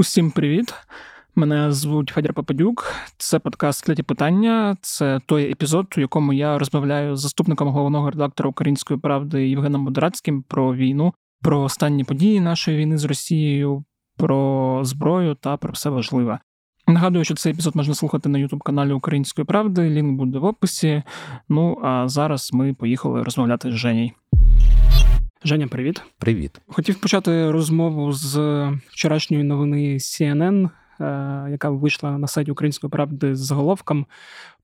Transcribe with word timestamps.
Усім 0.00 0.30
привіт! 0.30 0.74
Мене 1.34 1.72
звуть 1.72 2.08
Федір 2.08 2.34
Попадюк. 2.34 2.94
Це 3.18 3.38
подкаст 3.38 3.84
«Кляті 3.84 4.02
питання. 4.02 4.76
Це 4.80 5.20
той 5.26 5.52
епізод, 5.52 5.94
у 5.96 6.00
якому 6.00 6.32
я 6.32 6.58
розмовляю 6.58 7.16
з 7.16 7.20
заступником 7.20 7.68
головного 7.68 8.10
редактора 8.10 8.50
Української 8.50 9.00
правди 9.00 9.48
Євгеном 9.48 9.80
Мудрацьким 9.80 10.42
про 10.42 10.74
війну, 10.74 11.14
про 11.42 11.60
останні 11.60 12.04
події 12.04 12.40
нашої 12.40 12.78
війни 12.78 12.98
з 12.98 13.04
Росією, 13.04 13.84
про 14.16 14.80
зброю 14.84 15.34
та 15.34 15.56
про 15.56 15.72
все 15.72 15.90
важливе. 15.90 16.38
Нагадую, 16.86 17.24
що 17.24 17.34
цей 17.34 17.52
епізод 17.52 17.76
можна 17.76 17.94
слухати 17.94 18.28
на 18.28 18.38
youtube 18.38 18.62
каналі 18.62 18.92
Української 18.92 19.44
правди. 19.44 19.90
Лінк 19.90 20.18
буде 20.18 20.38
в 20.38 20.44
описі. 20.44 21.02
Ну 21.48 21.78
а 21.82 22.08
зараз 22.08 22.50
ми 22.52 22.74
поїхали 22.74 23.22
розмовляти 23.22 23.72
з 23.72 23.74
Женєю. 23.74 24.10
Женя, 25.44 25.68
привіт. 25.68 26.02
Привіт. 26.18 26.60
Хотів 26.66 27.00
почати 27.00 27.50
розмову 27.50 28.12
з 28.12 28.36
вчорашньої 28.88 29.44
новини 29.44 29.94
CNN, 29.94 30.70
е, 31.00 31.50
яка 31.50 31.70
вийшла 31.70 32.18
на 32.18 32.26
сайті 32.26 32.50
Української 32.50 32.90
правди 32.90 33.34
з 33.34 33.38
заголовком. 33.38 34.06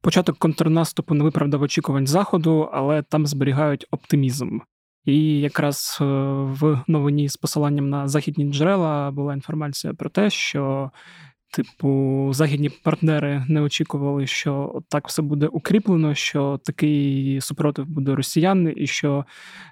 Початок 0.01 0.39
контрнаступу 0.39 1.15
не 1.15 1.25
виправдав 1.25 1.63
очікувань 1.63 2.07
заходу, 2.07 2.69
але 2.73 3.03
там 3.03 3.27
зберігають 3.27 3.87
оптимізм. 3.91 4.59
І 5.05 5.41
якраз 5.41 5.99
е, 6.01 6.05
в 6.45 6.83
новині 6.87 7.29
з 7.29 7.37
посиланням 7.37 7.91
на 7.91 8.09
західні 8.09 8.53
джерела 8.53 9.11
була 9.11 9.35
інформація 9.35 9.95
про 9.95 10.11
те, 10.11 10.31
що 10.31 10.91
Типу, 11.51 12.29
західні 12.33 12.69
партнери 12.69 13.45
не 13.49 13.61
очікували, 13.61 14.27
що 14.27 14.83
так 14.89 15.09
все 15.09 15.23
буде 15.23 15.47
укріплено, 15.47 16.15
що 16.15 16.61
такий 16.65 17.41
супротив 17.41 17.87
буде 17.87 18.15
росіян, 18.15 18.73
і 18.77 18.87
що 18.87 19.25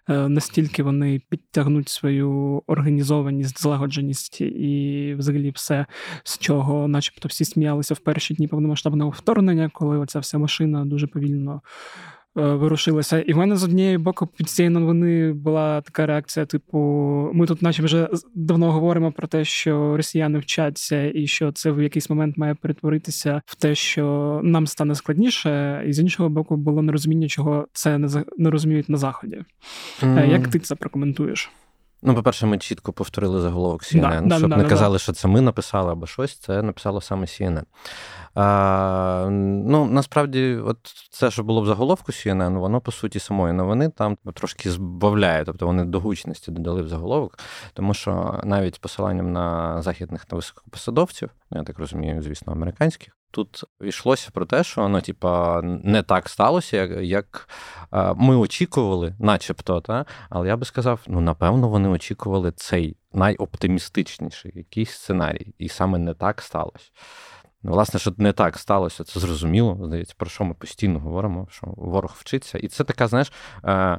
е, 0.09 0.29
настільки 0.29 0.83
вони 0.83 1.21
підтягнуть 1.29 1.89
свою 1.89 2.63
організованість, 2.67 3.63
злагодженість 3.63 4.41
і 4.41 5.15
взагалі 5.19 5.51
все, 5.51 5.87
з 6.25 6.39
чого, 6.39 6.89
начебто, 6.89 7.29
всі 7.29 7.45
сміялися 7.45 7.95
в 7.95 7.99
перші 7.99 8.35
дні 8.35 8.49
повномасштабного 8.49 9.11
вторгнення, 9.11 9.71
коли 9.73 9.99
оця 9.99 10.19
вся 10.19 10.39
машина 10.39 10.85
дуже 10.85 11.07
повільно 11.07 11.63
вирушилася. 12.35 13.21
І 13.21 13.33
в 13.33 13.37
мене 13.37 13.57
з 13.57 13.65
однієї 13.65 13.99
боку 13.99 14.27
під 14.27 14.51
цієї 14.51 14.71
новини 14.71 15.33
була 15.33 15.81
така 15.81 16.07
реакція: 16.07 16.47
типу, 16.47 16.79
ми 17.35 17.47
тут, 17.47 17.63
наче 17.63 17.83
вже 17.83 18.09
давно 18.35 18.73
говоримо 18.73 19.13
про 19.13 19.27
те, 19.27 19.45
що 19.45 19.97
росіяни 19.97 20.39
вчаться, 20.39 21.11
і 21.15 21.27
що 21.27 21.53
це 21.53 21.71
в 21.71 21.83
якийсь 21.83 22.11
момент 22.11 22.37
має 22.37 22.55
перетворитися 22.55 23.43
в 23.47 23.55
те, 23.55 23.75
що 23.75 24.41
нам 24.45 24.67
стане 24.67 24.95
складніше, 24.95 25.85
і 25.87 25.93
з 25.93 25.99
іншого 25.99 26.29
боку, 26.29 26.57
було 26.57 26.83
нерозуміння, 26.83 27.29
чого 27.29 27.67
це 27.73 27.99
не 28.39 28.51
розуміють 28.51 28.89
на 28.89 28.97
заході. 28.97 29.43
Mm. 30.03 30.31
Як 30.31 30.49
ти 30.49 30.59
це 30.59 30.75
прокоментуєш? 30.75 31.51
Ну, 32.07 32.15
по-перше, 32.15 32.47
ми 32.47 32.59
чітко 32.59 32.93
повторили 32.93 33.41
заголовок 33.41 33.83
CNN, 33.83 34.27
да, 34.27 34.39
щоб 34.39 34.51
да, 34.51 34.57
не 34.57 34.63
да, 34.63 34.69
казали, 34.69 34.99
що 34.99 35.13
це 35.13 35.29
ми 35.29 35.41
написали 35.41 35.93
або 35.93 36.07
щось, 36.07 36.39
це 36.39 36.63
написало 36.63 37.01
саме 37.01 37.27
CNN. 37.27 37.63
А, 38.35 39.29
Ну, 39.31 39.87
насправді, 39.87 40.57
от 40.57 40.79
це, 41.11 41.31
що 41.31 41.43
було 41.43 41.61
в 41.61 41.67
заголовку 41.67 42.13
CNN, 42.13 42.59
воно 42.59 42.81
по 42.81 42.93
суті 42.93 43.19
самої 43.19 43.53
новини 43.53 43.89
там 43.89 44.17
трошки 44.35 44.71
збавляє, 44.71 45.45
тобто 45.45 45.67
вони 45.67 45.85
до 45.85 46.01
гучності 46.01 46.51
додали 46.51 46.83
в 46.83 46.89
заголовок, 46.89 47.39
тому 47.73 47.95
що 47.95 48.41
навіть 48.45 48.75
з 48.75 48.79
посиланням 48.79 49.33
на 49.33 49.83
західних 49.83 50.25
та 50.25 50.37
високопосадовців, 50.37 51.31
я 51.51 51.63
так 51.63 51.79
розумію, 51.79 52.23
звісно, 52.23 52.53
американських. 52.53 53.17
Тут 53.31 53.65
йшлося 53.81 54.31
про 54.33 54.47
те, 54.47 54.65
що 54.65 54.89
ну, 54.89 55.01
типа, 55.01 55.61
не 55.63 56.03
так 56.03 56.29
сталося, 56.29 56.77
як 56.77 56.91
як 57.03 57.49
ми 58.17 58.37
очікували, 58.37 59.15
начебто, 59.19 59.81
та? 59.81 60.05
але 60.31 60.49
я 60.49 60.57
би 60.57 60.65
сказав, 60.65 61.01
ну 61.07 61.21
напевно, 61.21 61.69
вони 61.69 61.89
очікували 61.89 62.53
цей 62.53 62.97
найоптимістичніший 63.13 64.53
якийсь 64.55 64.91
сценарій, 64.91 65.55
і 65.59 65.69
саме 65.69 65.99
не 65.99 66.15
так 66.15 66.43
сталося. 66.43 66.91
Ну, 67.65 67.73
власне, 67.73 68.01
що 68.01 68.15
не 68.19 68.33
так 68.33 68.59
сталося, 68.59 69.05
це 69.05 69.21
зрозуміло. 69.21 69.81
Здається, 69.83 70.15
про 70.17 70.31
що 70.31 70.45
ми 70.45 70.55
постійно 70.55 70.99
говоримо, 70.99 71.47
що 71.51 71.67
ворог 71.67 72.15
вчиться. 72.19 72.59
І 72.59 72.69
це 72.69 72.85
така, 72.85 73.07
знаєш, 73.09 73.33
е, 73.65 73.99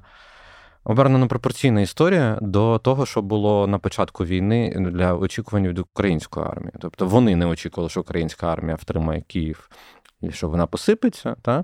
обернено 0.83 1.27
пропорційна 1.27 1.81
історія 1.81 2.37
до 2.41 2.79
того, 2.79 3.05
що 3.05 3.21
було 3.21 3.67
на 3.67 3.79
початку 3.79 4.25
війни 4.25 4.75
для 4.91 5.13
очікувань 5.13 5.67
від 5.67 5.79
української 5.79 6.45
армії. 6.45 6.73
Тобто 6.79 7.05
вони 7.05 7.35
не 7.35 7.45
очікували, 7.45 7.89
що 7.89 8.01
українська 8.01 8.53
армія 8.53 8.75
втримає 8.75 9.21
Київ 9.21 9.69
і 10.21 10.31
що 10.31 10.49
вона 10.49 10.67
посипеться. 10.67 11.35
Та? 11.41 11.63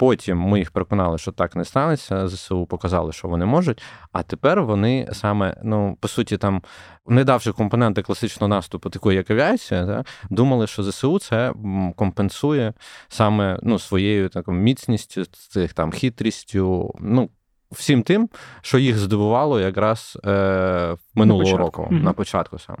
Потім 0.00 0.38
ми 0.38 0.58
їх 0.58 0.70
переконали, 0.70 1.18
що 1.18 1.32
так 1.32 1.56
не 1.56 1.64
станеться. 1.64 2.28
ЗСУ 2.28 2.66
показали, 2.66 3.12
що 3.12 3.28
вони 3.28 3.46
можуть. 3.46 3.82
А 4.12 4.22
тепер 4.22 4.62
вони 4.62 5.08
саме, 5.12 5.56
ну 5.62 5.96
по 6.00 6.08
суті, 6.08 6.38
там 6.38 6.62
не 7.06 7.24
давши 7.24 7.52
компоненти 7.52 8.02
класичного 8.02 8.48
наступу, 8.48 8.90
такої 8.90 9.16
як 9.16 9.30
авіація, 9.30 9.84
да, 9.84 10.04
думали, 10.30 10.66
що 10.66 10.82
ЗСУ 10.82 11.18
це 11.18 11.52
компенсує 11.96 12.72
саме 13.08 13.58
ну, 13.62 13.78
своєю 13.78 14.28
такою 14.28 14.58
міцністю, 14.58 15.24
цих 15.24 15.72
там 15.72 15.92
хитрістю. 15.92 16.94
ну, 17.00 17.30
Всім 17.70 18.02
тим, 18.02 18.28
що 18.62 18.78
їх 18.78 18.98
здивувало 18.98 19.60
якраз 19.60 20.18
е, 20.24 20.96
минулого 21.14 21.50
на 21.52 21.56
року, 21.56 21.88
mm-hmm. 21.90 22.02
на 22.02 22.12
початку 22.12 22.58
саме. 22.58 22.78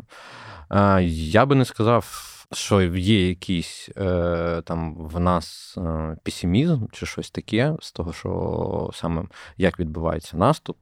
Е, 0.98 1.04
я 1.04 1.46
би 1.46 1.54
не 1.54 1.64
сказав 1.64 2.30
що 2.52 2.82
є 2.82 3.28
якийсь 3.28 3.90
е, 3.96 4.62
там 4.64 4.94
в 4.94 5.20
нас 5.20 5.74
е, 5.78 6.16
песимізм 6.22 6.86
чи 6.92 7.06
щось 7.06 7.30
таке, 7.30 7.76
з 7.80 7.92
того, 7.92 8.12
що 8.12 8.90
саме 8.94 9.24
як 9.56 9.80
відбувається 9.80 10.36
наступ. 10.36 10.76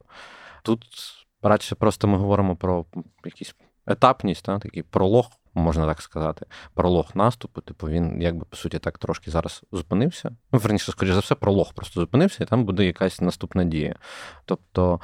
Тут 0.62 0.84
радше 1.42 1.74
просто 1.74 2.08
ми 2.08 2.18
говоримо 2.18 2.56
про 2.56 2.84
якісь 3.24 3.54
етапність, 3.86 4.44
та, 4.44 4.58
такий 4.58 4.82
пролог, 4.82 5.30
можна 5.54 5.86
так 5.86 6.02
сказати, 6.02 6.46
пролог 6.74 7.10
наступу. 7.14 7.60
Типу, 7.60 7.88
він, 7.88 8.22
якби 8.22 8.44
по 8.44 8.56
суті, 8.56 8.78
так 8.78 8.98
трошки 8.98 9.30
зараз 9.30 9.62
зупинився. 9.72 10.30
Ну, 10.52 10.58
верніше, 10.58 10.92
скоріш 10.92 11.14
за 11.14 11.20
все, 11.20 11.34
пролог 11.34 11.74
просто 11.74 12.00
зупинився, 12.00 12.44
і 12.44 12.46
там 12.46 12.64
буде 12.64 12.84
якась 12.84 13.20
наступна 13.20 13.64
дія. 13.64 13.94
Тобто, 14.44 15.00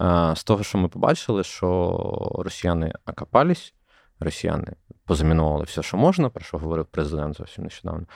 е, 0.00 0.32
з 0.36 0.44
того, 0.44 0.62
що 0.62 0.78
ми 0.78 0.88
побачили, 0.88 1.44
що 1.44 2.32
росіяни 2.38 2.92
окопались, 3.06 3.74
росіяни 4.20 4.74
позамінували 5.08 5.64
все, 5.64 5.82
що 5.82 5.96
можна, 5.96 6.28
про 6.28 6.44
що 6.44 6.58
говорив 6.58 6.86
президент 6.86 7.36
зовсім 7.36 7.64
нещодавно. 7.64 8.06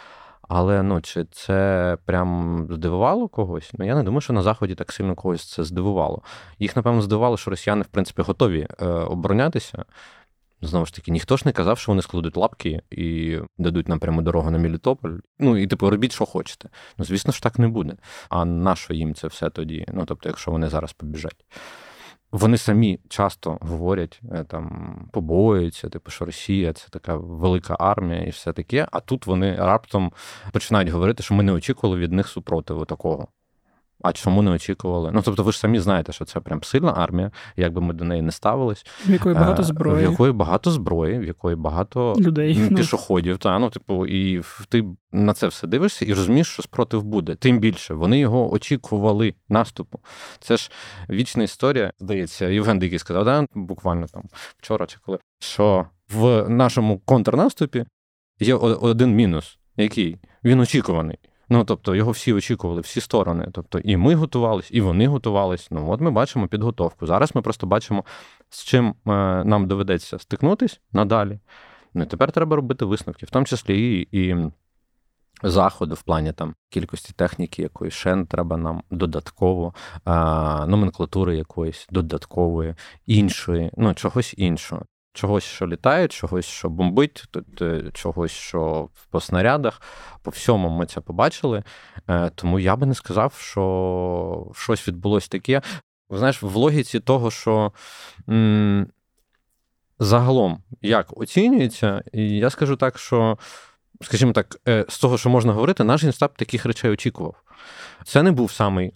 Але 0.48 0.82
ну, 0.82 1.00
чи 1.00 1.24
це 1.24 1.98
прям 2.04 2.66
здивувало 2.70 3.28
когось? 3.28 3.70
Ну 3.78 3.86
я 3.86 3.94
не 3.94 4.02
думаю, 4.02 4.20
що 4.20 4.32
на 4.32 4.42
Заході 4.42 4.74
так 4.74 4.92
сильно 4.92 5.14
когось 5.14 5.52
це 5.52 5.64
здивувало. 5.64 6.22
Їх, 6.58 6.76
напевно, 6.76 7.02
здивувало, 7.02 7.36
що 7.36 7.50
росіяни, 7.50 7.82
в 7.82 7.86
принципі, 7.86 8.22
готові 8.22 8.68
е, 8.80 8.86
оборонятися. 8.86 9.84
Знову 10.62 10.86
ж 10.86 10.94
таки, 10.94 11.10
ніхто 11.10 11.36
ж 11.36 11.42
не 11.46 11.52
казав, 11.52 11.78
що 11.78 11.92
вони 11.92 12.02
складуть 12.02 12.36
лапки 12.36 12.82
і 12.90 13.38
дадуть 13.58 13.88
нам 13.88 13.98
пряму 13.98 14.22
дорогу 14.22 14.50
на 14.50 14.58
Мілітополь. 14.58 15.10
Ну 15.38 15.56
і 15.56 15.66
типу, 15.66 15.90
робіть, 15.90 16.12
що 16.12 16.26
хочете. 16.26 16.68
Ну, 16.98 17.04
звісно 17.04 17.32
ж, 17.32 17.42
так 17.42 17.58
не 17.58 17.68
буде. 17.68 17.96
А 18.28 18.44
на 18.44 18.76
що 18.76 18.94
їм 18.94 19.14
це 19.14 19.26
все 19.26 19.50
тоді? 19.50 19.86
Ну, 19.92 20.04
тобто, 20.04 20.28
якщо 20.28 20.50
вони 20.50 20.68
зараз 20.68 20.92
побіжать. 20.92 21.44
Вони 22.32 22.58
самі 22.58 23.00
часто 23.08 23.58
говорять, 23.60 24.20
е, 24.32 24.44
там 24.44 24.94
побоюються, 25.12 25.88
типу, 25.88 26.10
що 26.10 26.24
Росія 26.24 26.72
це 26.72 26.88
така 26.88 27.16
велика 27.16 27.76
армія 27.78 28.22
і 28.22 28.30
все 28.30 28.52
таке. 28.52 28.88
А 28.92 29.00
тут 29.00 29.26
вони 29.26 29.56
раптом 29.56 30.12
починають 30.52 30.88
говорити, 30.88 31.22
що 31.22 31.34
ми 31.34 31.42
не 31.42 31.52
очікували 31.52 31.98
від 31.98 32.12
них 32.12 32.28
супротиву 32.28 32.84
такого. 32.84 33.28
А 34.02 34.12
чому 34.12 34.42
не 34.42 34.50
очікували? 34.50 35.10
Ну 35.14 35.22
тобто, 35.24 35.42
ви 35.42 35.52
ж 35.52 35.58
самі 35.58 35.80
знаєте, 35.80 36.12
що 36.12 36.24
це 36.24 36.40
прям 36.40 36.62
сильна 36.62 36.92
армія, 36.96 37.30
як 37.56 37.72
би 37.72 37.80
ми 37.80 37.94
до 37.94 38.04
неї 38.04 38.22
не 38.22 38.32
ставились. 38.32 38.86
В 39.06 39.10
якої 39.10 39.34
багато 39.34 39.62
е, 39.62 39.64
зброї, 39.64 40.06
в 40.06 40.10
якої 40.10 40.32
багато 40.32 40.70
зброї, 40.70 41.18
в 41.18 41.24
якої 41.24 41.56
багато 41.56 42.14
людей 42.18 42.58
ну. 42.70 42.76
пішоходів. 42.76 43.38
Та 43.38 43.58
ну, 43.58 43.70
типу, 43.70 44.06
і 44.06 44.42
ти 44.68 44.84
на 45.12 45.34
це 45.34 45.46
все 45.46 45.66
дивишся 45.66 46.04
і 46.04 46.14
розумієш, 46.14 46.48
що 46.48 46.62
спротив 46.62 47.02
буде. 47.02 47.34
Тим 47.34 47.58
більше 47.58 47.94
вони 47.94 48.18
його 48.18 48.52
очікували 48.52 49.34
наступу. 49.48 50.00
Це 50.40 50.56
ж 50.56 50.70
вічна 51.10 51.42
історія. 51.42 51.92
Здається, 51.98 52.48
Євген 52.48 52.78
Дикий 52.78 52.98
сказав, 52.98 53.24
да, 53.24 53.46
буквально 53.54 54.06
там 54.06 54.22
вчора 54.58 54.86
чи 54.86 54.98
коли, 55.02 55.18
що 55.38 55.86
в 56.12 56.48
нашому 56.48 56.98
контрнаступі 56.98 57.84
є 58.40 58.54
один 58.54 59.14
мінус, 59.14 59.58
який 59.76 60.18
він 60.44 60.60
очікуваний. 60.60 61.18
Ну, 61.52 61.64
тобто, 61.64 61.94
його 61.94 62.10
всі 62.10 62.32
очікували, 62.32 62.80
всі 62.80 63.00
сторони. 63.00 63.48
Тобто, 63.52 63.78
і 63.78 63.96
ми 63.96 64.14
готувалися, 64.14 64.68
і 64.72 64.80
вони 64.80 65.06
готувались. 65.06 65.70
Ну, 65.70 65.90
от 65.90 66.00
ми 66.00 66.10
бачимо 66.10 66.48
підготовку. 66.48 67.06
Зараз 67.06 67.34
ми 67.34 67.42
просто 67.42 67.66
бачимо, 67.66 68.04
з 68.48 68.64
чим 68.64 68.86
е, 68.88 68.94
нам 69.44 69.68
доведеться 69.68 70.18
стикнутись 70.18 70.80
надалі. 70.92 71.38
Ну, 71.94 72.02
і 72.02 72.06
тепер 72.06 72.32
треба 72.32 72.56
робити 72.56 72.84
висновки, 72.84 73.26
в 73.26 73.30
тому 73.30 73.46
числі 73.46 74.06
і. 74.12 74.18
і 74.18 74.50
Заходу 75.44 75.94
в 75.94 76.02
плані 76.02 76.32
там 76.32 76.54
кількості 76.70 77.12
техніки, 77.12 77.62
якоїсь 77.62 77.94
шен 77.94 78.26
треба 78.26 78.56
нам 78.56 78.82
додатково, 78.90 79.74
а, 80.04 80.66
номенклатури 80.66 81.36
якоїсь 81.36 81.86
додаткової, 81.90 82.74
іншої, 83.06 83.70
ну 83.76 83.94
чогось 83.94 84.34
іншого 84.36 84.82
чогось, 85.12 85.44
що 85.44 85.66
літає, 85.66 86.08
чогось, 86.08 86.46
що 86.46 86.68
бомбить, 86.68 87.24
е, 87.60 87.82
чогось, 87.94 88.32
що 88.32 88.88
по 89.10 89.20
снарядах. 89.20 89.82
По 90.22 90.30
всьому 90.30 90.68
ми 90.68 90.86
це 90.86 91.00
побачили. 91.00 91.62
Е, 92.08 92.30
тому 92.34 92.58
я 92.58 92.76
би 92.76 92.86
не 92.86 92.94
сказав, 92.94 93.34
що 93.38 94.52
щось 94.54 94.88
відбулося 94.88 95.28
таке. 95.28 95.62
Знаєш, 96.10 96.42
в 96.42 96.56
логіці 96.56 97.00
того, 97.00 97.30
що. 97.30 97.72
загалом 99.98 100.62
як 100.82 101.18
оцінюється, 101.20 102.02
і 102.12 102.28
я 102.28 102.50
скажу 102.50 102.76
так, 102.76 102.98
що, 102.98 103.38
скажімо 104.00 104.32
так, 104.32 104.60
е, 104.68 104.84
з 104.88 104.98
того, 104.98 105.18
що 105.18 105.30
можна 105.30 105.52
говорити, 105.52 105.84
наш 105.84 106.02
генштаб 106.02 106.34
таких 106.36 106.66
речей 106.66 106.90
очікував. 106.90 107.42
Це 108.04 108.22
не 108.22 108.32
був 108.32 108.52
самий 108.52 108.92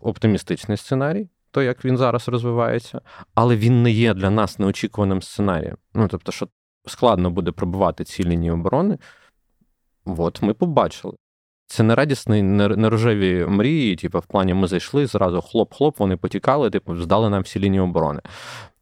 оптимістичний 0.00 0.76
сценарій, 0.76 1.28
то 1.52 1.62
як 1.62 1.84
він 1.84 1.98
зараз 1.98 2.28
розвивається, 2.28 3.00
але 3.34 3.56
він 3.56 3.82
не 3.82 3.90
є 3.90 4.14
для 4.14 4.30
нас 4.30 4.58
неочікуваним 4.58 5.22
сценарієм. 5.22 5.76
Ну 5.94 6.08
тобто, 6.08 6.32
що 6.32 6.48
складно 6.86 7.30
буде 7.30 7.52
пробивати 7.52 8.04
ці 8.04 8.24
лінії 8.24 8.50
оборони. 8.50 8.98
От 10.04 10.42
ми 10.42 10.54
побачили. 10.54 11.14
Це 11.72 11.82
не 11.82 11.94
радісні, 11.94 12.42
не 12.42 12.88
рожеві 12.88 13.46
мрії, 13.46 13.96
типу, 13.96 14.18
в 14.18 14.26
плані 14.26 14.54
ми 14.54 14.66
зайшли, 14.66 15.06
зразу 15.06 15.36
хлоп-хлоп, 15.36 15.94
вони 15.98 16.16
потікали, 16.16 16.70
типу, 16.70 16.96
здали 16.96 17.30
нам 17.30 17.42
всі 17.42 17.60
лінії 17.60 17.80
оборони. 17.80 18.20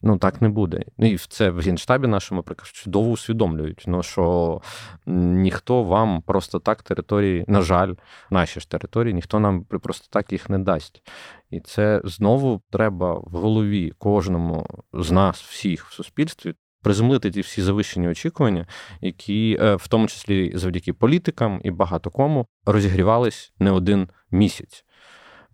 Ну 0.02 0.18
так 0.18 0.42
не 0.42 0.48
буде. 0.48 0.82
І 0.98 1.16
це 1.16 1.50
в 1.50 1.60
генштабі 1.60 2.06
нашому 2.06 2.44
чудово 2.62 3.10
усвідомлюють. 3.10 3.84
Ну 3.86 4.02
що 4.02 4.60
ніхто 5.06 5.82
вам 5.82 6.22
просто 6.22 6.58
так 6.58 6.82
території, 6.82 7.44
на 7.48 7.62
жаль, 7.62 7.94
наші 8.30 8.60
ж 8.60 8.70
території, 8.70 9.14
ніхто 9.14 9.40
нам 9.40 9.64
просто 9.64 10.06
так 10.10 10.32
їх 10.32 10.50
не 10.50 10.58
дасть. 10.58 11.02
І 11.50 11.60
це 11.60 12.00
знову 12.04 12.62
треба 12.70 13.14
в 13.14 13.30
голові 13.30 13.92
кожному 13.98 14.66
з 14.92 15.10
нас, 15.10 15.42
всіх 15.42 15.86
в 15.86 15.92
суспільстві, 15.92 16.54
приземлити 16.82 17.30
ті 17.30 17.40
всі 17.40 17.62
завищені 17.62 18.08
очікування, 18.08 18.66
які 19.00 19.58
е, 19.60 19.74
в 19.74 19.88
тому 19.88 20.06
числі 20.06 20.52
завдяки 20.54 20.92
політикам 20.92 21.60
і 21.64 21.70
багато 21.70 22.10
кому 22.10 22.46
розігрівались 22.66 23.52
не 23.58 23.70
один 23.70 24.08
місяць. 24.30 24.84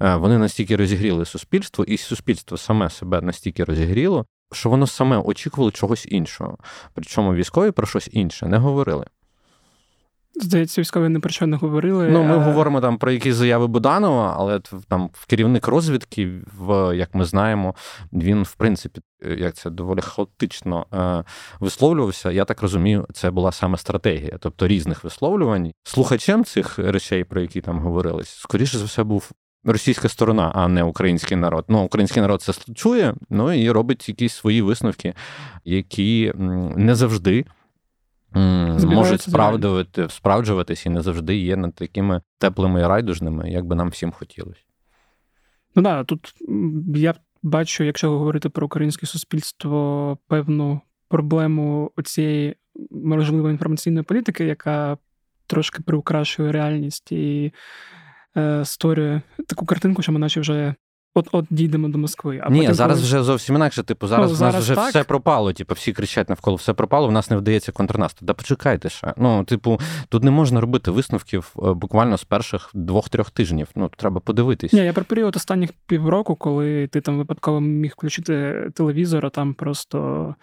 Е, 0.03 0.17
вони 0.17 0.39
настільки 0.39 0.77
розігріли 0.77 1.25
суспільство, 1.25 1.85
і 1.85 1.97
суспільство 1.97 2.57
саме 2.57 2.91
себе 2.91 3.21
настільки 3.21 3.65
розігріло, 3.65 4.27
що 4.53 4.71
воно 4.71 4.87
саме 4.87 5.19
очікувало 5.19 5.71
чогось 5.71 6.07
іншого. 6.11 6.59
Причому 6.95 7.35
військові 7.35 7.71
про 7.71 7.87
щось 7.87 8.09
інше 8.13 8.47
не 8.47 8.57
говорили. 8.57 9.07
Здається, 10.41 10.81
військові 10.81 11.09
не 11.09 11.21
про 11.21 11.31
що 11.31 11.47
не 11.47 11.57
говорили. 11.57 12.09
Ну, 12.09 12.25
ми 12.25 12.35
а... 12.35 12.39
говоримо 12.39 12.81
там 12.81 12.99
про 12.99 13.11
якісь 13.11 13.35
заяви 13.35 13.67
Буданова, 13.67 14.35
але 14.39 14.61
там 14.89 15.11
керівник 15.27 15.69
розвідки, 15.69 16.31
в 16.59 16.97
як 16.97 17.15
ми 17.15 17.25
знаємо, 17.25 17.75
він 18.13 18.43
в 18.43 18.55
принципі 18.55 19.01
як 19.39 19.55
це 19.55 19.71
доволі 19.71 20.01
хаотично 20.01 20.87
е, 20.95 21.25
висловлювався. 21.61 22.31
Я 22.31 22.45
так 22.45 22.63
розумію, 22.63 23.07
це 23.13 23.31
була 23.31 23.53
саме 23.53 23.79
стратегія, 23.79 24.39
тобто 24.41 24.69
різних 24.69 25.05
висловлювань. 25.05 25.73
Слухачем 25.85 26.45
цих 26.45 26.79
речей, 26.79 27.25
про 27.25 27.41
які 27.41 27.61
там 27.61 27.79
говорились, 27.79 28.29
скоріше 28.29 28.79
за 28.79 28.85
все, 28.85 29.03
був. 29.03 29.31
Російська 29.69 30.09
сторона, 30.09 30.53
а 30.55 30.69
не 30.69 30.83
український 30.83 31.37
народ. 31.37 31.65
Ну, 31.69 31.85
український 31.85 32.23
народ 32.23 32.43
це 32.43 32.53
чує, 32.75 33.15
ну 33.31 33.53
і 33.53 33.71
робить 33.71 34.09
якісь 34.09 34.35
свої 34.35 34.63
висновки, 34.63 35.15
які 35.65 36.33
не 36.77 36.95
завжди 36.95 37.45
можуть 38.85 39.21
справдувати, 39.21 40.09
справджуватись 40.09 40.87
і 40.87 40.91
не 40.91 41.03
завжди 41.03 41.37
є 41.37 41.57
над 41.57 41.75
такими 41.75 42.21
теплими 42.39 42.81
і 42.81 42.87
райдужними, 42.87 43.51
як 43.51 43.67
би 43.67 43.77
нам 43.77 43.89
всім 43.89 44.13
хотілося. 44.13 44.61
Ну 45.75 45.83
да, 45.83 46.05
тут 46.05 46.35
я 46.95 47.15
бачу, 47.43 47.85
якщо 47.85 48.11
говорити 48.11 48.49
про 48.49 48.67
українське 48.67 49.07
суспільство, 49.07 50.19
певну 50.29 50.81
проблему 51.09 51.91
цієї 52.05 52.57
можливо 52.91 53.51
інформаційної 53.51 54.05
політики, 54.05 54.45
яка 54.45 54.99
трошки 55.47 55.83
приукрашує 55.83 56.53
реальність 56.53 57.13
і 57.13 57.53
е, 58.37 58.65
створює 58.65 59.21
таку 59.47 59.67
картинку, 59.67 60.03
що 60.03 60.13
ми 60.13 60.19
наче 60.19 60.41
вже 60.41 60.75
От 61.17 61.29
от 61.33 61.47
дійдемо 61.51 61.89
до 61.89 61.99
Москви. 61.99 62.41
А 62.45 62.51
Ні, 62.51 62.59
потім, 62.59 62.75
зараз 62.75 62.97
коли... 62.97 63.07
вже 63.07 63.23
зовсім 63.23 63.57
інакше. 63.57 63.83
Типу, 63.83 64.07
зараз 64.07 64.31
ну, 64.31 64.37
в 64.37 64.41
нас 64.41 64.55
вже 64.57 64.75
так. 64.75 64.89
все 64.89 65.05
пропало. 65.05 65.53
Типу, 65.53 65.75
всі 65.75 65.93
кричать 65.93 66.29
навколо 66.29 66.57
все 66.57 66.73
пропало. 66.73 67.09
В 67.09 67.13
нас 67.13 67.31
не 67.31 67.37
вдається 67.37 67.73
контрнаступ. 67.73 68.27
Да 68.27 68.35
почекайте 68.35 68.89
ще. 68.89 69.15
Ну, 69.17 69.45
типу, 69.45 69.81
тут 70.09 70.25
не 70.25 70.31
можна 70.31 70.61
робити 70.61 70.91
висновків 70.91 71.55
е, 71.63 71.73
буквально 71.73 72.19
з 72.19 72.25
перших 72.25 72.71
двох-трьох 72.75 73.31
тижнів. 73.31 73.69
Ну, 73.75 73.91
треба 73.97 74.21
подивитись. 74.21 74.73
Ні, 74.73 74.81
я 74.81 74.93
про 74.93 75.05
період 75.05 75.37
останніх 75.37 75.71
півроку, 75.87 76.35
коли 76.37 76.87
ти 76.87 77.01
там 77.01 77.19
випадково 77.19 77.61
міг 77.61 77.93
включити 77.93 78.69
телевізор, 78.75 79.27
а 79.27 79.31
там 79.31 79.55
просто 79.55 80.35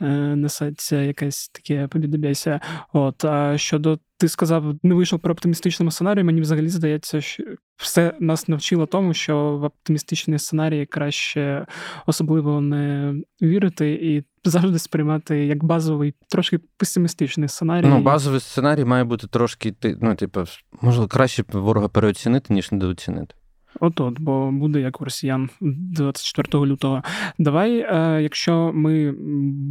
е, 0.00 0.06
несеться 0.36 0.96
якесь 1.02 1.48
таке 1.48 1.88
побідобяйся. 1.88 2.60
От 2.92 3.24
а 3.24 3.58
щодо 3.58 3.98
ти 4.20 4.28
сказав, 4.28 4.74
не 4.82 4.94
вийшов 4.94 5.20
про 5.20 5.32
оптимістичному 5.32 5.90
сценарію. 5.90 6.24
Мені 6.24 6.40
взагалі 6.40 6.68
здається, 6.68 7.20
що 7.20 7.44
все 7.76 8.14
нас 8.20 8.48
навчило 8.48 8.86
тому, 8.86 9.14
що 9.14 9.56
в 9.56 9.64
оптимістичні 9.64 10.38
сценарії 10.38 10.86
краще 10.86 11.66
особливо 12.06 12.60
не 12.60 13.14
вірити 13.42 13.92
і 13.92 14.24
завжди 14.44 14.78
сприймати 14.78 15.46
як 15.46 15.64
базовий, 15.64 16.14
трошки 16.28 16.58
песимістичний 16.76 17.48
сценарій. 17.48 17.86
Ну, 17.86 18.02
базовий 18.02 18.40
сценарій 18.40 18.84
має 18.84 19.04
бути 19.04 19.26
трошки, 19.26 19.74
ну, 20.00 20.14
типу, 20.14 20.44
можливо, 20.80 21.08
краще 21.08 21.44
ворога 21.52 21.88
переоцінити, 21.88 22.54
ніж 22.54 22.72
недооцінити. 22.72 23.34
От 23.80 24.00
от, 24.00 24.20
бо 24.20 24.52
буде 24.52 24.80
як 24.80 25.00
у 25.00 25.04
росіян 25.04 25.50
24 25.60 26.66
лютого. 26.66 27.02
Давай, 27.38 27.78
е, 27.78 28.22
якщо 28.22 28.72
ми 28.74 29.14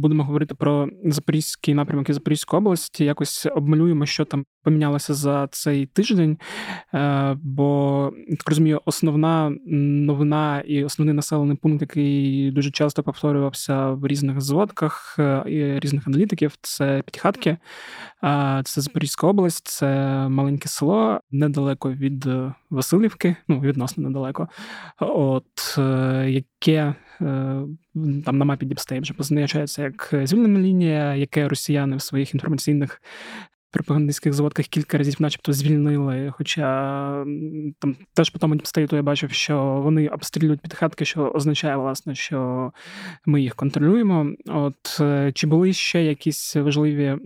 будемо 0.00 0.24
говорити 0.24 0.54
про 0.54 0.88
запорізький 1.04 1.74
напрямок 1.74 2.08
і 2.08 2.12
Запорізьку 2.12 2.56
область, 2.56 3.00
якось 3.00 3.46
обмалюємо, 3.54 4.06
що 4.06 4.24
там 4.24 4.44
помінялося 4.62 5.14
за 5.14 5.48
цей 5.50 5.86
тиждень. 5.86 6.38
Е, 6.94 7.36
бо 7.42 8.12
так 8.28 8.48
розумію, 8.48 8.80
основна 8.84 9.52
новина 9.66 10.60
і 10.60 10.84
основний 10.84 11.14
населений 11.14 11.56
пункт, 11.56 11.80
який 11.80 12.50
дуже 12.50 12.70
часто 12.70 13.02
повторювався 13.02 13.90
в 13.90 14.06
різних 14.06 14.40
зводках 14.40 15.16
е, 15.18 15.42
і 15.46 15.80
різних 15.80 16.08
аналітиків, 16.08 16.56
це 16.62 17.02
П'ятихатки. 17.06 17.56
Це 18.64 18.80
Запорізька 18.80 19.26
область, 19.26 19.68
це 19.68 19.88
маленьке 20.28 20.68
село 20.68 21.20
недалеко 21.30 21.92
від 21.92 22.28
Васильівки, 22.70 23.36
ну 23.48 23.60
відносно 23.60 24.02
недалеко. 24.02 24.48
От 25.00 25.78
е, 25.78 26.30
яке 26.30 26.74
е, 26.76 26.94
там 28.24 28.38
на 28.38 28.44
мапі 28.44 28.66
Діпстей 28.66 29.00
вже 29.00 29.14
позначається 29.14 29.82
як 29.82 30.14
звільнена 30.24 30.60
лінія, 30.60 31.14
яке 31.14 31.48
росіяни 31.48 31.96
в 31.96 32.02
своїх 32.02 32.34
інформаційних 32.34 33.02
пропагандистських 33.70 34.32
заводках 34.32 34.66
кілька 34.66 34.98
разів, 34.98 35.16
начебто, 35.18 35.52
звільнили. 35.52 36.32
Хоча 36.36 36.64
там 37.78 37.96
теж 38.14 38.30
по 38.30 38.38
тому 38.38 38.60
стейту 38.64 38.96
я 38.96 39.02
бачив, 39.02 39.30
що 39.30 39.80
вони 39.84 40.08
обстрілюють 40.08 40.60
підхатки, 40.60 41.04
що 41.04 41.28
означає, 41.28 41.76
власне, 41.76 42.14
що 42.14 42.72
ми 43.26 43.42
їх 43.42 43.54
контролюємо. 43.54 44.26
От 44.46 45.00
е, 45.00 45.32
чи 45.34 45.46
були 45.46 45.72
ще 45.72 46.04
якісь 46.04 46.56
важливі 46.56 47.16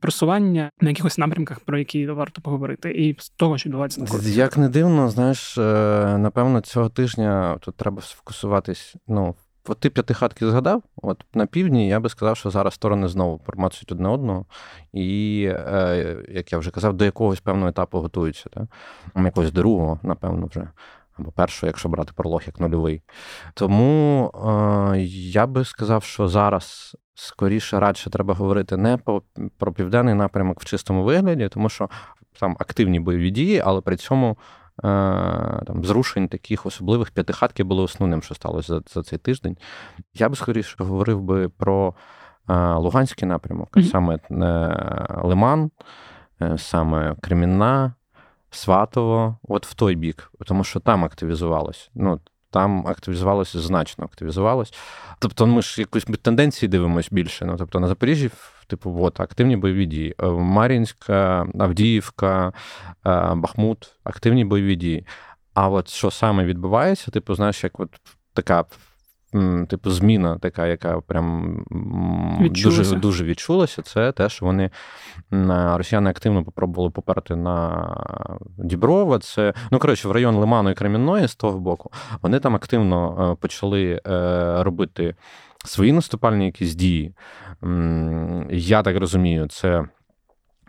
просування 0.00 0.70
на 0.80 0.88
якихось 0.88 1.18
напрямках, 1.18 1.60
про 1.60 1.78
які 1.78 2.06
варто 2.06 2.42
поговорити, 2.42 2.90
і 2.90 3.16
з 3.18 3.28
того, 3.28 3.58
що 3.58 3.68
відбувається 3.68 4.00
на 4.00 4.06
курсі? 4.06 4.34
Як 4.34 4.58
не 4.58 4.68
дивно, 4.68 5.08
знаєш, 5.08 5.58
е, 5.58 5.62
напевно, 6.18 6.60
цього 6.60 6.88
тижня 6.88 7.58
тут 7.60 7.76
треба 7.76 8.02
сфокусуватись. 8.02 8.94
ну, 9.08 9.34
От 9.70 9.80
ти 9.80 9.90
п'ятихатки 9.90 10.46
згадав, 10.46 10.82
от 11.02 11.24
на 11.34 11.46
півдні 11.46 11.88
я 11.88 12.00
би 12.00 12.08
сказав, 12.08 12.36
що 12.36 12.50
зараз 12.50 12.74
сторони 12.74 13.08
знову 13.08 13.38
промацують 13.38 13.92
одне 13.92 14.08
одного, 14.08 14.46
і, 14.92 15.44
е, 15.50 16.24
як 16.28 16.52
я 16.52 16.58
вже 16.58 16.70
казав, 16.70 16.94
до 16.94 17.04
якогось 17.04 17.40
певного 17.40 17.68
етапу 17.68 17.98
готуються. 18.00 18.48
Так? 18.48 18.64
Якогось 19.16 19.52
другого, 19.52 20.00
напевно, 20.02 20.46
вже. 20.46 20.68
Або 21.18 21.30
першого, 21.30 21.68
якщо 21.68 21.88
брати 21.88 22.12
пролог 22.16 22.42
як 22.46 22.60
нульовий. 22.60 23.02
Тому 23.54 24.30
е, 24.94 24.98
я 25.32 25.46
би 25.46 25.64
сказав, 25.64 26.02
що 26.02 26.28
зараз 26.28 26.96
скоріше 27.14 27.80
радше 27.80 28.10
треба 28.10 28.34
говорити 28.34 28.76
не 28.76 28.96
по, 28.96 29.22
про 29.58 29.72
південний 29.72 30.14
напрямок 30.14 30.60
в 30.60 30.64
чистому 30.64 31.04
вигляді, 31.04 31.48
тому 31.48 31.68
що 31.68 31.90
там 32.40 32.56
активні 32.58 33.00
бойові 33.00 33.30
дії, 33.30 33.62
але 33.64 33.80
при 33.80 33.96
цьому 33.96 34.38
там, 35.66 35.84
зрушень 35.84 36.28
таких 36.28 36.66
особливих 36.66 37.10
п'ятихатки 37.10 37.64
було 37.64 37.82
основним, 37.82 38.22
що 38.22 38.34
сталося 38.34 38.74
за, 38.74 38.82
за 38.86 39.02
цей 39.02 39.18
тиждень. 39.18 39.56
Я 40.14 40.28
би 40.28 40.36
скоріше 40.36 40.76
говорив 40.78 41.22
би 41.22 41.48
про 41.48 41.94
е, 42.48 42.74
Луганський 42.74 43.28
напрямок, 43.28 43.68
mm-hmm. 43.72 43.90
саме 43.90 44.18
е, 44.30 45.20
Лиман, 45.22 45.70
саме 46.56 47.16
Кремінна, 47.20 47.94
Сватово, 48.50 49.38
от 49.42 49.66
в 49.66 49.74
той 49.74 49.94
бік, 49.94 50.32
тому 50.46 50.64
що 50.64 50.80
там 50.80 51.04
активізувалось. 51.04 51.90
Ну, 51.94 52.20
там 52.50 52.86
активізувалося 52.86 53.60
значно 53.60 54.04
активізувалось. 54.04 54.74
Тобто, 55.18 55.46
ми 55.46 55.62
ж 55.62 55.80
якось 55.80 56.04
тенденції 56.22 56.68
дивимося 56.68 57.08
більше. 57.12 57.44
Ну, 57.44 57.56
тобто 57.56 57.80
на 57.80 57.88
Запоріжжі, 57.88 58.30
типу, 58.70 58.96
от, 59.00 59.20
активні 59.20 59.56
бойові 59.56 59.86
дії. 59.86 60.14
Е, 60.22 60.26
Мар'їнська, 60.26 61.46
Авдіївка, 61.58 62.52
е, 63.06 63.34
Бахмут, 63.34 63.96
активні 64.04 64.44
бойові 64.44 64.76
дії. 64.76 65.06
А 65.54 65.68
от 65.68 65.88
що 65.88 66.10
саме 66.10 66.44
відбувається, 66.44 67.10
типу, 67.10 67.34
знаєш, 67.34 67.64
як 67.64 67.80
от 67.80 67.90
така 68.34 68.64
типу, 69.68 69.90
зміна, 69.90 70.38
така, 70.38 70.66
яка 70.66 71.00
прям 71.00 71.56
відчулася. 72.40 72.78
дуже 72.78 72.96
дуже 72.96 73.24
відчулася, 73.24 73.82
це 73.82 74.12
те, 74.12 74.28
що 74.28 74.46
вони 74.46 74.70
росіяни 75.76 76.10
активно 76.10 76.44
попробували 76.44 76.90
поперти 76.90 77.36
на 77.36 77.86
Діброва. 78.58 79.18
Це, 79.18 79.54
ну 79.70 79.78
коротше, 79.78 80.08
в 80.08 80.12
район 80.12 80.34
Лиману 80.34 80.70
і 80.70 80.74
Кремінної 80.74 81.28
з 81.28 81.34
того 81.34 81.58
боку, 81.58 81.90
вони 82.22 82.40
там 82.40 82.54
активно 82.54 83.30
е, 83.32 83.34
почали 83.40 84.00
робити. 84.62 85.14
Свої 85.64 85.92
наступальні 85.92 86.46
якісь 86.46 86.74
дії. 86.74 87.14
Я 88.50 88.82
так 88.82 88.96
розумію, 88.96 89.48
це. 89.48 89.84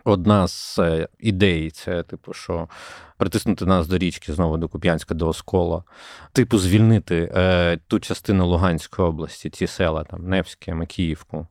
Одна 0.04 0.48
з 0.48 0.78
е, 0.78 1.08
ідей 1.18 1.70
це, 1.70 2.02
типу, 2.02 2.32
що 2.32 2.68
притиснути 3.22 3.66
нас 3.66 3.88
до 3.88 3.98
річки 3.98 4.32
знову 4.32 4.56
до 4.56 4.68
Куп'янська, 4.68 5.14
до 5.14 5.28
Оскола, 5.28 5.82
типу, 6.32 6.58
звільнити 6.58 7.32
е, 7.34 7.78
ту 7.86 8.00
частину 8.00 8.46
Луганської 8.46 9.08
області, 9.08 9.50
ці 9.50 9.66
села, 9.66 10.04
там 10.04 10.28
Невське, 10.28 10.74
Макіївку, 10.74 11.46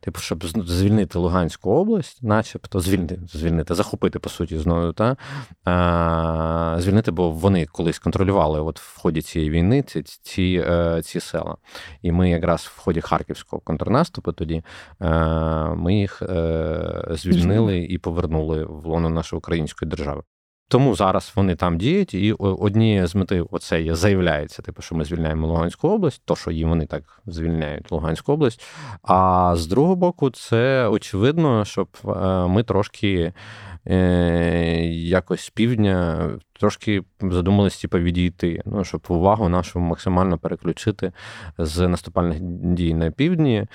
типу, 0.00 0.20
щоб 0.20 0.46
звільнити 0.46 1.18
Луганську 1.18 1.70
область, 1.70 2.22
начебто 2.22 2.80
звільнити, 2.80 3.20
звільнити, 3.32 3.74
захопити, 3.74 4.18
по 4.18 4.28
суті, 4.28 4.58
знову, 4.58 4.92
та, 4.92 5.16
а, 5.64 6.76
звільнити, 6.78 7.10
бо 7.10 7.30
вони 7.30 7.66
колись 7.66 7.98
контролювали 7.98 8.60
от 8.60 8.80
в 8.80 8.98
ході 8.98 9.22
цієї 9.22 9.50
війни 9.50 9.82
ці 9.82 10.02
ці, 10.02 10.64
е, 10.68 11.02
ці 11.02 11.20
села. 11.20 11.56
І 12.02 12.12
ми 12.12 12.30
якраз 12.30 12.60
в 12.60 12.78
ході 12.78 13.00
харківського 13.00 13.60
контрнаступу 13.60 14.32
тоді 14.32 14.62
е, 15.00 15.08
ми 15.74 15.94
їх 15.94 16.22
е, 16.22 17.06
звільнили 17.10 17.78
і 17.78 17.98
повернули 17.98 18.64
в 18.64 18.86
лоно 18.86 19.10
нашої 19.10 19.38
української 19.38 19.88
держави. 19.88 20.22
Тому 20.68 20.94
зараз 20.94 21.32
вони 21.36 21.56
там 21.56 21.78
діють, 21.78 22.14
і 22.14 22.32
однією 22.32 23.06
з 23.06 23.14
мети 23.14 23.44
оце 23.50 23.82
є 23.82 23.94
заявляється, 23.94 24.62
типу, 24.62 24.82
що 24.82 24.94
ми 24.94 25.04
звільняємо 25.04 25.46
Луганську 25.46 25.88
область, 25.88 26.22
то 26.24 26.36
що 26.36 26.50
їм 26.50 26.68
вони 26.68 26.86
так 26.86 27.22
звільняють 27.26 27.92
Луганську 27.92 28.32
область. 28.32 28.62
А 29.02 29.52
з 29.56 29.66
другого 29.66 29.96
боку, 29.96 30.30
це 30.30 30.88
очевидно, 30.88 31.64
щоб 31.64 31.88
е, 32.04 32.08
ми 32.46 32.62
трошки 32.62 33.32
якось 33.86 35.40
з 35.40 35.50
півдня 35.50 36.28
трошки 36.52 37.02
задумались 37.20 37.80
типу, 37.80 37.98
відійти, 37.98 38.62
ну, 38.66 38.84
щоб 38.84 39.06
увагу 39.08 39.48
нашу 39.48 39.80
максимально 39.80 40.38
переключити 40.38 41.12
з 41.58 41.88
наступальних 41.88 42.38
дій 42.74 42.94
на 42.94 43.10
півдні, 43.10 43.66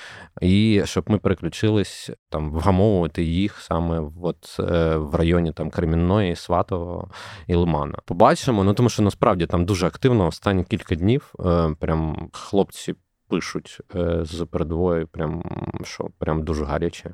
і 0.42 0.82
щоб 0.86 1.10
ми 1.10 1.18
переключились 1.18 2.12
там 2.30 2.52
вгамовувати 2.52 3.24
їх 3.24 3.58
саме 3.60 4.10
от, 4.22 4.58
е, 4.60 4.96
в 4.96 5.16
районі 5.16 5.54
там 5.54 5.70
Кремінної, 5.70 6.36
Сватового 6.36 7.12
і 7.48 7.56
Лимана. 7.56 7.98
Побачимо, 8.06 8.64
ну 8.64 8.74
тому 8.74 8.90
що 8.90 9.04
насправді 9.04 9.46
там 9.46 9.66
дуже 9.66 9.88
активно 9.88 10.28
останні 10.28 10.64
кілька 10.64 10.96
днів 10.96 11.34
е, 11.40 11.76
прям 11.80 12.30
хлопці 12.34 12.94
пишуть 13.30 13.80
з 14.22 14.46
передової, 14.52 15.06
прям 15.06 15.44
що 15.84 16.10
прям 16.20 16.44
дуже 16.44 16.66
гаряче 16.66 17.14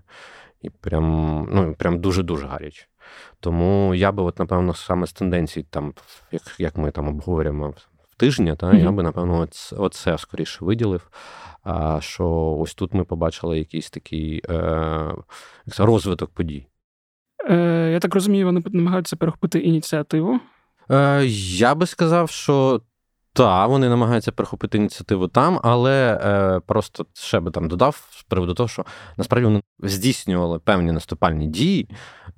і 0.61 0.69
прям 0.69 1.47
ну, 1.51 1.75
прям 1.77 1.99
дуже-дуже 1.99 2.47
гаряче. 2.47 2.85
Тому 3.39 3.95
я 3.95 4.11
би, 4.11 4.23
от, 4.23 4.39
напевно, 4.39 4.73
саме 4.73 5.07
з 5.07 5.13
тенденцій, 5.13 5.63
там, 5.69 5.93
як 6.31 6.41
як 6.57 6.77
ми 6.77 6.91
там 6.91 7.07
обговорюємо 7.07 7.73
в 8.09 8.15
тижні, 8.17 8.55
та, 8.55 8.67
mm-hmm. 8.67 8.83
я 8.83 8.91
би, 8.91 9.03
напевно, 9.03 9.39
от, 9.39 9.73
от 9.77 9.93
це 9.93 10.17
скоріше 10.17 10.65
виділив. 10.65 11.09
А, 11.63 12.01
Що 12.01 12.57
ось 12.59 12.75
тут 12.75 12.93
ми 12.93 13.03
побачили 13.03 13.59
якийсь 13.59 13.89
такий 13.89 14.41
е, 14.49 15.15
розвиток 15.77 16.29
подій. 16.29 16.67
Е, 17.49 17.89
Я 17.91 17.99
так 17.99 18.15
розумію, 18.15 18.45
вони 18.45 18.63
намагаються 18.65 19.15
перехопити 19.15 19.59
ініціативу. 19.59 20.39
Е, 20.91 21.25
Я 21.57 21.75
би 21.75 21.85
сказав, 21.85 22.29
що 22.29 22.81
так, 23.37 23.69
вони 23.69 23.89
намагаються 23.89 24.31
перехопити 24.31 24.77
ініціативу 24.77 25.27
там, 25.27 25.59
але 25.63 26.19
е, 26.23 26.59
просто 26.59 27.05
ще 27.13 27.39
би 27.39 27.51
там 27.51 27.67
додав 27.67 28.07
з 28.11 28.23
приводу 28.23 28.53
того, 28.53 28.69
що 28.69 28.85
насправді 29.17 29.45
вони 29.45 29.61
здійснювали 29.79 30.59
певні 30.59 30.91
наступальні 30.91 31.47
дії 31.47 31.89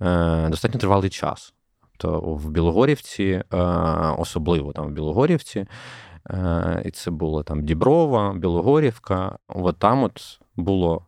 е, 0.01 0.47
достатньо 0.49 0.79
тривалий 0.79 1.09
час. 1.09 1.53
То 1.97 2.19
в 2.19 2.49
Білогорівці, 2.49 3.23
е, 3.23 3.57
особливо 4.17 4.73
там 4.73 4.87
в 4.87 4.91
Білогорівці, 4.91 5.65
е, 6.29 6.81
і 6.85 6.91
це 6.91 7.11
було 7.11 7.43
там 7.43 7.65
Діброва, 7.65 8.33
Білогорівка. 8.33 9.37
От 9.47 9.77
там 9.77 10.03
от 10.03 10.39
було. 10.55 11.05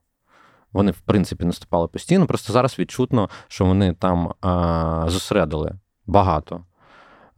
Вони, 0.74 0.92
в 0.92 1.00
принципі, 1.00 1.46
наступали 1.46 1.88
постійно. 1.88 2.28
Просто 2.28 2.54
зараз 2.54 2.80
відчутно, 2.80 3.30
що 3.48 3.66
вони 3.66 3.94
там 3.94 4.28
е, 4.28 5.10
зосередили 5.10 5.74
багато 6.06 6.66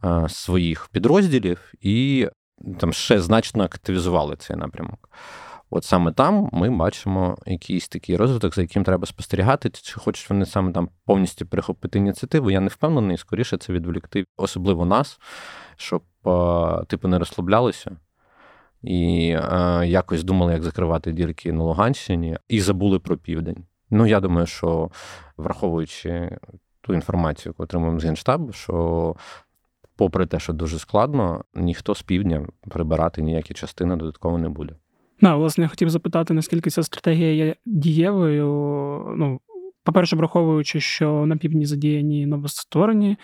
е, 0.04 0.28
своїх 0.28 0.88
підрозділів 0.92 1.72
і 1.80 2.28
там 2.78 2.92
ще 2.92 3.20
значно 3.20 3.64
активізували 3.64 4.36
цей 4.36 4.56
напрямок. 4.56 5.10
От 5.70 5.84
саме 5.84 6.12
там 6.12 6.48
ми 6.52 6.70
бачимо 6.70 7.38
якийсь 7.46 7.88
такий 7.88 8.16
розвиток, 8.16 8.54
за 8.54 8.62
яким 8.62 8.84
треба 8.84 9.06
спостерігати. 9.06 9.70
Чи 9.70 10.00
хочуть 10.00 10.30
вони 10.30 10.46
саме 10.46 10.72
там 10.72 10.88
повністю 11.04 11.46
перехопити 11.46 11.98
ініціативу? 11.98 12.50
Я 12.50 12.60
не 12.60 12.68
впевнений, 12.68 13.16
скоріше 13.16 13.56
це 13.56 13.72
відволікти, 13.72 14.24
особливо 14.36 14.84
нас, 14.84 15.20
щоб 15.76 16.02
типу 16.88 17.08
не 17.08 17.18
розслаблялися 17.18 17.96
і 18.82 19.26
якось 19.84 20.24
думали, 20.24 20.52
як 20.52 20.62
закривати 20.62 21.12
дірки 21.12 21.52
на 21.52 21.64
Луганщині, 21.64 22.38
і 22.48 22.60
забули 22.60 22.98
про 22.98 23.16
південь. 23.16 23.64
Ну, 23.90 24.06
я 24.06 24.20
думаю, 24.20 24.46
що 24.46 24.90
враховуючи 25.36 26.38
ту 26.80 26.94
інформацію, 26.94 27.50
яку 27.50 27.62
отримуємо 27.62 28.00
з 28.00 28.04
Генштабу, 28.04 28.52
що 28.52 29.16
попри 29.96 30.26
те, 30.26 30.38
що 30.38 30.52
дуже 30.52 30.78
складно, 30.78 31.44
ніхто 31.54 31.94
з 31.94 32.02
півдня 32.02 32.46
прибирати 32.70 33.22
ніякі 33.22 33.54
частини 33.54 33.96
додатково 33.96 34.38
не 34.38 34.48
буде. 34.48 34.74
На, 35.20 35.36
власне, 35.36 35.62
я 35.62 35.68
хотів 35.68 35.90
запитати, 35.90 36.34
наскільки 36.34 36.70
ця 36.70 36.82
стратегія 36.82 37.32
є 37.46 37.54
дієвою. 37.66 38.46
Ну, 39.16 39.40
по-перше, 39.84 40.16
враховуючи, 40.16 40.80
що 40.80 41.26
на 41.26 41.36
півдні 41.36 41.66
задіяні 41.66 42.26
новостворені 42.26 43.16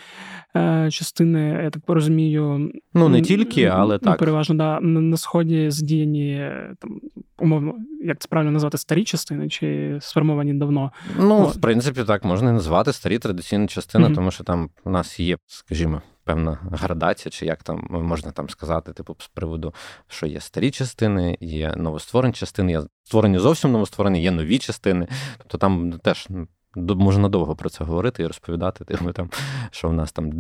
е, 0.56 0.88
частини, 0.90 1.60
я 1.64 1.70
так 1.70 1.84
порозумію. 1.84 2.72
Ну, 2.94 3.08
не 3.08 3.22
тільки, 3.22 3.64
але 3.64 3.94
ну, 3.94 3.98
так. 3.98 4.18
Переважно, 4.18 4.54
да, 4.54 4.80
на, 4.80 5.00
на 5.00 5.16
сході 5.16 5.70
задіяні, 5.70 6.50
там, 6.78 7.00
умовно, 7.38 7.74
як 8.04 8.18
це 8.18 8.28
правильно 8.28 8.52
назвати, 8.52 8.78
старі 8.78 9.04
частини 9.04 9.48
чи 9.48 9.98
сформовані 10.00 10.54
давно? 10.54 10.92
Ну, 11.18 11.34
О. 11.34 11.44
в 11.44 11.60
принципі, 11.60 12.04
так, 12.04 12.24
можна 12.24 12.50
і 12.50 12.52
назвати 12.52 12.92
старі 12.92 13.18
традиційні 13.18 13.66
частини, 13.66 14.06
mm-hmm. 14.06 14.14
тому 14.14 14.30
що 14.30 14.44
там 14.44 14.70
у 14.84 14.90
нас 14.90 15.20
є, 15.20 15.36
скажімо, 15.46 16.02
певна 16.24 16.58
градація, 16.72 17.30
чи 17.30 17.46
як 17.46 17.62
там 17.62 17.86
можна 17.90 18.30
там 18.30 18.48
сказати, 18.48 18.92
типу, 18.92 19.16
з 19.18 19.28
приводу, 19.28 19.74
що 20.08 20.26
є 20.26 20.40
старі 20.40 20.70
частини, 20.70 21.38
є 21.40 21.74
новостворені 21.76 22.34
частини, 22.34 22.72
є 22.72 22.82
створені 23.04 23.38
зовсім 23.38 23.72
новостворені, 23.72 24.22
є 24.22 24.30
нові 24.30 24.58
частини. 24.58 25.08
Тобто 25.38 25.58
там 25.58 25.92
теж. 25.92 26.28
Можна 26.76 27.28
довго 27.28 27.56
про 27.56 27.70
це 27.70 27.84
говорити 27.84 28.22
і 28.22 28.26
розповідати, 28.26 28.84
типу, 28.84 29.12
там, 29.12 29.30
що 29.70 29.88
в 29.88 29.92
нас 29.92 30.12
там 30.12 30.30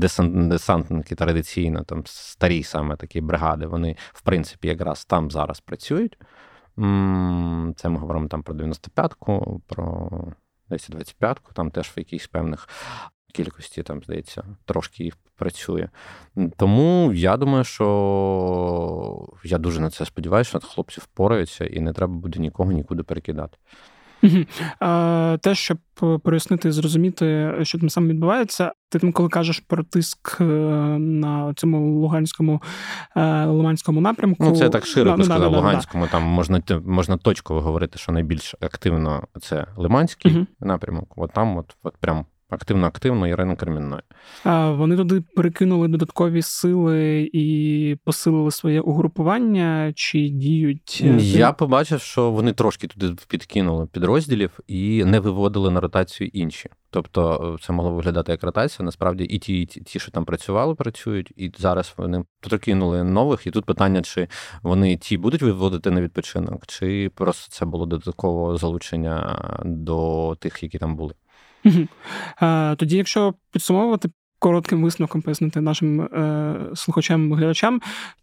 десантники 0.48 1.14
традиційно, 1.14 1.84
там 1.84 2.02
старі 2.06 2.62
саме 2.62 2.96
такі 2.96 3.20
бригади, 3.20 3.66
вони, 3.66 3.96
в 4.12 4.22
принципі, 4.22 4.68
якраз 4.68 5.04
там 5.04 5.30
зараз 5.30 5.60
працюють. 5.60 6.18
Це 7.76 7.88
ми 7.88 7.98
говоримо 7.98 8.28
там 8.28 8.42
про 8.42 8.54
95-ку, 8.54 9.62
про 9.66 10.10
1025-ку, 10.70 11.52
там 11.52 11.70
теж 11.70 11.88
в 11.88 11.98
якихось 11.98 12.26
певних 12.26 12.68
кількості, 13.34 13.82
там, 13.82 14.02
здається, 14.02 14.44
трошки 14.64 15.04
їх 15.04 15.16
працює. 15.40 15.88
Тому 16.56 17.12
я 17.12 17.36
думаю, 17.36 17.64
що 17.64 19.28
я 19.44 19.58
дуже 19.58 19.80
на 19.80 19.90
це 19.90 20.04
сподіваюся, 20.04 20.48
що 20.50 20.60
хлопці 20.60 21.00
впораються 21.00 21.64
і 21.64 21.80
не 21.80 21.92
треба 21.92 22.12
буде 22.12 22.40
нікого 22.40 22.72
нікуди 22.72 23.02
перекидати. 23.02 23.56
Те, 25.40 25.54
щоб 25.54 25.78
пояснити 26.22 26.68
і 26.68 26.72
зрозуміти, 26.72 27.54
що 27.62 27.78
там 27.78 27.90
саме 27.90 28.08
відбувається, 28.08 28.72
ти 28.88 28.98
там, 28.98 29.12
коли 29.12 29.28
кажеш 29.28 29.60
про 29.60 29.84
тиск 29.84 30.40
е, 30.40 30.44
на 30.98 31.54
цьому 31.54 32.00
Луганському 32.00 32.62
е, 33.16 33.44
Лиманському 33.44 34.00
напрямку. 34.00 34.44
Ну, 34.44 34.56
це 34.56 34.64
я 34.64 34.70
так 34.70 34.86
широко 34.86 35.16
да, 35.16 35.24
сказав. 35.24 35.50
Да, 35.50 35.56
Луганському 35.56 36.04
да, 36.04 36.10
там 36.10 36.22
можна 36.22 36.62
можна 36.84 37.16
точково 37.16 37.60
говорити, 37.60 37.98
що 37.98 38.12
найбільш 38.12 38.54
активно 38.60 39.24
це 39.40 39.66
Лиманський 39.76 40.46
напрямок. 40.60 41.12
От 41.16 41.32
там, 41.32 41.56
от, 41.56 41.76
от 41.82 41.96
прям 41.96 42.26
Активно-активно 42.50 43.28
Ірина 43.28 43.56
Кремінної. 43.56 44.02
А 44.44 44.70
вони 44.70 44.96
туди 44.96 45.22
перекинули 45.36 45.88
додаткові 45.88 46.42
сили 46.42 47.30
і 47.32 47.96
посилили 48.04 48.50
своє 48.50 48.80
угрупування 48.80 49.92
чи 49.96 50.28
діють? 50.28 51.00
Е, 51.04 51.16
Я 51.20 51.52
побачив, 51.52 52.00
що 52.00 52.30
вони 52.30 52.52
трошки 52.52 52.86
туди 52.86 53.16
підкинули 53.28 53.86
підрозділів 53.86 54.60
і 54.66 55.04
не 55.04 55.20
виводили 55.20 55.70
на 55.70 55.80
ротацію 55.80 56.30
інші. 56.32 56.68
Тобто 56.90 57.54
е, 57.54 57.62
це 57.62 57.72
могло 57.72 57.92
виглядати 57.92 58.32
як 58.32 58.42
ротація. 58.42 58.84
Насправді 58.84 59.24
і 59.24 59.38
ті, 59.38 59.62
і 59.62 59.66
ті, 59.66 59.98
що 59.98 60.10
там 60.10 60.24
працювали, 60.24 60.74
працюють, 60.74 61.32
і 61.36 61.52
зараз 61.58 61.94
вони 61.96 62.24
прикинули 62.40 63.04
нових. 63.04 63.46
І 63.46 63.50
тут 63.50 63.64
питання, 63.64 64.02
чи 64.02 64.28
вони 64.62 64.96
ті 64.96 65.16
будуть 65.18 65.42
виводити 65.42 65.90
на 65.90 66.00
відпочинок, 66.00 66.66
чи 66.66 67.10
просто 67.14 67.50
це 67.50 67.64
було 67.64 67.86
додаткове 67.86 68.58
залучення 68.58 69.38
до 69.64 70.36
тих, 70.40 70.62
які 70.62 70.78
там 70.78 70.96
були. 70.96 71.14
Тоді, 72.76 72.96
якщо 72.96 73.34
підсумовувати 73.52 74.08
коротким 74.38 74.82
висновком, 74.82 75.22
пояснити 75.22 75.60
нашим 75.60 76.00
е, 76.00 76.56
слухачам 76.74 77.32
глядачам, 77.32 77.80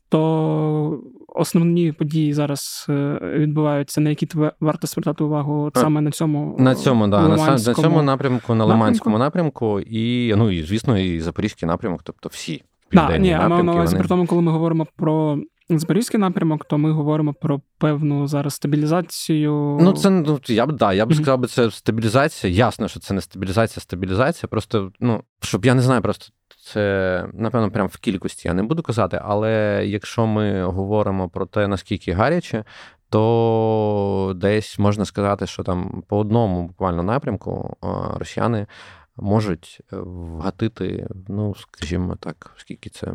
то 0.10 1.03
основні 1.27 1.91
події 1.91 2.34
зараз 2.34 2.86
е, 2.89 3.20
відбуваються, 3.24 4.01
на 4.01 4.10
які 4.10 4.27
варто 4.60 4.88
звертати 4.88 5.24
увагу 5.24 5.72
саме 5.75 6.01
на 6.01 6.12
цьому 6.12 6.56
на 6.60 6.75
цьому, 6.75 7.08
да, 7.08 7.27
на, 7.27 7.36
на 7.36 7.60
цьому 7.60 8.01
напрямку, 8.01 8.56
на 8.56 8.65
Лиманському 8.65 9.17
напрямку, 9.17 9.79
і 9.79 10.34
ну 10.38 10.51
і 10.51 10.63
звісно, 10.63 10.98
і 10.98 11.20
Запорізький 11.20 11.67
напрямок, 11.67 12.01
тобто 12.03 12.29
всі. 12.29 12.63
Да, 12.91 13.17
ні, 13.17 13.32
напрямки, 13.32 13.77
а 13.77 13.84
вони... 13.84 14.00
при 14.00 14.08
тому, 14.08 14.25
коли 14.25 14.41
ми 14.41 14.51
говоримо 14.51 14.88
про 14.96 15.39
Запорізький 15.69 16.19
напрямок, 16.19 16.65
то 16.65 16.77
ми 16.77 16.91
говоримо 16.91 17.33
про 17.33 17.62
певну 17.77 18.27
зараз 18.27 18.53
стабілізацію. 18.53 19.77
Ну, 19.81 19.93
це 19.93 20.09
ну, 20.09 20.39
я 20.47 20.65
б 20.65 20.71
да, 20.71 20.93
я 20.93 21.05
б 21.05 21.15
сказав, 21.15 21.39
би, 21.39 21.47
це 21.47 21.71
стабілізація. 21.71 22.53
Ясно, 22.53 22.88
що 22.88 23.00
це 23.00 23.13
не 23.13 23.21
стабілізація, 23.21 23.81
стабілізація. 23.81 24.47
Просто, 24.47 24.91
ну, 25.00 25.24
щоб 25.41 25.65
я 25.65 25.74
не 25.74 25.81
знаю, 25.81 26.01
просто 26.01 26.33
це, 26.63 27.25
напевно, 27.33 27.71
прям 27.71 27.88
в 27.88 27.97
кількості 27.97 28.47
я 28.47 28.53
не 28.53 28.63
буду 28.63 28.83
казати, 28.83 29.21
але 29.24 29.83
якщо 29.86 30.27
ми 30.27 30.63
говоримо 30.63 31.29
про 31.29 31.45
те, 31.45 31.67
наскільки 31.67 32.12
гаряче, 32.12 32.63
то 33.09 34.33
десь 34.36 34.79
можна 34.79 35.05
сказати, 35.05 35.47
що 35.47 35.63
там 35.63 36.03
по 36.07 36.17
одному 36.17 36.67
буквально 36.67 37.03
напрямку 37.03 37.77
росіяни 38.19 38.67
можуть 39.15 39.81
е, 39.93 39.97
вгатити, 39.97 41.07
ну, 41.27 41.55
скажімо 41.55 42.15
так, 42.15 42.53
скільки 42.57 42.89
це 42.89 43.13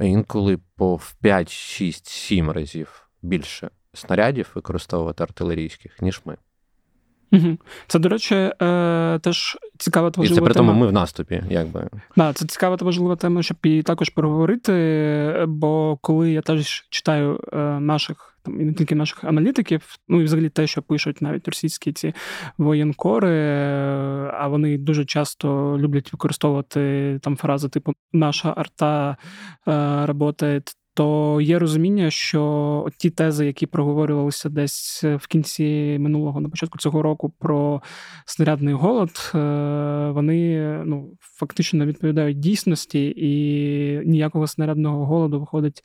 інколи 0.00 0.58
по 0.76 0.96
в 0.96 1.14
5, 1.14 1.50
6, 1.50 2.06
7 2.06 2.50
разів 2.50 3.08
більше 3.22 3.70
снарядів 3.92 4.50
використовувати 4.54 5.22
артилерійських, 5.22 6.02
ніж 6.02 6.22
ми. 6.24 6.36
Це, 7.86 7.98
до 7.98 8.08
речі, 8.08 8.34
е, 8.34 9.18
теж 9.22 9.58
цікава 9.78 10.10
та 10.10 10.20
важлива 10.20 10.40
І 10.40 10.40
це 10.40 10.44
при 10.44 10.54
тому 10.54 10.72
ми 10.72 10.86
в 10.86 10.92
наступі, 10.92 11.42
якби. 11.50 11.88
Да, 12.16 12.32
це 12.32 12.46
цікава 12.46 12.76
та 12.76 12.84
важлива 12.84 13.16
тема, 13.16 13.42
щоб 13.42 13.56
її 13.64 13.82
також 13.82 14.08
проговорити. 14.08 15.44
Бо 15.48 15.96
коли 16.00 16.32
я 16.32 16.40
теж 16.40 16.86
читаю 16.90 17.40
е, 17.52 17.56
наших 17.80 18.37
там 18.42 18.60
і 18.60 18.64
не 18.64 18.72
тільки 18.72 18.94
наших 18.94 19.24
аналітиків, 19.24 19.96
ну 20.08 20.20
і 20.20 20.24
взагалі 20.24 20.48
те, 20.48 20.66
що 20.66 20.82
пишуть 20.82 21.22
навіть 21.22 21.48
російські 21.48 21.92
ці 21.92 22.14
воєнкори, 22.58 23.30
е, 23.30 24.30
а 24.34 24.48
вони 24.48 24.78
дуже 24.78 25.04
часто 25.04 25.78
люблять 25.78 26.12
використовувати 26.12 27.18
там 27.22 27.36
фрази 27.36 27.68
типу 27.68 27.92
наша 28.12 28.54
арта 28.56 29.16
працює 30.48 30.62
то 30.94 31.40
є 31.40 31.58
розуміння, 31.58 32.10
що 32.10 32.86
ті 32.98 33.10
тези, 33.10 33.46
які 33.46 33.66
проговорювалися 33.66 34.48
десь 34.48 35.04
в 35.04 35.26
кінці 35.26 35.96
минулого 36.00 36.40
на 36.40 36.48
початку 36.48 36.78
цього 36.78 37.02
року 37.02 37.32
про 37.38 37.82
снарядний 38.26 38.74
голод, 38.74 39.32
е, 39.34 39.38
вони 40.14 40.58
ну 40.84 41.16
фактично 41.20 41.86
відповідають 41.86 42.40
дійсності, 42.40 43.14
і 43.16 44.08
ніякого 44.08 44.46
снарядного 44.46 45.06
голоду 45.06 45.40
виходить 45.40 45.84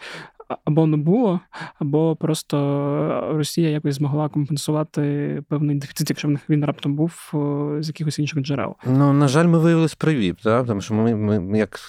або 0.65 0.87
не 0.87 0.97
було, 0.97 1.39
або 1.79 2.15
просто 2.15 2.57
Росія 3.33 3.69
якось 3.69 3.95
змогла 3.95 4.29
компенсувати 4.29 5.43
певний 5.49 5.75
дефіцит, 5.75 6.09
якщо 6.09 6.29
він 6.49 6.65
раптом 6.65 6.95
був 6.95 7.29
з 7.79 7.87
якихось 7.87 8.19
інших 8.19 8.39
джерел. 8.39 8.75
Ну 8.85 9.13
на 9.13 9.27
жаль, 9.27 9.45
ми 9.45 9.59
виявилися 9.59 9.95
праві, 9.99 10.33
так? 10.43 10.67
тому 10.67 10.81
що 10.81 10.93
ми, 10.93 11.15
ми 11.39 11.57
як 11.57 11.79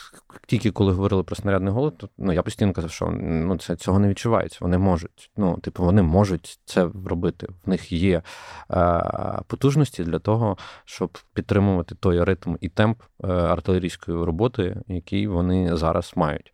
тільки 0.47 0.71
коли 0.71 0.93
говорили 0.93 1.23
про 1.23 1.37
снарядний 1.37 1.73
голод, 1.73 1.99
то 1.99 2.09
ну 2.19 2.33
я 2.33 2.43
постійно 2.43 2.73
казав, 2.73 2.91
що 2.91 3.11
ну 3.21 3.57
це 3.57 3.77
цього 3.77 3.99
не 3.99 4.09
відчувається. 4.09 4.59
Вони 4.61 4.79
можуть. 4.79 5.31
Ну, 5.37 5.59
типу, 5.59 5.85
вони 5.85 6.03
можуть 6.03 6.61
це 6.65 6.89
робити. 7.07 7.49
В 7.67 7.69
них 7.69 7.93
є 7.93 8.23
е, 8.71 9.03
потужності 9.47 10.05
для 10.05 10.19
того, 10.19 10.57
щоб 10.85 11.19
підтримувати 11.35 11.95
той 11.95 12.25
ритм 12.25 12.55
і 12.61 12.69
темп 12.69 13.03
е, 13.25 13.27
артилерійської 13.29 14.25
роботи, 14.25 14.77
який 14.89 15.27
вони 15.27 15.77
зараз 15.77 16.13
мають 16.17 16.53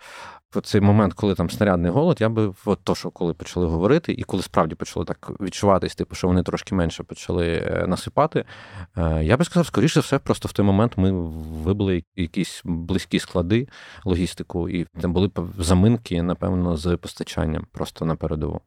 в 0.50 0.60
цей 0.60 0.80
момент, 0.80 1.14
коли 1.14 1.34
там 1.34 1.50
снарядний 1.50 1.90
голод, 1.90 2.20
я 2.20 2.28
би 2.28 2.52
от 2.64 2.78
то, 2.84 2.94
що 2.94 3.10
коли 3.10 3.34
почали 3.34 3.66
говорити, 3.66 4.12
і 4.12 4.22
коли 4.22 4.42
справді 4.42 4.74
почало 4.74 5.04
так 5.04 5.30
відчуватись, 5.40 5.94
типу, 5.94 6.14
що 6.14 6.26
вони 6.26 6.42
трошки 6.42 6.74
менше 6.74 7.02
почали 7.02 7.46
е, 7.46 7.86
насипати, 7.86 8.44
е, 8.96 9.24
я 9.24 9.36
би 9.36 9.44
сказав, 9.44 9.66
скоріше 9.66 10.00
все, 10.00 10.18
просто 10.18 10.48
в 10.48 10.52
той 10.52 10.66
момент 10.66 10.92
ми 10.96 11.12
вибили 11.62 12.04
якісь 12.16 12.62
близькі 12.64 13.18
склади, 13.18 13.68
логістику, 14.04 14.68
і 14.68 14.86
там 15.00 15.12
були 15.12 15.30
заминки, 15.58 16.22
напевно, 16.22 16.76
з 16.76 16.96
постачанням 16.96 17.66
просто 17.72 18.04
на 18.04 18.16
передову. 18.16 18.60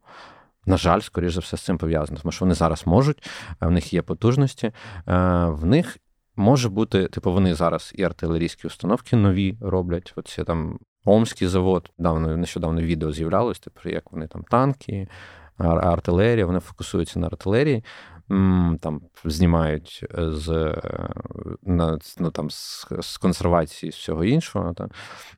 На 0.65 0.77
жаль, 0.77 0.99
скоріше 0.99 1.33
за 1.33 1.39
все, 1.39 1.57
з 1.57 1.61
цим 1.61 1.77
пов'язано, 1.77 2.19
тому 2.21 2.31
що 2.31 2.45
вони 2.45 2.55
зараз 2.55 2.87
можуть, 2.87 3.29
в 3.61 3.71
них 3.71 3.93
є 3.93 4.01
потужності, 4.01 4.71
в 5.05 5.65
них. 5.65 5.97
Може 6.35 6.69
бути, 6.69 7.07
типу, 7.07 7.31
вони 7.31 7.55
зараз 7.55 7.91
і 7.95 8.03
артилерійські 8.03 8.67
установки 8.67 9.15
нові 9.15 9.57
роблять. 9.61 10.13
Оці 10.15 10.43
там 10.43 10.79
Омський 11.05 11.47
завод, 11.47 11.91
давно 11.97 12.37
нещодавно 12.37 12.81
відео 12.81 13.11
з'являлось, 13.11 13.59
типу, 13.59 13.89
як 13.89 14.11
вони 14.11 14.27
там 14.27 14.43
танки, 14.43 15.07
артилерія, 15.57 16.45
вони 16.45 16.59
фокусуються 16.59 17.19
на 17.19 17.27
артилерії, 17.27 17.83
там 18.79 19.01
знімають 19.25 20.05
е, 20.17 20.31
з 20.31 20.75
на, 21.63 21.99
ну, 22.19 22.31
там, 22.31 22.49
з, 22.49 22.87
з 22.99 23.17
консервації 23.17 23.91
з 23.91 23.95
всього 23.95 24.23
іншого. 24.23 24.73
Та. 24.73 24.89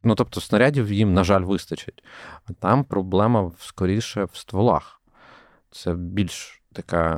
Ну, 0.04 0.16
Тобто, 0.16 0.42
снарядів 0.42 0.92
їм, 0.92 1.14
на 1.14 1.24
жаль, 1.24 1.42
вистачить. 1.42 2.04
А 2.50 2.54
там 2.54 2.84
проблема 2.84 3.52
скоріше 3.60 4.24
в 4.24 4.38
стволах. 4.38 5.02
Це 5.72 5.94
більш 5.94 6.62
така 6.74 7.14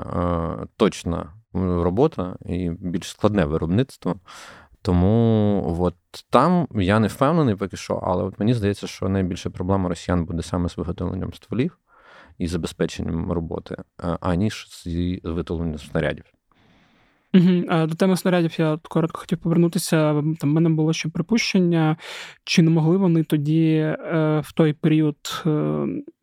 е, 0.64 0.68
точна 0.78 1.34
робота 1.54 2.36
і 2.46 2.70
більш 2.70 3.10
складне 3.10 3.46
виробництво. 3.46 4.16
Тому 4.88 5.76
от 5.80 5.96
там 6.30 6.68
я 6.76 7.00
не 7.00 7.08
впевнений 7.08 7.56
поки 7.56 7.78
що, 7.78 7.94
але 7.94 8.24
от 8.24 8.40
мені 8.40 8.54
здається, 8.54 8.88
що 8.88 9.10
найбільша 9.10 9.50
проблема 9.50 9.90
росіян 9.90 10.26
буде 10.26 10.44
саме 10.44 10.70
з 10.70 10.78
виготовленням 10.78 11.34
стволів 11.34 11.78
і 12.38 12.48
забезпеченням 12.48 13.32
роботи, 13.32 13.76
аніж 14.20 14.68
з 14.70 14.86
виготовленням 15.24 15.78
снарядів. 15.78 16.24
До 17.70 17.96
теми 17.96 18.18
снарядів 18.18 18.60
я 18.60 18.80
коротко 18.84 19.20
хотів 19.20 19.38
повернутися. 19.38 20.14
Там 20.14 20.50
в 20.50 20.54
мене 20.54 20.70
було 20.70 20.94
ще 20.94 21.10
припущення, 21.10 21.98
чи 22.44 22.62
не 22.62 22.70
могли 22.70 22.98
вони 22.98 23.24
тоді 23.24 23.72
е, 23.74 23.96
в 24.46 24.52
той 24.52 24.74
період 24.74 25.44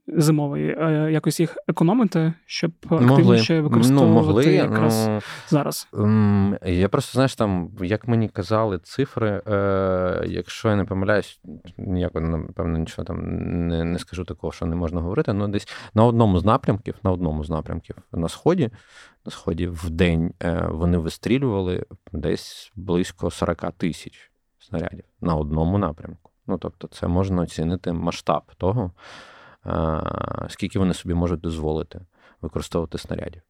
зимовий, 0.07 0.69
е, 0.69 1.09
якось 1.13 1.41
їх 1.41 1.57
економити, 1.69 2.35
щоб 2.47 2.73
активніше 2.91 3.55
ну, 3.55 3.63
використовувати 3.63 4.11
ну, 4.11 4.15
могли, 4.15 4.45
якраз 4.45 5.07
ну, 5.07 5.21
зараз. 5.49 5.89
Я 6.67 6.89
просто 6.89 7.13
знаєш, 7.13 7.35
там, 7.35 7.71
як 7.81 8.09
мені 8.09 8.29
казали, 8.29 8.79
цифри, 8.79 9.43
е, 9.47 10.25
якщо 10.27 10.69
я 10.69 10.77
не 10.77 10.85
помиляюсь, 10.85 11.41
ніяко, 11.79 12.21
напевно, 12.21 12.79
нічого 12.79 13.05
там 13.05 13.19
не 13.69 13.85
не 13.85 13.99
скажу 13.99 14.25
такого, 14.25 14.53
що 14.53 14.67
не 14.67 14.77
можна 14.77 15.01
говорити, 15.01 15.33
але 15.37 15.49
десь 15.49 15.69
на 15.95 16.05
одному 16.05 16.39
з 16.39 16.45
напрямків, 16.45 16.95
на 17.03 17.11
одному 17.11 17.45
з 17.45 17.51
напрямків 17.51 17.97
на 18.13 18.29
сході, 18.29 18.71
на 19.25 19.33
сході 19.33 19.67
в 19.67 19.91
день 19.91 20.33
е, 20.43 20.67
вони 20.71 20.99
вистрілювали 20.99 21.87
десь 22.13 22.73
близько 22.77 23.31
40 23.31 23.73
тисяч 23.73 24.31
снарядів 24.59 25.05
на 25.21 25.35
одному 25.35 25.79
напрямку. 25.79 26.31
Ну 26.47 26.59
тобто, 26.59 26.89
це 26.89 27.07
можна 27.07 27.43
оцінити 27.43 27.93
масштаб 27.93 28.43
того 28.57 28.93
скільки 30.49 30.79
вони 30.79 30.95
собі 30.95 31.15
можуть 31.15 31.41
дозволити 31.41 32.01
використовувати 32.43 32.99
снарядів. 32.99 33.43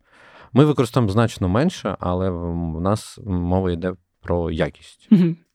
Ми 0.53 0.64
використовуємо 0.64 1.12
значно 1.12 1.48
менше, 1.48 1.96
але 2.00 2.31
в 2.31 2.81
нас 2.81 3.18
мова 3.27 3.72
йде 3.72 3.94
про 4.20 4.50
якість. 4.50 5.09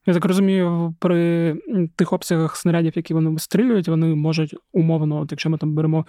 Я 0.09 0.15
так 0.15 0.25
розумію, 0.25 0.95
при 0.99 1.55
тих 1.95 2.13
обсягах 2.13 2.55
снарядів, 2.55 2.93
які 2.95 3.13
вони 3.13 3.29
вистрілюють, 3.29 3.87
вони 3.87 4.15
можуть 4.15 4.55
умовно, 4.73 5.19
от 5.19 5.31
якщо 5.31 5.49
ми 5.49 5.57
там 5.57 5.75
беремо 5.75 6.05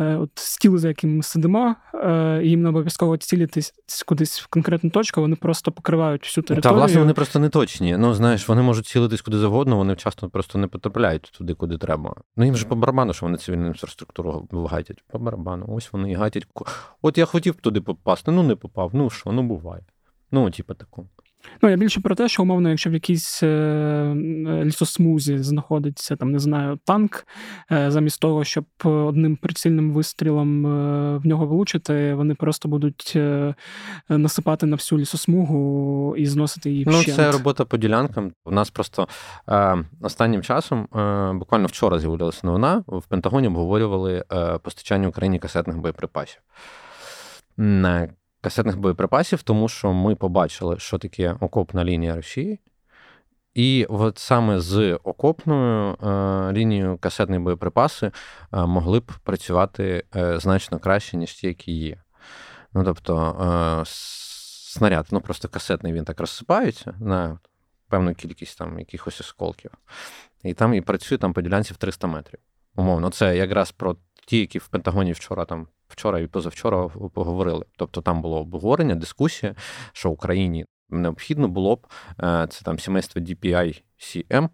е, 0.00 0.16
от 0.16 0.30
стіл, 0.34 0.78
за 0.78 0.88
яким 0.88 1.16
ми 1.16 1.22
сидимо, 1.22 1.76
е, 1.94 2.40
їм 2.44 2.62
не 2.62 2.68
обов'язково 2.68 3.16
цілитись 3.16 3.72
кудись 4.06 4.40
в 4.40 4.46
конкретну 4.46 4.90
точку, 4.90 5.20
вони 5.20 5.36
просто 5.36 5.72
покривають 5.72 6.22
всю 6.22 6.44
територію. 6.44 6.62
Та, 6.62 6.72
власне, 6.72 7.00
вони 7.00 7.12
просто 7.12 7.38
не 7.38 7.48
точні. 7.48 7.96
Ну, 7.96 8.14
знаєш, 8.14 8.48
вони 8.48 8.62
можуть 8.62 8.86
цілитись 8.86 9.20
куди 9.20 9.38
завгодно, 9.38 9.76
вони 9.76 9.96
часто 9.96 10.28
просто 10.28 10.58
не 10.58 10.66
потрапляють 10.66 11.32
туди, 11.38 11.54
куди 11.54 11.78
треба. 11.78 12.14
Ну 12.36 12.44
їм 12.44 12.56
же 12.56 12.66
по 12.66 12.76
барабану, 12.76 13.12
що 13.12 13.26
вони 13.26 13.38
цивільну 13.38 13.66
інфраструктуру 13.66 14.48
гатять. 14.70 15.04
По 15.12 15.18
барабану. 15.18 15.66
Ось 15.68 15.92
вони 15.92 16.10
і 16.10 16.14
гатять. 16.14 16.46
От 17.02 17.18
я 17.18 17.24
хотів 17.24 17.54
туди 17.54 17.80
попасти, 17.80 18.30
ну 18.30 18.42
не 18.42 18.56
попав. 18.56 18.90
Ну 18.92 19.10
що, 19.10 19.32
ну 19.32 19.42
буває. 19.42 19.82
Ну, 20.30 20.50
типу, 20.50 20.74
таку. 20.74 21.08
Ну, 21.62 21.68
я 21.68 21.76
більше 21.76 22.00
про 22.00 22.14
те, 22.14 22.28
що 22.28 22.42
умовно, 22.42 22.68
якщо 22.70 22.90
в 22.90 22.94
якійсь 22.94 23.42
е, 23.42 24.14
лісосмузі 24.64 25.38
знаходиться 25.38 26.16
там, 26.16 26.32
не 26.32 26.38
знаю, 26.38 26.78
танк, 26.84 27.26
е, 27.72 27.90
замість 27.90 28.20
того, 28.20 28.44
щоб 28.44 28.64
одним 28.84 29.36
прицільним 29.36 29.92
вистрілом 29.92 30.66
е, 30.66 31.18
в 31.18 31.26
нього 31.26 31.46
влучити, 31.46 32.14
вони 32.14 32.34
просто 32.34 32.68
будуть 32.68 33.18
насипати 34.08 34.66
на 34.66 34.76
всю 34.76 34.98
лісосмугу 34.98 36.14
і 36.16 36.26
зносити 36.26 36.70
її. 36.70 36.84
Ну, 36.86 37.04
це 37.04 37.30
робота 37.30 37.64
по 37.64 37.76
ділянкам. 37.76 38.32
У 38.44 38.50
нас 38.50 38.70
просто 38.70 39.08
е, 39.48 39.84
останнім 40.00 40.42
часом, 40.42 40.88
е, 40.96 41.32
буквально 41.32 41.66
вчора 41.66 41.98
з'явилася 41.98 42.40
новина, 42.42 42.84
в 42.86 43.02
Пентагоні 43.02 43.48
обговорювали 43.48 44.24
е, 44.32 44.58
постачання 44.58 45.08
Україні 45.08 45.38
касетних 45.38 45.76
боєприпасів 45.76 46.40
касетних 48.44 48.78
боєприпасів, 48.78 49.42
тому 49.42 49.68
що 49.68 49.92
ми 49.92 50.14
побачили, 50.14 50.78
що 50.78 50.98
таке 50.98 51.36
окопна 51.40 51.84
лінія 51.84 52.16
Росії. 52.16 52.60
І 53.54 53.86
от 53.88 54.18
саме 54.18 54.60
з 54.60 54.98
окопною 55.04 55.94
е, 55.94 56.52
лінією 56.52 56.98
касетні 56.98 57.38
боєприпаси 57.38 58.06
е, 58.06 58.66
могли 58.66 59.00
б 59.00 59.12
працювати 59.22 60.04
е, 60.16 60.38
значно 60.38 60.78
краще, 60.78 61.16
ніж 61.16 61.34
ті, 61.34 61.46
які 61.46 61.72
є. 61.72 62.02
Ну, 62.72 62.84
тобто, 62.84 63.36
е, 63.80 63.82
снаряд, 63.86 65.06
ну 65.10 65.20
просто 65.20 65.48
касетний 65.48 65.92
він 65.92 66.04
так 66.04 66.20
розсипається 66.20 66.94
на 67.00 67.38
певну 67.88 68.14
кількість 68.14 68.58
там 68.58 68.78
якихось 68.78 69.20
осколків. 69.20 69.70
І 70.42 70.54
там 70.54 70.74
і 70.74 70.80
працює 70.80 71.18
там 71.18 71.32
по 71.32 71.42
ділянці 71.42 71.74
в 71.74 71.76
300 71.76 72.06
метрів. 72.06 72.40
Умовно, 72.76 73.10
це 73.10 73.36
якраз 73.36 73.72
про 73.72 73.96
ті, 74.26 74.38
які 74.38 74.58
в 74.58 74.68
Пентагоні 74.68 75.12
вчора 75.12 75.44
там. 75.44 75.66
Вчора 75.94 76.20
і 76.20 76.26
позавчора 76.26 76.88
поговорили. 76.88 77.64
Тобто 77.76 78.02
там 78.02 78.22
було 78.22 78.40
обговорення, 78.40 78.94
дискусія, 78.94 79.54
що 79.92 80.10
Україні 80.10 80.66
необхідно 80.88 81.48
було 81.48 81.76
б 81.76 81.86
е, 82.22 82.46
це 82.50 82.64
там 82.64 82.78
сімейство 82.78 83.22
DPI-CM, 83.22 84.48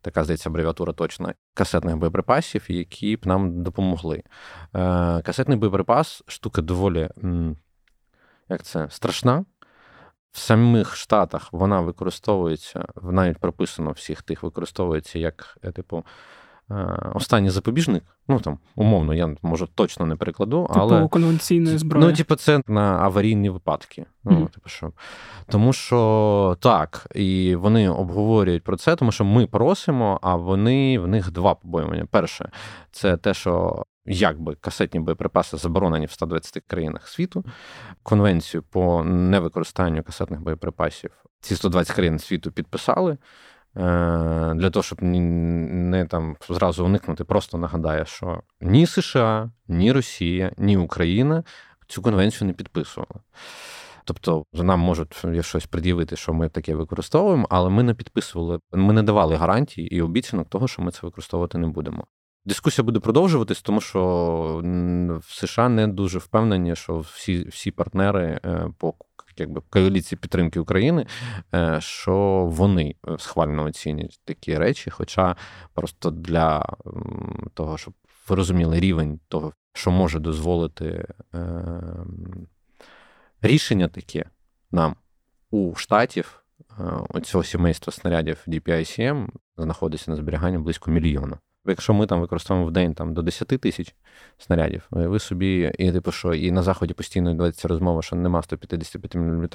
така 0.00 0.24
здається 0.24 0.48
абревіатура 0.48 0.92
точна, 0.92 1.34
касетних 1.54 1.96
боєприпасів, 1.96 2.66
які 2.68 3.16
б 3.16 3.26
нам 3.26 3.62
допомогли. 3.62 4.16
Е, 4.16 5.22
касетний 5.22 5.58
боєприпас 5.58 6.22
штука 6.26 6.62
доволі 6.62 7.08
як 8.48 8.62
це, 8.62 8.86
страшна. 8.90 9.44
В 10.32 10.38
самих 10.38 10.96
Штатах 10.96 11.52
вона 11.52 11.80
використовується, 11.80 12.84
навіть 13.02 13.38
прописано 13.38 13.90
всіх 13.90 14.22
тих, 14.22 14.42
використовується 14.42 15.18
як, 15.18 15.58
е, 15.62 15.72
типу, 15.72 16.04
останній 17.14 17.50
запобіжник. 17.50 18.04
Ну 18.28 18.40
там, 18.40 18.58
умовно, 18.76 19.14
я 19.14 19.34
може 19.42 19.66
точно 19.74 20.06
не 20.06 20.16
перекладу, 20.16 20.66
типу 20.66 20.80
але 20.80 21.08
конвенційної 21.08 21.78
зброї. 21.78 22.06
Ну, 22.06 22.12
типу, 22.12 22.34
це 22.34 22.62
на 22.66 22.98
аварійні 22.98 23.50
випадки. 23.50 24.06
Ну, 24.24 24.32
mm-hmm. 24.32 24.50
типу, 24.50 24.68
що. 24.68 24.92
Тому 25.48 25.72
що 25.72 26.56
так, 26.60 27.06
і 27.14 27.54
вони 27.56 27.88
обговорюють 27.88 28.64
про 28.64 28.76
це, 28.76 28.96
тому 28.96 29.12
що 29.12 29.24
ми 29.24 29.46
просимо, 29.46 30.18
а 30.22 30.36
вони 30.36 30.98
в 30.98 31.08
них 31.08 31.30
два 31.30 31.54
побоювання. 31.54 32.06
Перше, 32.10 32.50
це 32.92 33.16
те, 33.16 33.34
що. 33.34 33.84
Якби 34.06 34.54
касетні 34.54 35.00
боєприпаси 35.00 35.56
заборонені 35.56 36.06
в 36.06 36.10
120 36.10 36.62
країнах 36.66 37.08
світу, 37.08 37.44
конвенцію 38.02 38.62
по 38.62 39.04
невикористанню 39.04 40.02
касетних 40.02 40.40
боєприпасів 40.40 41.10
ці 41.40 41.56
120 41.56 41.96
країн 41.96 42.18
світу 42.18 42.52
підписали. 42.52 43.16
Е, 43.76 44.54
для 44.54 44.70
того, 44.70 44.82
щоб 44.82 45.02
не 45.02 46.06
там 46.06 46.36
зразу 46.48 46.84
уникнути, 46.84 47.24
просто 47.24 47.58
нагадає, 47.58 48.04
що 48.04 48.42
ні 48.60 48.86
США, 48.86 49.50
ні 49.68 49.92
Росія, 49.92 50.52
ні 50.58 50.76
Україна 50.76 51.44
цю 51.86 52.02
конвенцію 52.02 52.48
не 52.48 52.52
підписували. 52.52 53.14
Тобто 54.04 54.44
нам 54.52 54.80
можуть 54.80 55.24
щось 55.40 55.66
пред'явити, 55.66 56.16
що 56.16 56.34
ми 56.34 56.48
таке 56.48 56.74
використовуємо, 56.74 57.46
але 57.50 57.70
ми 57.70 57.82
не 57.82 57.94
підписували, 57.94 58.60
ми 58.72 58.92
не 58.92 59.02
давали 59.02 59.36
гарантій 59.36 59.82
і 59.82 60.02
обіцянок 60.02 60.48
того, 60.48 60.68
що 60.68 60.82
ми 60.82 60.90
це 60.90 61.00
використовувати 61.02 61.58
не 61.58 61.66
будемо. 61.66 62.06
Дискусія 62.44 62.84
буде 62.84 63.00
продовжуватись, 63.00 63.62
тому 63.62 63.80
що 63.80 64.00
в 65.28 65.32
США 65.34 65.68
не 65.68 65.88
дуже 65.88 66.18
впевнені, 66.18 66.76
що 66.76 66.98
всі 66.98 67.48
всі 67.48 67.70
партнери 67.70 68.40
е, 68.44 68.70
по 68.78 68.94
якби 69.36 69.62
коаліції 69.70 70.18
підтримки 70.22 70.60
України, 70.60 71.06
е, 71.54 71.78
що 71.80 72.46
вони 72.50 72.94
е, 73.08 73.18
схвально 73.18 73.64
оцінюють 73.64 74.20
такі 74.24 74.58
речі. 74.58 74.90
Хоча 74.90 75.36
просто 75.74 76.10
для 76.10 76.76
того, 77.54 77.78
щоб 77.78 77.94
ви 78.28 78.36
розуміли 78.36 78.80
рівень 78.80 79.20
того, 79.28 79.52
що 79.72 79.90
може 79.90 80.18
дозволити 80.18 81.08
рішення 83.42 83.88
таке 83.88 84.24
нам 84.72 84.96
у 85.50 85.74
штатів 85.74 86.44
оцього 87.08 87.44
сімейства 87.44 87.92
снарядів 87.92 88.44
DPICM 88.46 89.28
знаходиться 89.56 90.10
на 90.10 90.16
зберіганні 90.16 90.58
близько 90.58 90.90
мільйона. 90.90 91.38
Якщо 91.66 91.94
ми 91.94 92.06
там 92.06 92.20
використовуємо 92.20 92.70
в 92.70 92.72
день 92.72 92.94
там, 92.94 93.14
до 93.14 93.22
10 93.22 93.48
тисяч 93.48 93.94
снарядів, 94.38 94.86
ви 94.90 95.18
собі, 95.18 95.72
і 95.78 95.92
типу, 95.92 96.12
що 96.12 96.34
і 96.34 96.50
на 96.50 96.62
заході 96.62 96.94
постійно 96.94 97.30
йдеться 97.30 97.68
розмова, 97.68 98.02
що 98.02 98.16
нема 98.16 98.42
155 98.42 99.14
мм 99.14 99.48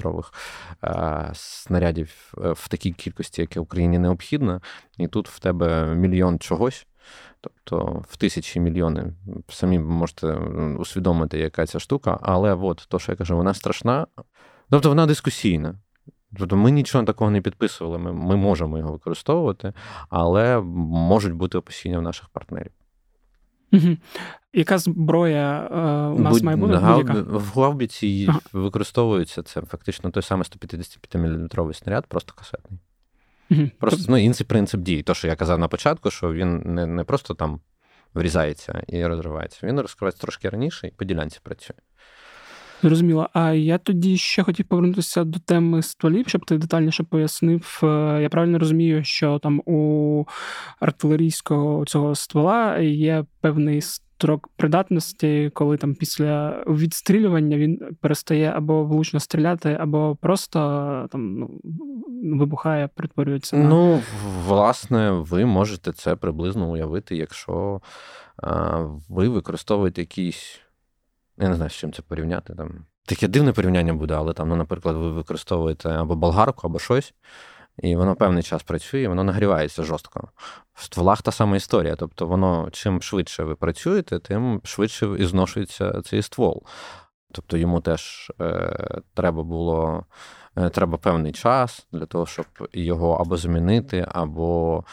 снарядів 1.34 2.34
е, 2.38 2.52
в 2.52 2.68
такій 2.68 2.92
кількості, 2.92 3.40
яке 3.40 3.60
Україні 3.60 3.98
необхідно, 3.98 4.62
і 4.98 5.08
тут 5.08 5.28
в 5.28 5.38
тебе 5.38 5.94
мільйон 5.94 6.38
чогось. 6.38 6.86
Тобто 7.40 8.04
в 8.08 8.16
тисячі 8.16 8.60
мільйони 8.60 9.12
самі 9.48 9.78
можете 9.78 10.32
усвідомити, 10.78 11.38
яка 11.38 11.66
ця 11.66 11.78
штука, 11.78 12.18
але 12.22 12.54
от 12.54 12.86
то, 12.88 12.98
що 12.98 13.12
я 13.12 13.16
кажу, 13.16 13.36
вона 13.36 13.54
страшна, 13.54 14.06
тобто 14.70 14.88
вона 14.88 15.06
дискусійна. 15.06 15.74
Тобто 16.38 16.56
ми 16.56 16.70
нічого 16.70 17.04
такого 17.04 17.30
не 17.30 17.40
підписували. 17.40 17.98
Ми 17.98 18.12
ми 18.12 18.36
можемо 18.36 18.78
його 18.78 18.92
використовувати, 18.92 19.72
але 20.08 20.60
можуть 20.60 21.32
бути 21.32 21.58
опасіння 21.58 21.98
в 21.98 22.02
наших 22.02 22.28
партнерів. 22.28 22.72
Угу. 23.72 23.96
Яка 24.52 24.78
зброя 24.78 25.68
е, 25.72 25.76
у 26.14 26.18
нас 26.18 26.32
Будь, 26.32 26.42
має 26.42 26.56
бути? 26.56 26.74
Гауб... 26.74 27.10
В 27.28 27.60
Гаубіці 27.60 28.26
ага. 28.28 28.40
використовується 28.52 29.42
це 29.42 29.60
фактично 29.60 30.10
той 30.10 30.22
самий 30.22 30.44
155-мм 30.44 31.74
снаряд, 31.74 32.06
просто 32.06 32.32
касетний. 32.36 32.80
Угу. 33.50 33.70
Просто 33.78 34.12
ну, 34.12 34.16
інший 34.16 34.46
принцип 34.46 34.80
дії. 34.80 35.02
То, 35.02 35.14
що 35.14 35.28
я 35.28 35.36
казав 35.36 35.58
на 35.58 35.68
початку, 35.68 36.10
що 36.10 36.32
він 36.32 36.58
не 36.58 36.86
не 36.86 37.04
просто 37.04 37.34
там 37.34 37.60
врізається 38.14 38.82
і 38.88 39.06
розривається, 39.06 39.66
він 39.66 39.80
розкривається 39.80 40.20
трошки 40.20 40.48
раніше 40.48 40.88
і 40.88 40.90
по 40.90 41.04
ділянці 41.04 41.40
працює. 41.42 41.76
Зрозуміло. 42.86 43.28
А 43.32 43.52
я 43.52 43.78
тоді 43.78 44.16
ще 44.16 44.42
хотів 44.42 44.66
повернутися 44.66 45.24
до 45.24 45.38
теми 45.38 45.82
стволів, 45.82 46.28
щоб 46.28 46.46
ти 46.46 46.58
детальніше 46.58 47.02
пояснив. 47.02 47.80
Е, 47.82 47.86
я 48.22 48.28
правильно 48.28 48.58
розумію, 48.58 49.04
що 49.04 49.38
там 49.38 49.62
у 49.66 50.24
артилерійського 50.80 51.84
цього 51.84 52.14
ствола 52.14 52.78
є 52.78 53.24
певний 53.40 53.80
строк 53.80 54.48
придатності, 54.56 55.50
коли 55.54 55.76
там 55.76 55.94
після 55.94 56.64
відстрілювання 56.66 57.56
він 57.56 57.80
перестає 58.00 58.52
або 58.56 58.84
влучно 58.84 59.20
стріляти, 59.20 59.76
або 59.80 60.16
просто 60.20 60.58
там 61.12 61.38
ну, 61.38 61.50
вибухає, 62.38 62.88
перетворюється. 62.94 63.56
на... 63.56 63.68
Ну, 63.68 64.00
власне, 64.46 65.10
ви 65.10 65.44
можете 65.44 65.92
це 65.92 66.16
приблизно 66.16 66.70
уявити, 66.70 67.16
якщо 67.16 67.80
а, 68.36 68.78
ви 69.08 69.28
використовуєте 69.28 70.00
якісь. 70.00 70.60
Я 71.38 71.48
не 71.48 71.54
знаю, 71.54 71.70
з 71.70 71.74
чим 71.74 71.92
це 71.92 72.02
порівняти. 72.02 72.54
Там. 72.54 72.84
Таке 73.06 73.28
дивне 73.28 73.52
порівняння 73.52 73.94
буде, 73.94 74.14
але 74.14 74.32
там, 74.32 74.48
ну, 74.48 74.56
наприклад, 74.56 74.96
ви 74.96 75.10
використовуєте 75.10 75.88
або 75.88 76.16
болгарку, 76.16 76.66
або 76.66 76.78
щось, 76.78 77.14
і 77.78 77.96
воно 77.96 78.16
певний 78.16 78.42
час 78.42 78.62
працює, 78.62 79.00
і 79.00 79.08
воно 79.08 79.24
нагрівається 79.24 79.82
жорстко. 79.82 80.28
В 80.74 80.84
стволах 80.84 81.22
та 81.22 81.32
сама 81.32 81.56
історія. 81.56 81.96
Тобто, 81.96 82.26
воно 82.26 82.68
чим 82.72 83.02
швидше 83.02 83.44
ви 83.44 83.54
працюєте, 83.54 84.18
тим 84.18 84.60
швидше 84.64 85.06
і 85.18 85.24
зношується 85.24 86.02
цей 86.02 86.22
ствол. 86.22 86.62
Тобто 87.32 87.56
йому 87.56 87.80
теж 87.80 88.32
е, 88.40 89.00
треба 89.14 89.42
було 89.42 90.04
треба 90.56 90.98
певний 90.98 91.32
час 91.32 91.86
для 91.92 92.06
того, 92.06 92.26
щоб 92.26 92.46
його 92.72 93.12
або 93.12 93.36
замінити, 93.36 94.06
або 94.08 94.84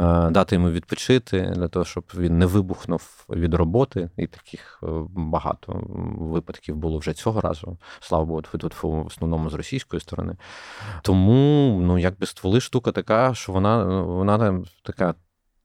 е, 0.00 0.30
дати 0.30 0.54
йому 0.54 0.70
відпочити, 0.70 1.52
для 1.56 1.68
того, 1.68 1.84
щоб 1.84 2.04
він 2.16 2.38
не 2.38 2.46
вибухнув 2.46 3.24
від 3.30 3.54
роботи. 3.54 4.10
І 4.16 4.26
таких 4.26 4.80
е, 4.82 4.86
багато 5.10 5.80
випадків 6.18 6.76
було 6.76 6.98
вже 6.98 7.12
цього 7.12 7.40
разу. 7.40 7.78
Слава 8.00 8.24
Богу, 8.24 8.42
тут 8.42 8.82
в 8.82 9.06
основному 9.06 9.50
з 9.50 9.54
російської 9.54 10.00
сторони. 10.00 10.36
Тому, 11.02 11.80
ну, 11.82 11.98
якби 11.98 12.26
стволи 12.26 12.60
штука 12.60 12.92
така, 12.92 13.34
що 13.34 13.52
вона, 13.52 14.02
вона 14.02 14.62
така 14.82 15.14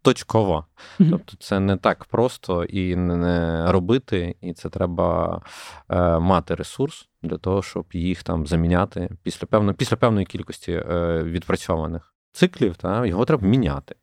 точково. 0.06 0.66
Тобто 0.98 1.34
це 1.40 1.60
не 1.60 1.78
так 1.78 2.06
просто 2.06 2.64
і 2.64 2.96
не 2.96 3.72
робити, 3.72 4.36
і 4.42 4.54
це 4.54 4.70
треба 4.70 5.42
е, 5.90 6.20
мати 6.20 6.56
ресурс 6.56 7.10
для 7.24 7.38
того, 7.38 7.62
щоб 7.62 7.86
їх 7.94 8.24
там 8.24 8.48
заміняти 8.48 9.10
після 9.24 9.48
певно, 9.48 9.74
після 9.74 9.98
певної 9.98 10.26
кількості 10.26 10.72
е, 10.72 11.24
відпрацьованих 11.24 12.14
циклів, 12.32 12.76
та, 12.76 13.06
його 13.06 13.26
треба 13.26 13.48
міняти. 13.48 13.96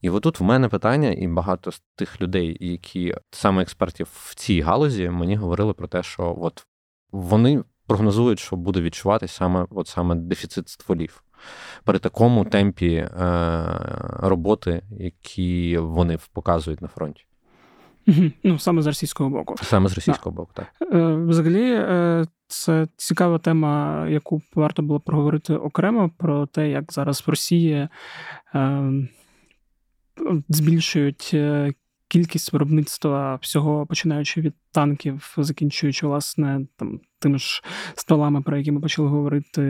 І 0.00 0.10
отут 0.10 0.40
в 0.40 0.42
мене 0.42 0.68
питання, 0.68 1.12
і 1.12 1.28
багато 1.28 1.72
з 1.72 1.82
тих 1.96 2.20
людей, 2.20 2.56
які 2.60 3.14
саме 3.30 3.62
експертів 3.62 4.08
в 4.12 4.34
цій 4.34 4.60
галузі, 4.60 5.10
мені 5.10 5.36
говорили 5.36 5.72
про 5.72 5.88
те, 5.88 6.02
що 6.02 6.36
от 6.40 6.66
вони 7.12 7.64
прогнозують, 7.86 8.38
що 8.38 8.56
буде 8.56 8.80
відчувати 8.80 9.28
саме 9.28 9.66
от 9.70 9.88
саме 9.88 10.14
дефіцит 10.14 10.68
стволів 10.68 11.22
при 11.84 11.98
такому 11.98 12.44
темпі 12.44 12.94
е, 12.94 13.08
роботи, 14.18 14.82
які 14.90 15.78
вони 15.78 16.18
показують 16.32 16.82
на 16.82 16.88
фронті. 16.88 17.24
Ну, 18.44 18.58
саме 18.58 18.82
з 18.82 18.86
російського 18.86 19.30
боку. 19.30 19.54
Саме 19.62 19.88
з 19.88 19.94
російського 19.94 20.36
боку, 20.36 20.50
так. 20.54 20.66
Е, 20.92 21.14
взагалі, 21.14 21.72
е, 21.72 22.26
це 22.46 22.86
цікава 22.96 23.38
тема, 23.38 24.06
яку 24.08 24.42
варто 24.54 24.82
було 24.82 25.00
проговорити 25.00 25.54
окремо 25.54 26.10
про 26.18 26.46
те, 26.46 26.70
як 26.70 26.92
зараз 26.92 27.24
в 27.26 27.30
Росії 27.30 27.88
збільшують 30.48 31.36
кількість 32.08 32.52
виробництва 32.52 33.38
всього 33.42 33.86
починаючи 33.86 34.40
від 34.40 34.54
танків, 34.72 35.34
закінчуючи 35.38 36.06
власне 36.06 36.66
там 36.76 37.00
тими 37.18 37.38
ж 37.38 37.62
стволами, 37.94 38.42
про 38.42 38.56
які 38.56 38.72
ми 38.72 38.80
почали 38.80 39.08
говорити, 39.08 39.62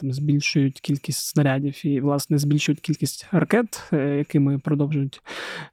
там 0.00 0.12
збільшують 0.12 0.80
кількість 0.80 1.26
снарядів 1.26 1.86
і, 1.86 2.00
власне, 2.00 2.38
збільшують 2.38 2.80
кількість 2.80 3.26
ракет, 3.32 3.82
е, 3.92 4.16
якими 4.16 4.58
продовжують 4.58 5.22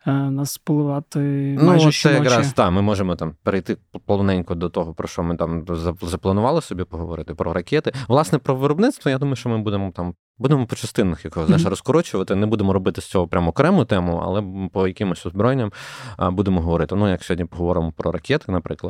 е, 0.07 0.11
нас 0.11 0.57
поливати. 0.57 1.19
Ну, 1.59 1.63
майже 1.63 1.85
це 1.85 1.91
щоночі. 1.91 2.23
якраз 2.23 2.53
так, 2.53 2.71
ми 2.71 2.81
можемо 2.81 3.15
там 3.15 3.35
перейти 3.43 3.77
полоненько 4.05 4.55
до 4.55 4.69
того, 4.69 4.93
про 4.93 5.07
що 5.07 5.23
ми 5.23 5.35
там 5.35 5.65
запланували 6.01 6.61
собі 6.61 6.83
поговорити, 6.83 7.33
про 7.33 7.53
ракети. 7.53 7.91
Власне, 8.07 8.37
про 8.37 8.55
виробництво, 8.55 9.11
я 9.11 9.17
думаю, 9.17 9.35
що 9.35 9.49
ми 9.49 9.57
будемо 9.57 9.91
там. 9.91 10.13
Будемо 10.37 10.65
по 10.65 10.75
частинах 10.75 11.25
якого 11.25 11.45
знаєш, 11.45 11.65
розкорочувати. 11.65 12.35
Не 12.35 12.45
будемо 12.45 12.73
робити 12.73 13.01
з 13.01 13.05
цього 13.05 13.27
прямо 13.27 13.49
окрему 13.49 13.85
тему, 13.85 14.21
але 14.23 14.43
по 14.73 14.87
якимось 14.87 15.25
озброєнням 15.25 15.71
будемо 16.19 16.61
говорити. 16.61 16.95
Ну, 16.95 17.09
як 17.09 17.23
сьогодні 17.23 17.45
поговоримо 17.45 17.91
про 17.91 18.11
ракети, 18.11 18.51
наприклад. 18.51 18.80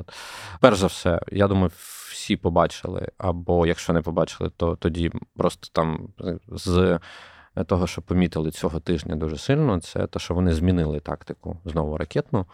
Перш 0.60 0.78
за 0.78 0.88
все, 0.88 1.22
я 1.32 1.48
думаю, 1.48 1.72
всі 2.12 2.38
побачили, 2.38 3.08
або 3.18 3.68
якщо 3.68 3.94
не 3.94 4.02
побачили, 4.02 4.52
то 4.58 4.76
тоді 4.76 5.12
просто 5.36 5.68
там 5.72 6.10
з 6.48 7.00
того, 7.68 7.88
що 7.88 8.02
помітили 8.02 8.52
цього 8.52 8.80
тижня 8.80 9.16
дуже 9.16 9.38
сильно, 9.38 9.80
це 9.80 10.08
те, 10.08 10.20
що 10.20 10.34
вони 10.34 10.54
змінили 10.54 11.00
тактику 11.00 11.58
знову 11.66 11.98
ракетну, 11.98 12.46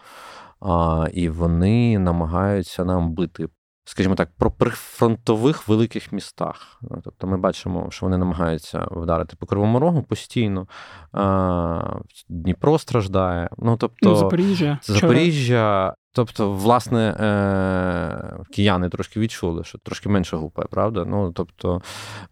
і 1.12 1.28
вони 1.28 1.98
намагаються 1.98 2.84
нам 2.84 3.12
бити 3.12 3.48
скажімо 3.88 4.14
так, 4.14 4.28
про 4.36 4.50
прифронтових 4.50 5.68
великих 5.68 6.12
містах. 6.12 6.80
Тобто 7.04 7.26
ми 7.26 7.36
бачимо, 7.36 7.86
що 7.90 8.06
вони 8.06 8.18
намагаються 8.18 8.88
вдарити 8.90 9.36
по 9.36 9.46
Кривому 9.46 9.78
Рогу 9.78 10.02
постійно. 10.02 10.66
Дніпро 12.28 12.78
страждає. 12.78 13.48
Ну, 13.58 13.76
тобто, 13.76 14.08
ну, 14.08 14.16
Запоріжжя. 14.16 14.78
Запоріжжя. 14.82 15.94
Тобто, 16.12 16.52
власне, 16.52 17.10
е, 17.10 18.44
кияни 18.50 18.88
трошки 18.88 19.20
відчули, 19.20 19.64
що 19.64 19.78
трошки 19.78 20.08
менше 20.08 20.36
гупає, 20.36 20.68
правда? 20.70 21.04
Ну, 21.04 21.32
тобто, 21.32 21.82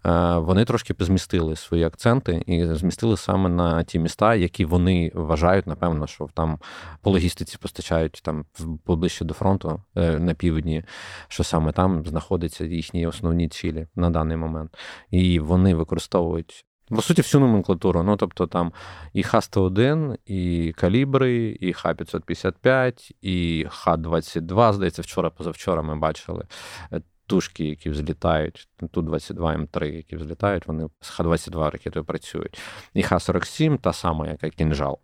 е, 0.07 0.39
вони 0.39 0.65
трошки 0.65 0.95
змістили 0.99 1.57
свої 1.57 1.85
акценти 1.85 2.43
і 2.47 2.67
змістили 2.75 3.17
саме 3.17 3.49
на 3.49 3.83
ті 3.83 3.99
міста, 3.99 4.35
які 4.35 4.65
вони 4.65 5.13
вважають, 5.15 5.67
напевно, 5.67 6.07
що 6.07 6.29
там 6.35 6.59
по 7.03 7.11
логістиці 7.11 7.59
постачають 7.59 8.21
там 8.25 8.45
поближче 8.85 9.25
до 9.25 9.35
фронту 9.35 9.83
е, 9.97 10.19
на 10.19 10.35
півдні, 10.35 10.85
що 11.29 11.45
саме 11.45 11.73
там 11.73 12.07
знаходяться 12.07 12.65
їхні 12.65 13.07
основні 13.07 13.49
цілі 13.49 13.87
на 13.97 14.11
даний 14.11 14.37
момент. 14.37 14.77
І 15.11 15.41
вони 15.41 15.75
використовують 15.75 16.66
по 16.89 17.03
суті, 17.03 17.23
всю 17.23 17.41
номенклатуру. 17.41 18.03
Ну, 18.03 18.17
тобто 18.17 18.47
там 18.47 18.73
і 19.13 19.23
Х-101, 19.23 20.17
і 20.27 20.73
калібри, 20.77 21.59
і 21.61 21.73
Х-555, 21.73 23.13
і 23.23 23.67
Х-22. 23.71 24.73
Здається, 24.73 25.03
вчора, 25.03 25.31
позавчора 25.31 25.83
ми 25.83 25.97
бачили 25.97 26.45
е, 26.93 27.01
тушки, 27.27 27.65
які 27.65 27.91
взлітають, 27.91 28.69
Ту-22М3, 28.91 29.85
які 29.85 30.17
взлітають, 30.17 30.67
вони 30.67 30.89
з 31.01 31.09
Х-22 31.09 31.71
ракетою 31.71 32.05
працюють. 32.05 32.61
І 32.95 33.03
Х-47, 33.03 33.79
та 33.79 33.93
сама, 33.93 34.27
яка 34.27 34.51
кінжал. 34.51 34.99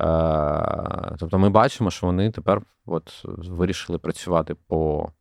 Е, 0.00 1.16
тобто 1.18 1.38
ми 1.38 1.50
бачимо, 1.50 1.90
що 1.90 2.06
вони 2.06 2.30
тепер 2.30 2.62
от 2.86 3.22
вирішили 3.24 3.98
працювати 3.98 4.54
по 4.54 5.12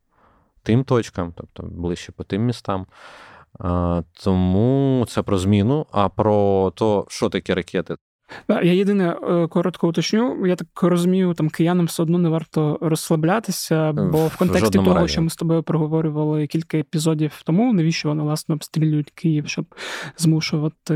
тим 0.63 0.83
точкам, 0.83 1.33
тобто 1.37 1.63
ближче 1.63 2.11
по 2.11 2.23
тим 2.23 2.45
містам. 2.45 2.87
Тому 4.23 5.05
це 5.09 5.21
про 5.21 5.37
зміну. 5.37 5.85
А 5.91 6.09
про 6.09 6.71
то, 6.75 7.05
що 7.09 7.29
таке 7.29 7.55
ракети, 7.55 7.95
я 8.49 8.73
єдине 8.73 9.17
е, 9.29 9.47
коротко 9.47 9.87
уточню. 9.87 10.47
Я 10.47 10.55
так 10.55 10.83
розумію, 10.83 11.33
там 11.33 11.49
киянам 11.49 11.85
все 11.85 12.03
одно 12.03 12.17
не 12.17 12.29
варто 12.29 12.77
розслаблятися, 12.81 13.91
бо 13.91 14.27
в 14.27 14.37
контексті 14.37 14.79
в 14.79 14.83
того, 14.83 14.95
раді. 14.95 15.07
що 15.07 15.21
ми 15.21 15.29
з 15.29 15.35
тобою 15.35 15.63
проговорювали 15.63 16.47
кілька 16.47 16.77
епізодів 16.77 17.41
тому, 17.45 17.73
навіщо 17.73 18.09
вони 18.09 18.23
власне 18.23 18.55
обстрілюють 18.55 19.11
Київ, 19.11 19.47
щоб 19.47 19.65
змушувати 20.17 20.93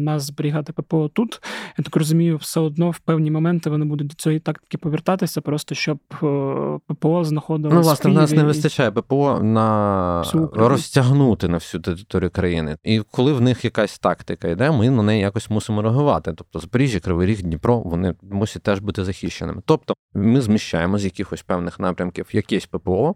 нас 0.00 0.22
зберігати 0.22 0.72
ППО 0.72 1.08
тут. 1.08 1.40
Я 1.78 1.84
так 1.84 1.96
розумію, 1.96 2.36
все 2.36 2.60
одно 2.60 2.90
в 2.90 2.98
певні 2.98 3.30
моменти 3.30 3.70
вони 3.70 3.84
будуть 3.84 4.06
до 4.06 4.14
цієї 4.14 4.40
тактики 4.40 4.78
повертатися, 4.78 5.40
просто 5.40 5.74
щоб 5.74 5.98
е, 6.22 6.78
ППО 6.86 7.24
знаходилося. 7.24 7.76
Ну, 7.76 7.82
власне, 7.82 8.10
в 8.10 8.14
нас 8.14 8.30
не 8.30 8.44
вистачає 8.44 8.90
ППО 8.90 9.40
на 9.42 10.24
розтягнути 10.54 11.48
на 11.48 11.56
всю 11.56 11.80
територію 11.82 12.30
країни. 12.30 12.76
І 12.84 13.02
коли 13.10 13.32
в 13.32 13.40
них 13.40 13.64
якась 13.64 13.98
тактика 13.98 14.48
йде, 14.48 14.70
ми 14.70 14.90
на 14.90 15.02
неї 15.02 15.20
якось 15.20 15.50
мусимо 15.50 15.82
реагувати. 15.82 16.32
Тобто 16.50 16.66
Запоріжжя, 16.66 17.00
Кривий 17.00 17.26
Ріг, 17.26 17.42
Дніпро, 17.42 17.78
вони 17.78 18.14
мусять 18.22 18.62
теж 18.62 18.78
бути 18.78 19.04
захищеними. 19.04 19.62
Тобто 19.64 19.94
ми 20.14 20.40
зміщаємо 20.40 20.98
з 20.98 21.04
якихось 21.04 21.42
певних 21.42 21.80
напрямків 21.80 22.28
якесь 22.32 22.66
ППО 22.66 23.14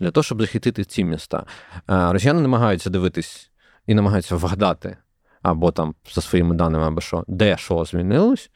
для 0.00 0.10
того, 0.10 0.24
щоб 0.24 0.40
захистити 0.40 0.84
ці 0.84 1.04
міста. 1.04 1.44
Росіяни 1.86 2.40
намагаються 2.40 2.90
дивитись 2.90 3.50
і 3.86 3.94
намагаються 3.94 4.36
вгадати. 4.36 4.96
Або 5.42 5.70
там 5.72 5.94
за 6.12 6.20
своїми 6.20 6.54
даними, 6.54 6.86
або 6.86 7.00
що, 7.00 7.24
де 7.28 7.56
що 7.56 7.84
змінилось. 7.84 8.50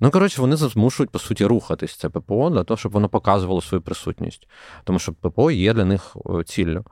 Ну, 0.00 0.10
коротше, 0.10 0.40
вони 0.40 0.56
змушують, 0.56 1.10
по 1.10 1.18
суті, 1.18 1.44
рухатись 1.46 1.96
це 1.96 2.08
ППО 2.08 2.50
для 2.50 2.64
того, 2.64 2.78
щоб 2.78 2.92
воно 2.92 3.08
показувало 3.08 3.60
свою 3.60 3.82
присутність. 3.82 4.48
Тому 4.84 4.98
що 4.98 5.12
ППО 5.12 5.50
є 5.50 5.74
для 5.74 5.84
них 5.84 6.16
ціллю. 6.46 6.84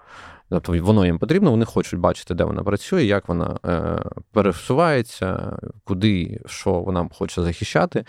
Тобто 0.51 0.83
воно 0.83 1.07
їм 1.07 1.19
потрібно, 1.19 1.51
вони 1.51 1.65
хочуть 1.65 2.01
бачити, 2.01 2.35
де 2.35 2.45
вона 2.45 2.63
працює, 2.63 3.05
як 3.05 3.29
вона 3.29 3.59
е, 3.65 4.03
пересувається, 4.33 5.59
куди 5.85 6.41
що 6.47 6.73
вона 6.73 7.09
хоче 7.13 7.43
захищати. 7.43 8.05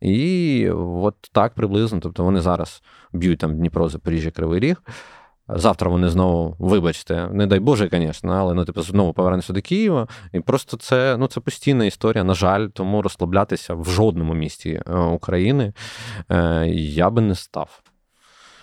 І 0.00 0.70
от 0.70 1.14
так 1.32 1.54
приблизно. 1.54 2.00
Тобто 2.00 2.24
вони 2.24 2.40
зараз 2.40 2.82
б'ють 3.12 3.38
там 3.38 3.56
Дніпро, 3.56 3.88
Запоріжжя, 3.88 4.30
Кривий 4.30 4.60
Ріг. 4.60 4.82
Завтра 5.48 5.90
вони 5.90 6.08
знову, 6.08 6.56
вибачте, 6.58 7.28
не 7.32 7.46
дай 7.46 7.60
Боже, 7.60 7.88
звісно, 7.92 8.32
але 8.32 8.54
ну, 8.54 8.64
типу, 8.64 8.82
знову 8.82 9.12
повернуться 9.12 9.52
до 9.52 9.62
Києва. 9.62 10.08
І 10.32 10.40
просто 10.40 10.76
це 10.76 11.16
ну, 11.16 11.26
це 11.26 11.40
постійна 11.40 11.84
історія, 11.84 12.24
на 12.24 12.34
жаль, 12.34 12.68
тому 12.68 13.02
розслаблятися 13.02 13.74
в 13.74 13.84
жодному 13.90 14.34
місті 14.34 14.82
е, 14.86 14.94
України 14.98 15.72
е, 16.30 16.66
я 16.76 17.10
би 17.10 17.22
не 17.22 17.34
став. 17.34 17.82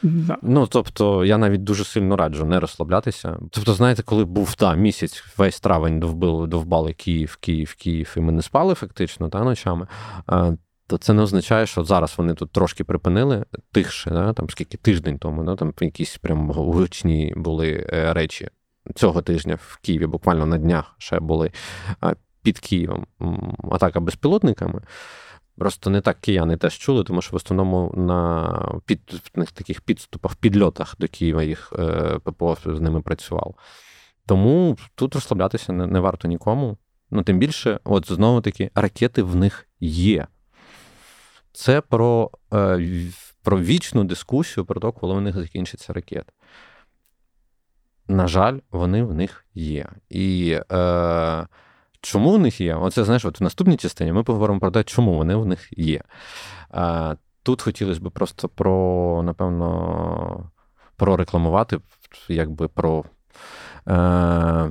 Да. 0.04 0.38
Ну, 0.42 0.68
тобто, 0.68 1.26
я 1.26 1.38
навіть 1.38 1.64
дуже 1.64 1.84
сильно 1.84 2.16
раджу 2.16 2.46
не 2.46 2.60
розслаблятися. 2.60 3.40
Тобто, 3.52 3.74
знаєте, 3.74 4.04
коли 4.04 4.26
був 4.26 4.56
та, 4.56 4.76
місяць, 4.76 5.24
весь 5.38 5.60
травень 5.60 6.00
довбили, 6.00 6.48
довбали 6.48 6.94
Київ, 6.94 7.38
Київ, 7.42 7.76
Київ, 7.76 8.14
і 8.18 8.20
ми 8.20 8.32
не 8.32 8.42
спали 8.42 8.74
фактично 8.74 9.30
та, 9.30 9.44
ночами. 9.44 9.88
То 10.88 10.98
це 10.98 11.14
не 11.14 11.22
означає, 11.22 11.66
що 11.66 11.84
зараз 11.84 12.14
вони 12.18 12.34
тут 12.34 12.52
трошки 12.52 12.84
припинили 12.84 13.46
тихше, 13.72 14.10
да, 14.10 14.34
там 14.34 14.50
скільки 14.50 14.78
тиждень 14.78 15.18
тому, 15.18 15.44
да, 15.44 15.56
там 15.56 15.74
якісь 15.82 16.18
прям 16.18 16.52
гучні 16.52 17.34
були 17.36 17.88
е, 17.94 18.14
речі 18.14 18.48
цього 18.96 19.22
тижня 19.22 19.58
в 19.62 19.80
Києві, 19.82 20.06
буквально 20.06 20.46
на 20.46 20.58
днях 20.58 20.96
ще 20.98 21.20
були 21.20 21.52
під 22.44 22.60
Києвом 22.60 23.06
атака 23.72 24.00
безпілотниками. 24.00 24.82
Просто 25.60 25.90
не 25.90 26.02
так 26.02 26.22
кияни 26.22 26.58
теж 26.58 26.78
чули, 26.78 27.04
тому 27.04 27.22
що 27.22 27.32
в 27.32 27.36
основному 27.36 27.94
на 27.96 28.82
під, 28.86 29.00
на 29.36 29.46
таких 29.46 29.82
підступах, 29.82 30.36
підльотах 30.36 30.96
до 31.00 31.08
Києва 31.08 31.44
їх 31.44 31.74
е, 31.80 32.20
ППО 32.24 32.58
з 32.66 32.80
ними 32.80 33.02
працював. 33.02 33.56
Тому 34.26 34.78
тут 34.96 35.16
розслаблятися 35.16 35.74
не, 35.74 35.88
не 35.88 36.00
варто 36.00 36.28
нікому. 36.28 36.78
Ну, 37.12 37.24
тим 37.24 37.40
більше, 37.40 37.80
от 37.84 38.12
знову 38.12 38.42
таки, 38.42 38.72
ракети 38.76 39.24
в 39.24 39.36
них 39.36 39.68
є. 39.80 40.28
Це 41.54 41.82
про 41.82 42.32
е, 42.54 42.80
про 43.44 43.60
вічну 43.60 44.04
дискусію 44.04 44.66
про 44.66 44.80
те, 44.80 45.00
коли 45.00 45.14
в 45.14 45.22
них 45.22 45.36
закінчаться 45.36 45.94
ракети. 45.94 46.34
На 48.08 48.28
жаль, 48.28 48.60
вони 48.72 49.04
в 49.04 49.14
них 49.14 49.46
є. 49.54 49.90
І 50.10 50.60
е, 50.72 51.48
Чому 52.02 52.32
в 52.32 52.40
них 52.40 52.62
є? 52.62 52.76
Оце 52.76 53.04
знаєш, 53.04 53.26
от 53.26 53.40
в 53.40 53.44
наступній 53.44 53.78
частині 53.78 54.12
ми 54.12 54.24
поговоримо 54.24 54.60
про 54.60 54.72
те, 54.72 54.84
чому 54.84 55.14
вони 55.14 55.36
в 55.36 55.46
них 55.46 55.70
є. 55.72 56.02
Тут 57.44 57.62
хотілося 57.62 58.02
б 58.02 58.12
просто 58.12 58.50
про, 58.50 59.22
напевно, 59.26 60.52
прорекламувати, 60.96 61.80
якби 62.28 62.68
про. 62.68 63.04
Е, 63.88 64.70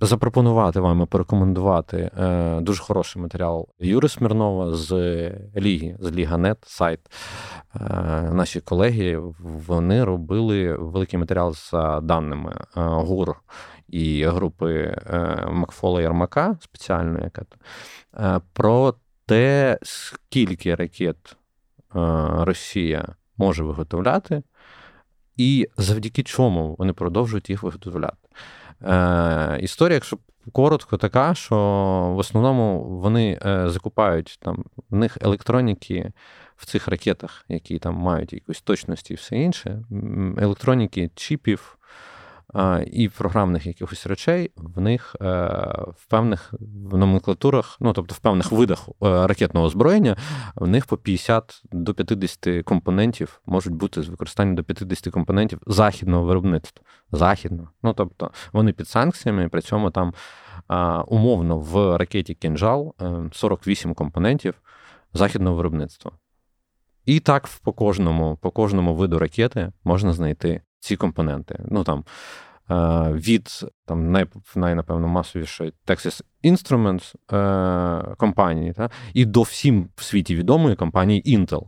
Запропонувати 0.00 0.80
вам 0.80 1.02
і 1.02 1.06
порекомендувати 1.06 2.10
е, 2.18 2.60
дуже 2.60 2.82
хороший 2.82 3.22
матеріал 3.22 3.68
Юри 3.78 4.08
Смірнова 4.08 4.74
з 4.74 4.92
Ліги, 5.56 5.96
з 6.00 6.12
Ліга.нет, 6.12 6.58
сайт. 6.66 7.00
Е, 7.74 7.80
Наші 8.32 8.60
колеги 8.60 9.20
вони 9.66 10.04
робили 10.04 10.76
великий 10.76 11.18
матеріал 11.18 11.54
за 11.54 12.00
даними 12.00 12.52
е, 12.52 12.80
ГУР 12.80 13.36
і 13.88 14.24
групи 14.24 14.96
е, 15.06 15.46
Макфола 15.50 16.02
Ярмака, 16.02 16.56
спеціальної, 16.60 17.24
яка 17.24 17.44
е, 18.14 18.40
про 18.52 18.94
те, 19.26 19.78
скільки 19.82 20.74
ракет 20.74 21.16
е, 21.32 21.36
Росія 22.44 23.14
може 23.36 23.64
виготовляти, 23.64 24.42
і 25.36 25.68
завдяки 25.76 26.22
чому 26.22 26.76
вони 26.78 26.92
продовжують 26.92 27.50
їх 27.50 27.62
виготовляти. 27.62 28.16
Історія, 29.60 29.94
якщо 29.94 30.18
коротко, 30.52 30.96
така, 30.96 31.34
що 31.34 31.56
в 32.14 32.18
основному 32.18 32.84
вони 32.84 33.38
закупають 33.66 34.38
там 34.42 34.64
в 34.90 34.96
них 34.96 35.18
електроніки 35.20 36.12
в 36.56 36.66
цих 36.66 36.88
ракетах, 36.88 37.44
які 37.48 37.78
там 37.78 37.94
мають 37.94 38.32
якусь 38.32 38.62
точності 38.62 39.12
і 39.12 39.16
все 39.16 39.36
інше, 39.36 39.84
електроніки, 40.38 41.10
чіпів. 41.14 41.75
І 42.86 43.08
програмних 43.08 43.66
якихось 43.66 44.06
речей 44.06 44.50
в 44.56 44.80
них 44.80 45.16
е, 45.20 45.26
в 45.96 46.06
певних 46.08 46.54
номенклатурах, 46.92 47.76
ну 47.80 47.92
тобто 47.92 48.14
в 48.14 48.18
певних 48.18 48.52
видах 48.52 48.88
е, 48.88 49.26
ракетного 49.26 49.66
озброєння, 49.66 50.16
в 50.54 50.68
них 50.68 50.86
по 50.86 50.96
50 50.96 51.62
до 51.72 51.94
50 51.94 52.64
компонентів 52.64 53.40
можуть 53.46 53.74
бути 53.74 54.02
з 54.02 54.08
використанням 54.08 54.54
до 54.54 54.64
50 54.64 55.12
компонентів 55.12 55.60
західного 55.66 56.24
виробництва. 56.24 56.84
Західного. 57.12 57.70
Ну 57.82 57.92
тобто 57.92 58.30
вони 58.52 58.72
під 58.72 58.88
санкціями, 58.88 59.48
при 59.48 59.60
цьому 59.60 59.90
там 59.90 60.14
умовно 61.06 61.58
в 61.58 61.96
ракеті 61.96 62.34
Кінжал 62.34 62.94
48 63.32 63.94
компонентів 63.94 64.54
західного 65.12 65.56
виробництва. 65.56 66.12
І 67.04 67.20
так 67.20 67.48
по 67.62 67.72
кожному 67.72 68.36
по 68.36 68.50
кожному 68.50 68.94
виду 68.94 69.18
ракети 69.18 69.72
можна 69.84 70.12
знайти 70.12 70.60
ці 70.86 70.96
компоненти. 70.96 71.58
Ну 71.68 71.84
там 71.84 72.04
е, 72.70 73.12
від 73.12 73.48
там 73.86 74.10
най, 74.10 74.26
най, 74.56 74.74
напевно, 74.74 75.08
масовішої 75.08 75.72
Texas 75.86 76.22
Instruments 76.44 77.14
е, 77.34 78.14
компанії, 78.16 78.72
та, 78.72 78.90
і 79.14 79.24
до 79.24 79.42
всім 79.42 79.88
в 79.96 80.02
світі 80.02 80.36
відомої 80.36 80.76
компанії 80.76 81.38
Intel. 81.38 81.62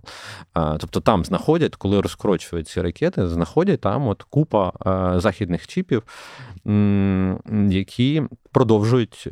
Е, 0.56 0.76
тобто 0.80 1.00
там 1.00 1.24
знаходять, 1.24 1.76
коли 1.76 2.00
розкрочують 2.00 2.68
ці 2.68 2.82
ракети, 2.82 3.28
знаходять 3.28 3.80
там 3.80 4.08
от 4.08 4.22
купа 4.22 4.72
західних 5.20 5.66
чіпів, 5.66 6.02
які 7.68 8.22
продовжують 8.52 9.28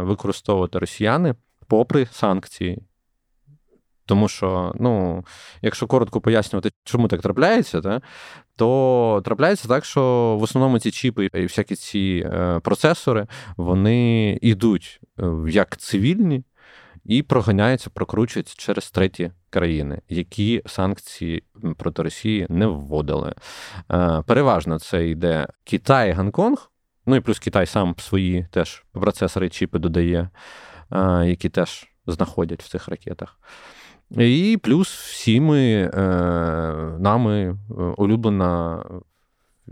використовувати 0.00 0.78
росіяни 0.78 1.34
попри 1.66 2.06
санкції. 2.06 2.82
Тому 4.08 4.28
що, 4.28 4.72
ну, 4.80 5.24
якщо 5.62 5.86
коротко 5.86 6.20
пояснювати, 6.20 6.70
чому 6.84 7.08
так 7.08 7.22
трапляється, 7.22 7.80
та, 7.80 8.00
то 8.58 9.22
трапляється 9.24 9.68
так, 9.68 9.84
що 9.84 10.02
в 10.40 10.42
основному 10.42 10.78
ці 10.78 10.90
чіпи 10.90 11.28
і 11.34 11.42
всякі 11.42 11.74
ці 11.74 12.26
е, 12.26 12.60
процесори 12.60 13.26
вони 13.56 14.38
йдуть 14.42 15.00
е, 15.20 15.24
як 15.48 15.76
цивільні 15.76 16.44
і 17.04 17.22
проганяються, 17.22 17.90
прокручуються 17.90 18.54
через 18.58 18.90
треті 18.90 19.30
країни, 19.50 20.00
які 20.08 20.62
санкції 20.66 21.42
проти 21.76 22.02
Росії 22.02 22.46
не 22.48 22.66
вводили. 22.66 23.34
Е, 23.92 24.22
переважно 24.26 24.78
це 24.78 25.08
йде 25.08 25.46
Китай, 25.64 26.12
Гонконг, 26.12 26.70
ну 27.06 27.16
і 27.16 27.20
плюс 27.20 27.38
Китай 27.38 27.66
сам 27.66 27.94
свої 27.98 28.46
теж 28.50 28.84
процесори 28.92 29.48
чіпи 29.48 29.78
додає, 29.78 30.30
які 31.24 31.48
теж 31.48 31.86
знаходять 32.06 32.62
в 32.62 32.68
цих 32.68 32.88
ракетах. 32.88 33.38
І 34.10 34.58
плюс 34.62 34.88
всі 34.88 35.40
ми 35.40 35.60
е, 35.60 36.00
нами 36.98 37.56
е, 37.70 37.74
улюблена. 37.96 38.84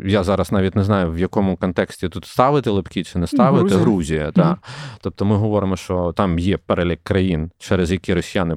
Я 0.05 0.25
зараз 0.25 0.53
навіть 0.53 0.77
не 0.77 0.85
знаю, 0.85 1.12
в 1.12 1.18
якому 1.18 1.57
контексті 1.57 2.09
тут 2.09 2.25
ставити 2.25 2.70
лепкі 2.70 3.05
чи 3.05 3.18
не 3.18 3.27
ставити 3.27 3.62
Грузія. 3.62 3.81
Грузія 3.81 4.33
та. 4.33 4.42
Mm-hmm. 4.42 4.99
Тобто 5.01 5.25
ми 5.25 5.37
говоримо, 5.37 5.77
що 5.77 6.12
там 6.16 6.38
є 6.38 6.57
перелік 6.57 7.01
країн, 7.03 7.51
через 7.59 7.92
які 7.92 8.14
росіяни 8.14 8.57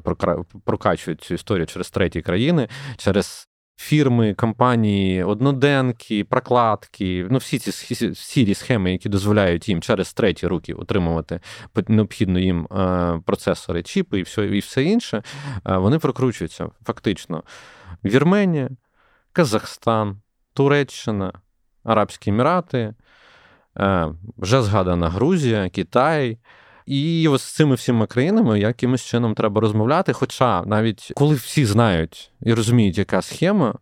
прокачують 0.64 1.20
цю 1.20 1.34
історію 1.34 1.66
через 1.66 1.90
треті 1.90 2.20
країни, 2.22 2.68
через 2.96 3.49
фірми, 3.80 4.34
компанії, 4.34 5.24
одноденки, 5.24 6.24
прокладки, 6.24 7.26
ну 7.30 7.38
всі 7.38 7.58
ці 7.58 7.72
сірі 8.14 8.54
схеми, 8.54 8.92
які 8.92 9.08
дозволяють 9.08 9.68
їм 9.68 9.80
через 9.80 10.12
треті 10.12 10.46
руки 10.46 10.74
отримувати 10.74 11.40
необхідно 11.88 12.38
їм 12.38 12.64
е, 12.64 13.20
процесори, 13.26 13.82
чіпи 13.82 14.18
і 14.18 14.22
все 14.22 14.46
і 14.46 14.58
все 14.58 14.82
інше, 14.82 15.22
е, 15.66 15.76
вони 15.76 15.98
прокручуються 15.98 16.70
фактично. 16.86 17.42
Вірменія, 18.04 18.68
Казахстан, 19.32 20.20
Туреччина, 20.54 21.32
Арабські 21.84 22.30
Емірати, 22.30 22.94
е, 23.78 24.14
вже 24.38 24.62
згадана 24.62 25.08
Грузія, 25.08 25.68
Китай. 25.68 26.38
І 26.90 27.28
ось 27.28 27.42
з 27.42 27.54
цими 27.54 27.74
всіма 27.74 28.06
країнами 28.06 28.60
якимось 28.60 29.04
чином 29.04 29.34
треба 29.34 29.60
розмовляти. 29.60 30.12
Хоча 30.12 30.62
навіть 30.62 31.12
коли 31.14 31.34
всі 31.34 31.66
знають 31.66 32.32
і 32.42 32.54
розуміють, 32.54 32.98
яка 32.98 33.22
схема, 33.22 33.74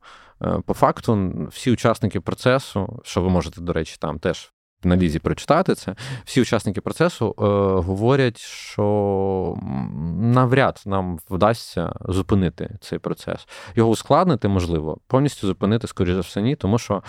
е, 0.43 0.61
по 0.67 0.75
факту 0.75 1.33
всі 1.53 1.71
учасники 1.73 2.21
процесу, 2.21 3.01
що 3.05 3.23
ви 3.23 3.29
можете, 3.29 3.61
до 3.61 3.73
речі, 3.73 3.97
там 4.01 4.19
теж 4.19 4.53
на 4.85 4.97
лізі 4.97 5.19
прочитати 5.19 5.75
це, 5.75 5.95
всі 6.25 6.43
учасники 6.43 6.81
процесу 6.81 7.35
е, 7.39 7.43
говорять, 7.83 8.39
що 8.39 9.57
навряд 10.19 10.83
нам 10.87 11.19
вдасться 11.31 11.93
зупинити 12.09 12.79
цей 12.81 12.99
процес. 12.99 13.49
Його 13.75 13.91
ускладнити 13.91 14.49
можливо, 14.49 14.99
повністю 15.07 15.47
зупинити, 15.47 15.87
скоріше 15.87 16.15
за 16.15 16.21
все, 16.21 16.43
ні, 16.43 16.57
тому 16.57 16.79
що. 16.79 17.03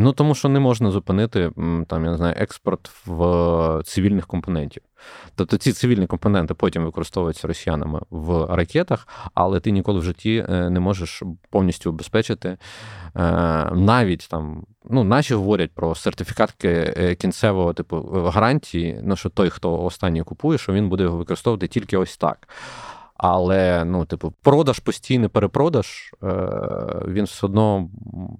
Ну 0.00 0.12
тому 0.12 0.34
що 0.34 0.48
не 0.48 0.60
можна 0.60 0.90
зупинити 0.90 1.50
там, 1.88 2.04
я 2.04 2.10
не 2.10 2.16
знаю, 2.16 2.34
експорт 2.38 2.90
в 3.06 3.82
цивільних 3.84 4.26
компонентів. 4.26 4.82
Тобто 5.34 5.56
ці 5.56 5.72
цивільні 5.72 6.06
компоненти 6.06 6.54
потім 6.54 6.84
використовуються 6.84 7.48
росіянами 7.48 8.00
в 8.10 8.54
ракетах, 8.54 9.08
але 9.34 9.60
ти 9.60 9.70
ніколи 9.70 10.00
в 10.00 10.02
житті 10.02 10.46
е, 10.48 10.70
не 10.70 10.80
можеш 10.80 11.22
повністю 11.50 11.90
обезпечити 11.90 12.48
е, 12.48 12.58
навіть 13.74 14.28
там. 14.30 14.64
Ну, 14.90 15.04
наші 15.04 15.34
говорять 15.34 15.70
про 15.74 15.94
сертифікатки 15.94 16.68
е, 16.68 17.14
кінцевого 17.14 17.72
типу 17.72 18.00
гарантії, 18.34 19.00
ну 19.02 19.16
що 19.16 19.28
той, 19.28 19.50
хто 19.50 19.82
останній 19.84 20.22
купує, 20.22 20.58
що 20.58 20.72
він 20.72 20.88
буде 20.88 21.02
його 21.02 21.16
використовувати 21.16 21.68
тільки 21.68 21.96
ось 21.96 22.16
так. 22.16 22.48
Але 23.18 23.84
ну, 23.84 24.04
типу, 24.04 24.32
продаж 24.42 24.78
постійний 24.78 25.28
перепродаж, 25.28 26.14
е, 26.22 26.28
він 27.06 27.24
все 27.24 27.46
одно 27.46 27.88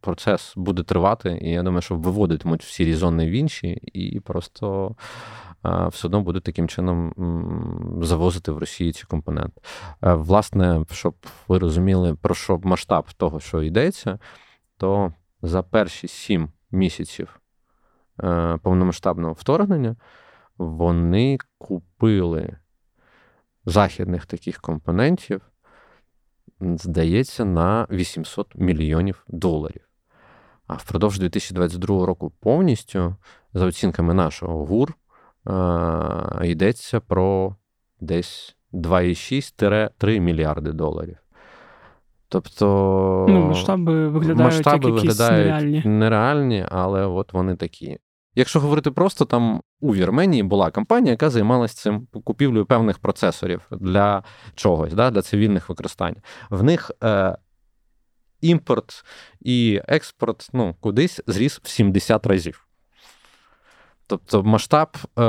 процес 0.00 0.52
буде 0.56 0.82
тривати. 0.82 1.38
І 1.42 1.50
я 1.50 1.62
думаю, 1.62 1.82
що 1.82 1.94
виводитимуть 1.94 2.64
всі 2.64 2.84
різони 2.84 3.26
в 3.26 3.30
інші, 3.30 3.68
і 3.92 4.20
просто 4.20 4.94
е, 5.66 5.88
все 5.88 6.08
одно 6.08 6.20
будуть 6.20 6.44
таким 6.44 6.68
чином 6.68 7.12
завозити 8.02 8.52
в 8.52 8.58
Росію 8.58 8.92
ці 8.92 9.04
компоненти. 9.04 9.60
Е, 10.04 10.14
власне, 10.14 10.84
щоб 10.92 11.14
ви 11.48 11.58
розуміли, 11.58 12.14
про 12.14 12.34
що 12.34 12.60
масштаб 12.64 13.12
того, 13.12 13.40
що 13.40 13.62
йдеться, 13.62 14.18
то 14.76 15.12
за 15.42 15.62
перші 15.62 16.08
сім 16.08 16.48
місяців 16.70 17.40
повномасштабного 18.62 19.32
вторгнення 19.32 19.96
вони 20.58 21.38
купили 21.58 22.56
західних 23.68 24.26
таких 24.26 24.61
компонентів, 24.61 25.40
здається, 26.61 27.44
на 27.44 27.87
800 27.90 28.54
мільйонів 28.54 29.24
доларів. 29.28 29.88
А 30.66 30.74
впродовж 30.74 31.18
2022 31.18 32.07
року 32.07 32.33
повністю, 32.40 33.16
за 33.54 33.66
оцінками 33.66 34.14
нашого 34.14 34.66
ГУР, 34.66 34.94
йдеться 36.44 37.00
про 37.00 37.57
десь 38.00 38.57
2,6-3 38.72 40.20
мільярди 40.20 40.72
доларів. 40.72 41.16
Тобто 42.28 43.26
ну, 43.28 43.46
масштаби 43.46 44.09
виглядають 44.09 44.38
масштаби 44.38 44.88
як 44.90 44.94
виглядають 44.94 45.46
нереальні. 45.46 45.83
нереальні, 45.85 46.66
але 46.70 47.07
от 47.07 47.33
вони 47.33 47.57
такі. 47.57 47.98
Якщо 48.34 48.60
говорити 48.60 48.90
просто, 48.90 49.24
там 49.24 49.60
у 49.80 49.94
Вірменії 49.94 50.42
була 50.42 50.70
компанія, 50.70 51.10
яка 51.10 51.30
займалася 51.30 51.74
цим 51.74 52.06
купівлею 52.24 52.66
певних 52.66 52.98
процесорів 52.98 53.60
для 53.70 54.22
чогось, 54.54 54.92
да, 54.92 55.10
для 55.10 55.22
цивільних 55.22 55.68
використань. 55.68 56.16
В 56.50 56.62
них 56.62 56.90
е, 57.04 57.36
імпорт 58.40 59.04
і 59.40 59.80
експорт 59.88 60.48
ну, 60.52 60.74
кудись 60.80 61.20
зріс 61.26 61.60
в 61.62 61.68
70 61.68 62.26
разів. 62.26 62.68
Тобто 64.06 64.42
масштаб 64.42 64.96
е, 65.18 65.22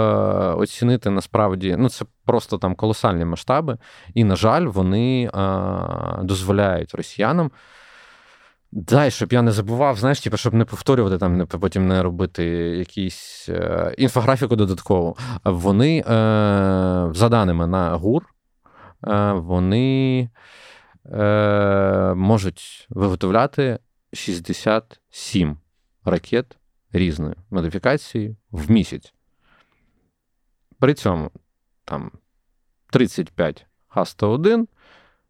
оцінити 0.54 1.10
насправді, 1.10 1.76
ну 1.80 1.90
це 1.90 2.06
просто 2.26 2.58
там 2.58 2.76
колосальні 2.76 3.26
масштаби, 3.26 3.78
і, 4.14 4.24
на 4.24 4.36
жаль, 4.36 4.66
вони 4.66 5.24
е, 5.24 5.30
дозволяють 6.24 6.96
росіянам. 6.96 7.52
Дай, 8.72 9.12
щоб 9.12 9.34
я 9.34 9.42
не 9.42 9.52
забував, 9.52 9.98
знаєш, 9.98 10.20
типу, 10.20 10.38
щоб 10.38 10.54
не 10.54 10.66
повторювати 10.66 11.18
там, 11.18 11.38
не 11.38 11.46
потім 11.46 11.88
не 11.88 12.04
робити 12.04 12.46
якісь 12.78 13.50
е, 13.50 13.94
інфографіку 13.98 14.56
додаткову. 14.56 15.18
Вони, 15.44 16.00
е, 16.00 16.04
за 17.14 17.30
даними 17.30 17.68
на 17.68 17.96
ГУР, 17.96 18.26
е, 19.08 19.32
вони 19.32 20.30
е, 21.14 22.14
можуть 22.16 22.88
виготовляти 22.90 23.80
67 24.14 25.58
ракет 26.06 26.58
різної 26.92 27.36
модифікації 27.50 28.36
в 28.52 28.72
місяць. 28.72 29.14
При 30.80 30.94
цьому 30.94 31.32
там 31.86 32.12
35 32.90 33.66
Х-101, 33.88 34.68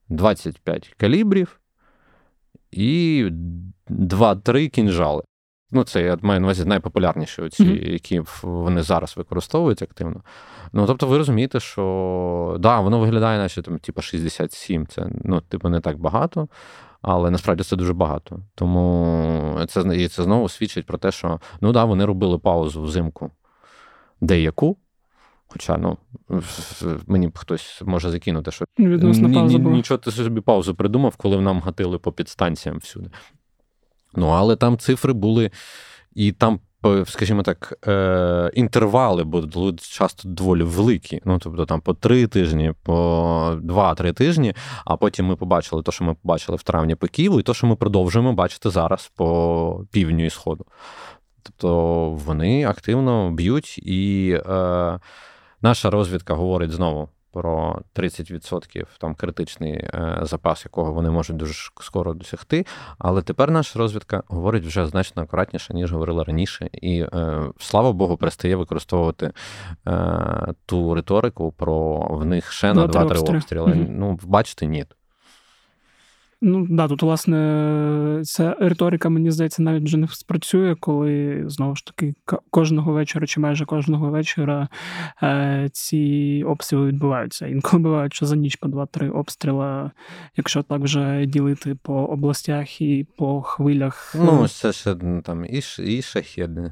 25 0.10 0.94
калібрів 0.98 1.59
і 2.72 3.28
два-три 3.88 4.68
кінжали. 4.68 5.24
Ну, 5.72 5.84
це 5.84 6.02
я 6.02 6.18
маю 6.22 6.40
на 6.40 6.48
увазі 6.48 6.66
найпопулярніші, 6.66 7.42
оці, 7.42 7.64
mm-hmm. 7.64 7.92
які 7.92 8.22
вони 8.42 8.84
зараз 8.84 9.18
використовують 9.18 9.82
активно. 9.82 10.22
Ну, 10.74 10.88
тобто, 10.88 11.08
ви 11.08 11.18
розумієте, 11.18 11.60
що 11.60 12.58
да, 12.60 12.80
воно 12.80 13.00
виглядає, 13.00 13.40
наче 13.40 13.62
там, 13.62 13.80
типу, 13.80 14.02
67, 14.02 14.88
це 14.88 15.10
ну, 15.24 15.42
типу, 15.42 15.70
не 15.70 15.80
так 15.80 16.00
багато. 16.00 16.48
Але 17.02 17.32
насправді 17.32 17.64
це 17.64 17.76
дуже 17.76 17.94
багато. 17.94 18.40
Тому 18.56 19.66
це 19.68 19.82
і 19.98 20.08
це 20.08 20.24
знову 20.24 20.50
свідчить 20.50 20.86
про 20.86 20.98
те, 20.98 21.12
що 21.12 21.40
ну 21.62 21.72
да, 21.72 21.86
вони 21.86 22.06
робили 22.06 22.40
паузу 22.40 22.84
взимку 22.84 23.32
деяку. 24.22 24.78
Хоча 25.50 25.78
ну, 25.78 25.98
мені 27.08 27.28
б 27.28 27.38
хтось 27.38 27.82
може 27.86 28.10
закинути, 28.10 28.52
що 28.52 28.66
Відносно 28.80 29.34
пауза 29.34 29.58
була. 29.58 29.76
нічого 29.76 29.98
ти 29.98 30.12
собі 30.12 30.42
паузу 30.42 30.76
придумав, 30.76 31.16
коли 31.16 31.42
нам 31.42 31.60
гатили 31.60 31.98
по 31.98 32.12
підстанціям 32.12 32.78
всюди. 32.78 33.10
Ну, 34.16 34.28
але 34.28 34.56
там 34.56 34.78
цифри 34.78 35.14
були, 35.14 35.52
і 36.14 36.32
там, 36.32 36.60
скажімо 37.06 37.44
так, 37.44 37.80
е, 37.88 38.52
інтервали 38.54 39.24
були 39.24 39.76
часто 39.82 40.30
доволі 40.30 40.64
великі. 40.64 41.22
Ну, 41.26 41.40
тобто 41.40 41.66
там 41.66 41.82
по 41.82 41.94
три 41.94 42.28
тижні, 42.28 42.74
по 42.84 43.58
два-три 43.62 44.14
тижні, 44.14 44.54
а 44.86 44.98
потім 44.98 45.26
ми 45.26 45.36
побачили 45.36 45.84
те, 45.84 45.92
що 45.92 46.04
ми 46.04 46.14
побачили 46.14 46.56
в 46.56 46.64
травні 46.64 46.96
по 46.96 47.08
Києву, 47.08 47.40
і 47.40 47.44
те, 47.44 47.54
що 47.54 47.68
ми 47.68 47.76
продовжуємо 47.76 48.34
бачити 48.34 48.70
зараз 48.70 49.12
по 49.16 49.86
півдню 49.92 50.26
і 50.26 50.30
сходу. 50.30 50.66
Тобто 51.44 52.10
вони 52.10 52.66
активно 52.66 53.32
б'ють, 53.32 53.78
і 53.78 54.32
е, 54.50 55.00
наша 55.62 55.90
розвідка 55.90 56.34
говорить 56.34 56.72
знову 56.72 57.10
про 57.32 57.82
30% 57.96 58.86
там 59.00 59.16
критичний 59.16 59.74
е, 59.74 60.20
запас, 60.22 60.66
якого 60.66 60.94
вони 60.94 61.10
можуть 61.10 61.38
дуже 61.38 61.54
скоро 61.82 62.14
досягти. 62.14 62.66
Але 62.98 63.22
тепер 63.22 63.52
наша 63.52 63.80
розвідка 63.80 64.24
говорить 64.28 64.66
вже 64.66 64.86
значно 64.86 65.24
акуратніше, 65.24 65.74
ніж 65.74 65.92
говорила 65.92 66.24
раніше, 66.24 66.70
і 66.74 67.00
е, 67.02 67.42
слава 67.60 67.92
Богу, 67.92 68.18
перестає 68.18 68.56
використовувати 68.56 69.32
е, 69.88 70.54
ту 70.66 70.96
риторику 70.96 71.52
про 71.52 72.08
в 72.12 72.26
них 72.26 72.52
ще 72.52 72.74
на 72.74 72.88
2-3 72.88 73.36
обстріли. 73.36 73.72
Угу. 73.72 73.86
Ну, 73.90 74.20
бачите, 74.24 74.66
ні. 74.66 74.86
Ну 76.42 76.68
да, 76.70 76.88
тут, 76.88 77.02
власне, 77.02 78.22
ця 78.24 78.56
риторика, 78.60 79.10
мені 79.10 79.32
здається, 79.32 79.62
навіть 79.62 79.84
вже 79.84 79.98
не 79.98 80.08
спрацює, 80.08 80.76
коли 80.80 81.44
знову 81.48 81.76
ж 81.76 81.86
таки 81.86 82.14
кожного 82.50 82.94
вечора 82.94 83.28
чи 83.28 83.40
майже 83.40 83.66
кожного 83.66 84.10
вечора 84.10 84.68
е, 85.24 85.70
ці 85.74 86.44
обстріли 86.48 86.88
відбуваються. 86.88 87.48
Інколи 87.48 87.84
бувають, 87.84 88.14
що 88.14 88.26
за 88.26 88.36
ніч 88.36 88.56
по 88.56 88.68
два-три 88.68 89.10
обстріла, 89.10 89.92
якщо 90.38 90.64
так 90.64 90.82
вже 90.82 91.26
ділити 91.26 91.76
по 91.76 91.94
областях 91.94 92.82
і 92.82 93.08
по 93.18 93.42
хвилях. 93.42 94.16
Ну, 94.18 94.48
це 94.48 94.74
ще 94.74 94.96
там 95.24 95.46
і, 95.46 95.62
і 95.80 96.02
шахеди. 96.02 96.72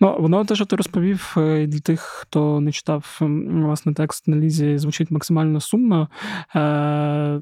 Ну, 0.00 0.16
воно 0.18 0.44
те, 0.44 0.54
що 0.54 0.64
ти 0.64 0.76
розповів 0.76 1.34
е, 1.36 1.66
для 1.66 1.80
тих, 1.80 2.00
хто 2.00 2.60
не 2.60 2.72
читав 2.72 3.18
власне 3.20 3.94
текст 3.94 4.28
на 4.28 4.36
лізі, 4.36 4.78
звучить 4.78 5.10
максимально 5.10 5.60
сумно. 5.60 6.08
Е, 6.54 6.60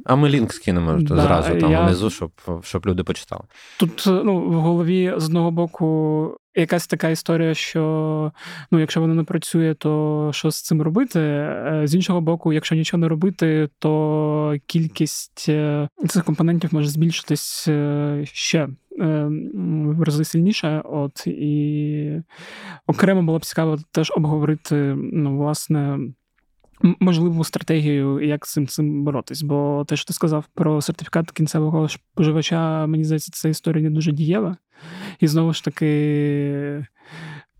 а 0.05 0.17
ми 0.17 0.29
лінк 0.29 0.53
скинемо 0.53 0.93
да, 0.93 1.23
зразу 1.23 1.55
там 1.55 1.71
я... 1.71 1.83
внизу, 1.83 2.11
щоб 2.11 2.31
щоб 2.63 2.87
люди 2.87 3.05
почитали. 3.05 3.43
Тут 3.79 4.05
ну, 4.07 4.41
в 4.41 4.55
голові 4.55 5.15
з 5.17 5.25
одного 5.25 5.51
боку 5.51 6.39
якась 6.55 6.87
така 6.87 7.09
історія, 7.09 7.55
що 7.55 8.33
ну, 8.71 8.79
якщо 8.79 9.01
воно 9.01 9.15
не 9.15 9.25
працює, 9.25 9.75
то 9.75 10.31
що 10.35 10.51
з 10.51 10.63
цим 10.63 10.83
робити? 10.83 11.21
Е, 11.21 11.83
з 11.85 11.95
іншого 11.95 12.21
боку, 12.21 12.53
якщо 12.53 12.75
нічого 12.75 13.01
не 13.01 13.09
робити, 13.09 13.69
то 13.79 14.55
кількість 14.67 15.49
цих 16.09 16.25
компонентів 16.25 16.75
може 16.75 16.89
збільшитись 16.89 17.69
ще 18.25 18.69
в 18.99 20.03
рази 20.03 20.25
сильніше. 20.25 20.83
От 20.85 21.27
і 21.27 22.23
окремо 22.87 23.23
було 23.23 23.39
б 23.39 23.45
цікаво 23.45 23.79
теж 23.91 24.13
обговорити, 24.17 24.95
ну, 24.97 25.39
власне. 25.39 25.99
Можливу 27.01 27.45
стратегію, 27.45 28.21
як 28.21 28.47
цим 28.47 28.67
цим 28.67 29.05
боротись. 29.05 29.43
Бо 29.43 29.85
те, 29.89 29.97
що 29.97 30.07
ти 30.07 30.13
сказав 30.13 30.45
про 30.55 30.81
сертифікат 30.81 31.31
кінцевого 31.31 31.89
споживача, 31.89 32.87
мені 32.87 33.05
здається, 33.05 33.31
це 33.33 33.51
історія 33.51 33.83
не 33.83 33.91
дуже 33.91 34.13
дієва. 34.13 34.57
І 35.21 35.27
знову 35.27 35.53
ж 35.53 35.65
таки, 35.65 36.87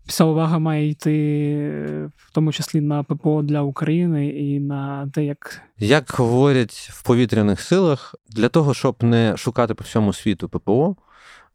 вся 0.05 0.23
увага 0.23 0.59
має 0.59 0.89
йти, 0.89 1.11
в 2.17 2.31
тому 2.31 2.51
числі 2.51 2.81
на 2.81 3.03
ППО 3.03 3.41
для 3.41 3.61
України 3.61 4.29
і 4.29 4.59
на 4.59 5.09
те, 5.13 5.25
як. 5.25 5.61
Як 5.79 6.13
говорять 6.17 6.89
в 6.91 7.03
повітряних 7.03 7.61
силах, 7.61 8.15
для 8.29 8.49
того, 8.49 8.73
щоб 8.73 8.95
не 9.01 9.37
шукати 9.37 9.73
по 9.73 9.83
всьому 9.83 10.13
світу 10.13 10.49
ППО. 10.49 10.95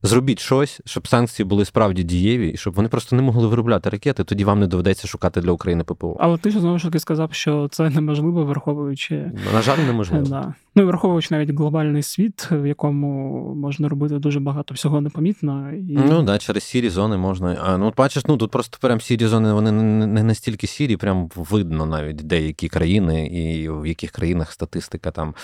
Зробіть 0.03 0.39
щось, 0.41 0.81
щоб 0.85 1.09
санкції 1.09 1.47
були 1.47 1.65
справді 1.65 2.03
дієві, 2.03 2.49
і 2.49 2.57
щоб 2.57 2.75
вони 2.75 2.89
просто 2.89 3.17
не 3.17 3.23
могли 3.23 3.49
виробляти 3.49 3.91
ракети, 3.91 4.25
тоді 4.25 4.45
вам 4.45 4.61
не 4.61 4.67
доведеться 4.67 5.09
шукати 5.09 5.41
для 5.41 5.53
України 5.53 5.85
ППО. 5.85 6.17
Але 6.21 6.39
ти 6.39 6.51
ж 6.51 6.61
знову 6.61 6.79
ж 6.79 6.85
таки 6.85 6.99
сказав, 6.99 7.33
що 7.33 7.69
це 7.71 7.91
неможливо, 7.91 8.45
враховуючи 8.45 9.33
на 9.55 9.63
жаль, 9.63 9.79
неможливо. 9.79 10.27
Да. 10.27 10.55
Ну 10.75 10.83
і 10.83 10.87
враховуючи 10.87 11.35
навіть 11.35 11.51
глобальний 11.51 12.03
світ, 12.03 12.49
в 12.51 12.67
якому 12.67 13.55
можна 13.55 13.89
робити 13.89 14.19
дуже 14.19 14.41
багато 14.41 14.75
всього 14.75 15.01
непомітно. 15.01 15.73
І... 15.73 15.99
Ну 16.09 16.23
да, 16.23 16.39
через 16.39 16.65
сірі 16.65 16.91
зони 16.91 17.17
можна. 17.17 17.59
А 17.65 17.79
ну 17.79 17.93
бачиш, 17.97 18.27
ну 18.27 18.37
тут 18.37 18.51
просто 18.51 18.79
прям 18.81 19.01
сірі 19.01 19.27
зони, 19.27 19.53
вони 19.53 19.73
не 20.07 20.23
настільки 20.23 20.67
сірі, 20.67 20.97
прям 20.97 21.31
видно 21.37 21.87
навіть 21.87 22.17
деякі 22.17 22.69
країни, 22.69 23.27
і 23.27 23.71
в 23.71 23.87
яких 23.87 24.11
країнах 24.11 24.53
статистика 24.53 25.11
там 25.11 25.35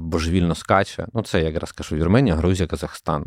божевільно 0.00 0.54
скаче. 0.54 1.06
Ну 1.14 1.22
це 1.22 1.42
якраз 1.42 1.72
кажу, 1.72 1.96
Вірменія, 1.96 2.34
Грузія, 2.34 2.66
Казахстан. 2.66 3.24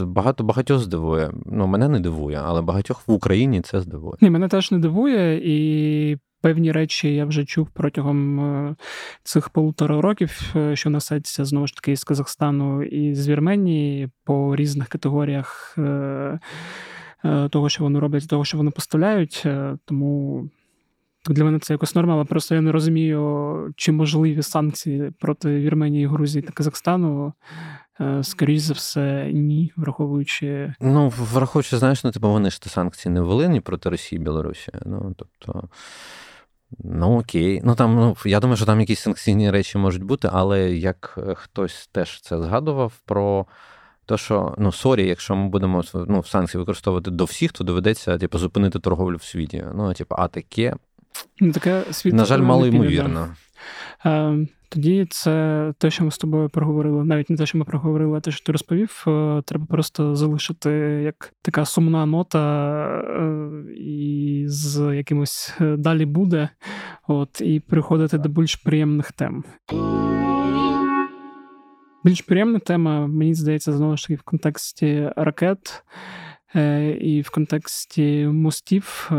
Багато 0.00 0.44
багатьох 0.44 0.80
здивує. 0.80 1.30
Ну 1.46 1.66
мене 1.66 1.88
не 1.88 2.00
дивує, 2.00 2.40
але 2.44 2.62
багатьох 2.62 3.08
в 3.08 3.12
Україні 3.12 3.60
це 3.60 3.80
здивує. 3.80 4.14
Ні, 4.20 4.30
мене 4.30 4.48
теж 4.48 4.70
не 4.70 4.78
дивує 4.78 5.40
і. 5.44 6.18
Певні 6.44 6.72
речі 6.72 7.14
я 7.14 7.24
вже 7.24 7.44
чув 7.44 7.68
протягом 7.70 8.40
е, 8.40 8.76
цих 9.22 9.48
полутора 9.48 10.00
років, 10.00 10.52
е, 10.56 10.76
що 10.76 10.90
несеться 10.90 11.44
знову 11.44 11.66
ж 11.66 11.74
таки 11.74 11.96
з 11.96 12.04
Казахстану 12.04 12.82
і 12.82 13.14
з 13.14 13.28
Вірменії 13.28 14.08
по 14.24 14.56
різних 14.56 14.88
категоріях 14.88 15.74
е, 15.78 16.38
того, 17.50 17.68
що 17.68 17.84
вони 17.84 17.98
роблять, 17.98 18.28
того, 18.28 18.44
що 18.44 18.56
вони 18.56 18.70
поставляють. 18.70 19.46
Тому 19.84 20.44
для 21.28 21.44
мене 21.44 21.58
це 21.58 21.74
якось 21.74 21.94
норма, 21.94 22.24
просто 22.24 22.54
я 22.54 22.60
не 22.60 22.72
розумію, 22.72 23.72
чи 23.76 23.92
можливі 23.92 24.42
санкції 24.42 25.10
проти 25.20 25.60
Вірменії, 25.60 26.06
Грузії 26.06 26.42
та 26.42 26.52
Казахстану. 26.52 27.32
Скоріше 28.22 28.60
за 28.60 28.74
все, 28.74 29.30
ні, 29.32 29.72
враховуючи. 29.76 30.74
Ну, 30.80 31.08
враховуючи, 31.08 31.78
знаєш, 31.78 32.04
ну, 32.04 32.10
типу, 32.10 32.28
вони 32.28 32.50
ж 32.50 32.62
ті 32.62 32.68
санкції 32.68 33.12
не 33.12 33.20
ввели 33.20 33.48
ні 33.48 33.60
проти 33.60 33.90
Росії 33.90 34.20
і 34.20 34.24
Білорусі. 34.24 34.72
Ну, 34.86 35.14
тобто. 35.18 35.68
Ну 36.78 37.18
окей. 37.18 37.60
Ну 37.64 37.74
там, 37.74 37.94
ну 37.94 38.16
я 38.24 38.40
думаю, 38.40 38.56
що 38.56 38.66
там 38.66 38.80
якісь 38.80 39.00
санкційні 39.00 39.50
речі 39.50 39.78
можуть 39.78 40.02
бути, 40.02 40.28
але 40.32 40.70
як 40.70 41.18
е, 41.18 41.34
хтось 41.34 41.88
теж 41.92 42.20
це 42.20 42.42
згадував 42.42 42.92
про 43.04 43.46
те, 44.06 44.16
що 44.16 44.54
ну 44.58 44.72
sorry, 44.72 45.08
якщо 45.08 45.36
ми 45.36 45.48
будемо 45.48 45.82
ну, 45.94 46.22
санкції 46.22 46.58
використовувати 46.58 47.10
до 47.10 47.24
всіх, 47.24 47.52
то 47.52 47.64
доведеться 47.64 48.18
типу, 48.18 48.38
зупинити 48.38 48.78
торговлю 48.78 49.16
в 49.16 49.22
світі. 49.22 49.64
Ну, 49.74 49.94
типу, 49.94 50.14
а 50.18 50.28
таке. 50.28 50.74
Ну, 51.40 51.52
таке 51.52 51.82
світ 51.90 52.14
На 52.14 52.24
жаль, 52.24 52.40
мало 52.40 52.66
ймовірно. 52.66 53.28
Ем, 54.04 54.48
тоді 54.74 55.06
це 55.10 55.72
те, 55.78 55.90
що 55.90 56.04
ми 56.04 56.10
з 56.10 56.18
тобою 56.18 56.48
проговорили. 56.48 57.04
Навіть 57.04 57.30
не 57.30 57.36
те, 57.36 57.46
що 57.46 57.58
ми 57.58 57.64
проговорили, 57.64 58.18
а 58.18 58.20
те, 58.20 58.30
що 58.30 58.44
ти 58.44 58.52
розповів, 58.52 59.04
е, 59.06 59.42
треба 59.46 59.66
просто 59.66 60.14
залишити 60.14 60.70
як 61.04 61.32
така 61.42 61.64
сумна 61.64 62.06
нота, 62.06 62.84
е, 63.00 63.50
і 63.76 64.44
з 64.46 64.96
якимось 64.96 65.56
е, 65.60 65.76
далі 65.76 66.06
буде, 66.06 66.48
от, 67.08 67.40
і 67.40 67.60
приходити 67.60 68.18
до 68.18 68.28
більш 68.28 68.54
приємних 68.54 69.12
тем. 69.12 69.44
Більш 72.04 72.20
приємна 72.20 72.58
тема, 72.58 73.06
мені 73.06 73.34
здається, 73.34 73.72
знову 73.72 73.96
ж 73.96 74.02
таки 74.02 74.14
в 74.14 74.22
контексті 74.22 75.10
ракет 75.16 75.84
і 77.00 77.22
в 77.26 77.30
контексті 77.30 78.26
мостів 78.26 79.10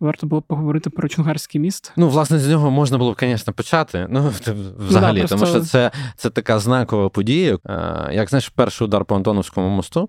варто 0.00 0.26
було 0.26 0.42
поговорити 0.42 0.90
про 0.90 1.08
Чунгарський 1.08 1.60
міст. 1.60 1.92
Ну, 1.96 2.08
власне, 2.08 2.38
з 2.38 2.48
нього 2.48 2.70
можна 2.70 2.98
було 2.98 3.12
б, 3.12 3.16
звісно, 3.20 3.52
почати. 3.52 4.06
Ну, 4.10 4.28
взагалі, 4.78 5.20
ну, 5.20 5.22
да, 5.22 5.28
просто... 5.28 5.36
тому 5.36 5.46
що 5.46 5.60
це 5.60 5.90
це 6.16 6.30
така 6.30 6.58
знакова 6.58 7.08
подія. 7.08 7.58
Е, 7.66 8.10
як 8.12 8.28
знаєш, 8.28 8.48
перший 8.48 8.84
удар 8.84 9.04
по 9.04 9.16
Антоновському 9.16 9.68
мосту. 9.68 10.08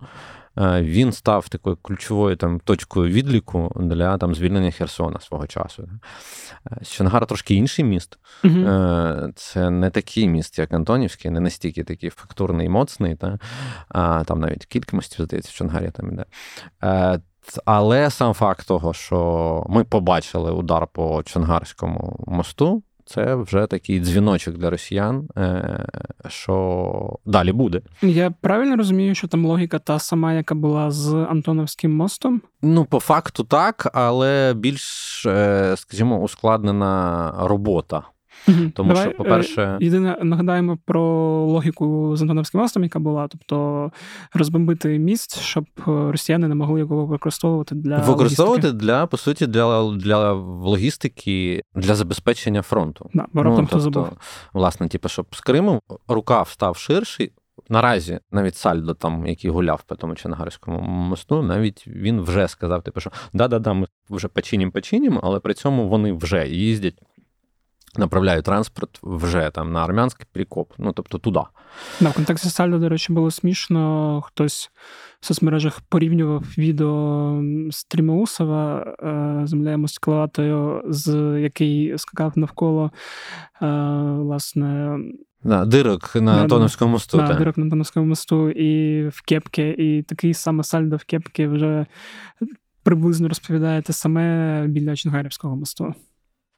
Е, 0.58 0.82
він 0.82 1.12
став 1.12 1.50
такою 1.50 1.78
ключовою 1.82 2.36
там 2.36 2.60
точкою 2.60 3.12
відліку 3.12 3.72
для 3.76 4.18
там 4.18 4.36
звільнення 4.36 4.72
Херсона 4.72 5.20
свого 5.20 5.48
часу. 5.48 5.90
Чонгар 6.84 7.26
трошки 7.26 7.56
інший 7.56 7.86
міст. 7.86 8.18
Угу. 8.44 8.54
Це 9.36 9.70
не 9.70 9.90
такий 9.90 10.28
міст, 10.28 10.60
як 10.60 10.74
Антонівський, 10.74 11.32
не 11.32 11.40
настільки 11.40 11.84
такий 11.84 12.10
фактурний 12.10 12.66
і 12.66 12.70
моцний. 12.70 13.16
Та? 13.16 13.40
А, 13.90 14.24
Там 14.24 14.40
навіть 14.40 14.66
кілька 14.66 14.96
мостів, 14.96 15.26
здається, 15.26 15.52
в 15.54 15.56
Чонгарі 15.56 15.92
там 15.92 16.12
іде. 16.12 16.26
Але 17.66 18.10
сам 18.10 18.34
факт 18.34 18.68
того, 18.68 18.94
що 18.94 19.66
ми 19.70 19.84
побачили 19.84 20.52
удар 20.52 20.88
по 20.88 21.24
Чонгарському 21.24 22.24
мосту, 22.28 22.84
це 23.06 23.36
вже 23.36 23.68
такий 23.68 24.00
дзвіночок 24.00 24.58
для 24.58 24.70
росіян, 24.70 25.28
е, 25.38 25.86
що 26.28 27.20
далі 27.26 27.52
буде. 27.52 27.82
Я 28.02 28.32
правильно 28.42 28.76
розумію, 28.76 29.16
що 29.16 29.28
там 29.28 29.46
логіка 29.46 29.80
та 29.80 30.00
сама, 30.00 30.34
яка 30.34 30.56
була 30.56 30.92
з 30.92 31.14
Антоновським 31.14 31.96
мостом? 31.96 32.42
Ну, 32.62 32.86
по 32.86 33.00
факту 33.00 33.44
так, 33.44 33.92
але 33.94 34.54
більш, 34.54 35.26
е, 35.26 35.74
скажімо, 35.78 36.20
ускладнена 36.20 37.34
робота. 37.40 38.04
Угу. 38.48 38.58
Тому 38.76 38.94
Давай, 38.94 39.10
що, 39.10 39.18
по-перше, 39.18 39.62
е, 39.62 39.78
єдине 39.86 40.18
нагадаємо 40.22 40.78
про 40.86 41.02
логіку 41.46 42.16
з 42.16 42.22
Антоновським 42.22 42.62
мостом, 42.62 42.84
яка 42.84 43.00
була, 43.00 43.28
тобто 43.28 43.92
розбомбити 44.34 45.00
міст, 45.00 45.40
щоб 45.40 45.66
росіяни 45.86 46.48
не 46.48 46.56
могли 46.56 46.80
його 46.80 47.06
використовувати 47.06 47.76
для 47.76 47.98
використовувати 47.98 48.68
логістики. 48.68 48.86
для 48.86 49.06
по 49.08 49.18
суті 49.18 49.48
для 49.48 49.92
для 49.92 50.32
логістики 50.34 51.62
для 51.76 51.96
забезпечення 51.96 52.62
фронту. 52.62 53.10
Да, 53.14 53.26
бо 53.34 53.44
раптом 53.44 53.64
ну, 53.64 53.68
тобто, 53.72 53.84
забув. 53.84 54.18
власне, 54.54 54.88
типу, 54.88 55.10
щоб 55.10 55.26
з 55.32 55.42
Криму 55.42 55.82
рукав 56.08 56.50
став 56.50 56.78
ширший. 56.78 57.32
Наразі 57.70 58.20
навіть 58.32 58.56
Сальдо, 58.56 58.94
там, 58.94 59.28
який 59.28 59.52
гуляв 59.52 59.84
по 59.84 59.96
тому 59.96 60.16
Чонгарському 60.16 60.82
мосту, 60.82 61.42
навіть 61.42 61.88
він 61.88 62.22
вже 62.22 62.48
сказав, 62.48 62.84
типу, 62.84 63.00
що 63.00 63.12
да-да-да, 63.34 63.74
ми 63.74 63.88
вже 64.10 64.28
починім 64.28 64.72
але 65.24 65.40
при 65.40 65.54
цьому 65.54 65.90
вони 65.90 66.14
вже 66.14 66.48
їздять, 66.48 67.02
направляють 67.98 68.46
транспорт 68.46 69.00
вже 69.04 69.52
там 69.54 69.72
на 69.72 69.84
армянський 69.84 70.26
прикоп, 70.32 70.74
ну 70.78 70.92
тобто 70.92 71.18
туди. 71.18 71.40
Да, 72.02 72.10
в 72.10 72.14
контексті 72.14 72.50
Сальдо, 72.50 72.80
до 72.80 72.90
речі, 72.90 73.14
було 73.14 73.32
смішно. 73.32 74.22
Хтось 74.26 74.72
в 75.20 75.26
соцмережах 75.26 75.82
порівнював 75.82 76.44
відео 76.58 77.44
Стрімоусова 77.72 78.80
е, 79.04 79.48
земля 79.48 79.78
Москватою, 79.78 80.84
з 80.88 81.40
який 81.42 81.98
скакав 81.98 82.34
навколо 82.36 82.92
е, 83.62 83.68
власне. 84.02 85.00
Да, 85.44 85.66
Дирок 85.66 86.16
на 86.16 86.36
да, 86.36 86.42
Антоновському 86.42 86.92
мосту. 86.92 87.18
Да, 87.18 87.34
Дирок 87.34 87.58
на 87.58 87.64
Антоновському 87.64 88.06
мосту 88.06 88.50
і 88.50 89.02
в 89.08 89.22
кепки, 89.22 89.76
і 89.78 90.04
такий 90.04 90.34
саме 90.34 90.64
сальдо 90.64 90.96
в 90.96 91.04
кепки 91.04 91.48
вже 91.48 91.86
приблизно 92.84 93.28
розповідає 93.28 93.82
те 93.82 93.94
саме 93.94 94.68
біля 94.68 94.96
Чонгарівського 94.96 95.56
мосту. 95.56 95.94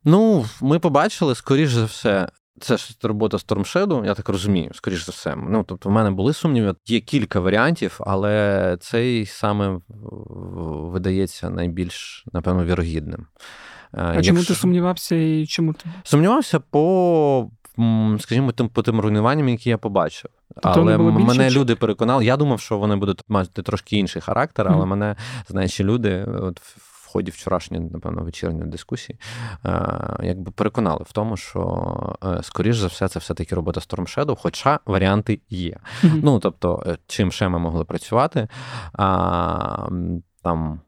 Ну, 0.05 0.45
ми 0.61 0.79
побачили, 0.79 1.35
скоріш 1.35 1.69
за 1.69 1.85
все, 1.85 2.27
це 2.59 2.77
ж 2.77 2.95
робота 3.03 3.37
Storm 3.37 3.59
Shadow, 3.59 4.05
я 4.05 4.13
так 4.13 4.29
розумію, 4.29 4.71
скоріш 4.73 5.05
за 5.05 5.11
все. 5.11 5.35
Ну, 5.35 5.63
тобто, 5.67 5.89
в 5.89 5.91
мене 5.91 6.11
були 6.11 6.33
сумніви. 6.33 6.75
Є 6.85 6.99
кілька 6.99 7.39
варіантів, 7.39 7.97
але 7.99 8.77
цей 8.79 9.25
саме 9.25 9.79
видається 10.91 11.49
найбільш, 11.49 12.25
напевно, 12.33 12.65
вірогідним. 12.65 13.27
А 13.91 14.13
Якщо... 14.13 14.31
чому 14.31 14.43
ти 14.43 14.55
сумнівався 14.55 15.15
і 15.15 15.45
чому 15.45 15.73
ти? 15.73 15.85
Сумнівався 16.03 16.59
по 16.59 17.49
скажімо, 18.19 18.51
тим 18.51 18.69
по 18.69 18.81
тим 18.81 18.99
руйнуванням, 18.99 19.49
які 19.49 19.69
я 19.69 19.77
побачив. 19.77 20.31
Тобто 20.53 20.81
але 20.81 20.97
мене 20.97 21.49
чи... 21.49 21.59
люди 21.59 21.75
переконали. 21.75 22.25
Я 22.25 22.37
думав, 22.37 22.59
що 22.59 22.77
вони 22.77 22.95
будуть 22.95 23.21
мати 23.27 23.61
трошки 23.61 23.97
інший 23.97 24.21
характер, 24.21 24.67
але 24.69 24.83
mm-hmm. 24.83 24.85
мене 24.85 25.15
знаючи 25.47 25.83
люди, 25.83 26.23
от 26.23 26.61
ході 27.13 27.31
вчорашньої, 27.31 27.89
напевно, 27.93 28.23
вечірньої 28.23 28.69
дискусії, 28.69 29.19
якби 30.23 30.51
переконали 30.51 31.05
в 31.09 31.11
тому, 31.11 31.37
що 31.37 32.15
е, 32.23 32.43
скоріш 32.43 32.77
за 32.77 32.87
все 32.87 33.07
це 33.07 33.19
все-таки 33.19 33.55
робота 33.55 33.79
Storm 33.79 34.17
Shadow, 34.17 34.35
хоча 34.35 34.79
варіанти 34.85 35.39
є. 35.49 35.77
Mm-hmm. 36.03 36.19
Ну 36.23 36.39
тобто, 36.39 36.83
е, 36.87 36.97
чим 37.07 37.31
ще 37.31 37.49
ми 37.49 37.59
могли 37.59 37.85
працювати? 37.85 38.47
Там 40.43 40.81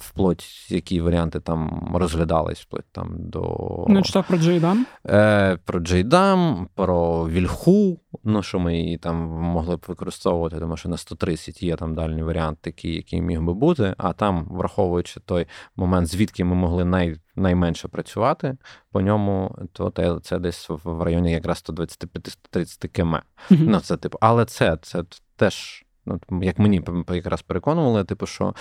вплоть 0.00 0.70
які 0.70 1.00
варіанти 1.00 1.40
там 1.40 1.90
розглядались, 1.94 2.60
вплоть 2.60 2.84
там 2.92 3.08
до. 3.18 3.40
Ну, 3.88 4.02
читав 4.02 4.26
про 4.28 4.38
Джейдам? 4.38 4.86
Е, 5.06 5.58
Про 5.64 5.80
Джейдам, 5.80 6.68
про 6.74 7.28
Вільху, 7.28 8.00
ну 8.24 8.42
що 8.42 8.58
ми 8.58 8.78
її 8.78 8.98
там 8.98 9.16
могли 9.28 9.76
б 9.76 9.84
використовувати, 9.88 10.58
тому 10.58 10.76
що 10.76 10.88
на 10.88 10.96
130 10.96 11.62
є 11.62 11.76
там 11.76 11.94
дальній 11.94 12.22
варіант, 12.22 12.58
такий, 12.60 12.96
який 12.96 13.22
міг 13.22 13.42
би 13.42 13.54
бути. 13.54 13.94
А 13.98 14.12
там, 14.12 14.48
враховуючи 14.50 15.20
той 15.20 15.46
момент, 15.76 16.06
звідки 16.06 16.44
ми 16.44 16.54
могли 16.54 16.84
най, 16.84 17.16
найменше 17.36 17.88
працювати 17.88 18.56
по 18.92 19.00
ньому, 19.00 19.58
то 19.72 20.20
це 20.22 20.38
десь 20.38 20.66
в 20.84 21.02
районі 21.02 21.32
якраз 21.32 21.64
125-130 21.68 22.88
км. 22.88 23.14
Mm-hmm. 23.14 23.22
Ну, 23.50 23.80
це 23.80 23.96
типу, 23.96 24.18
але 24.20 24.44
це, 24.44 24.78
це 24.82 25.04
теж. 25.36 25.84
Ну, 26.06 26.20
Як 26.42 26.58
мені 26.58 26.82
якраз 27.08 27.42
переконували, 27.42 28.04
типу, 28.04 28.26
що 28.26 28.54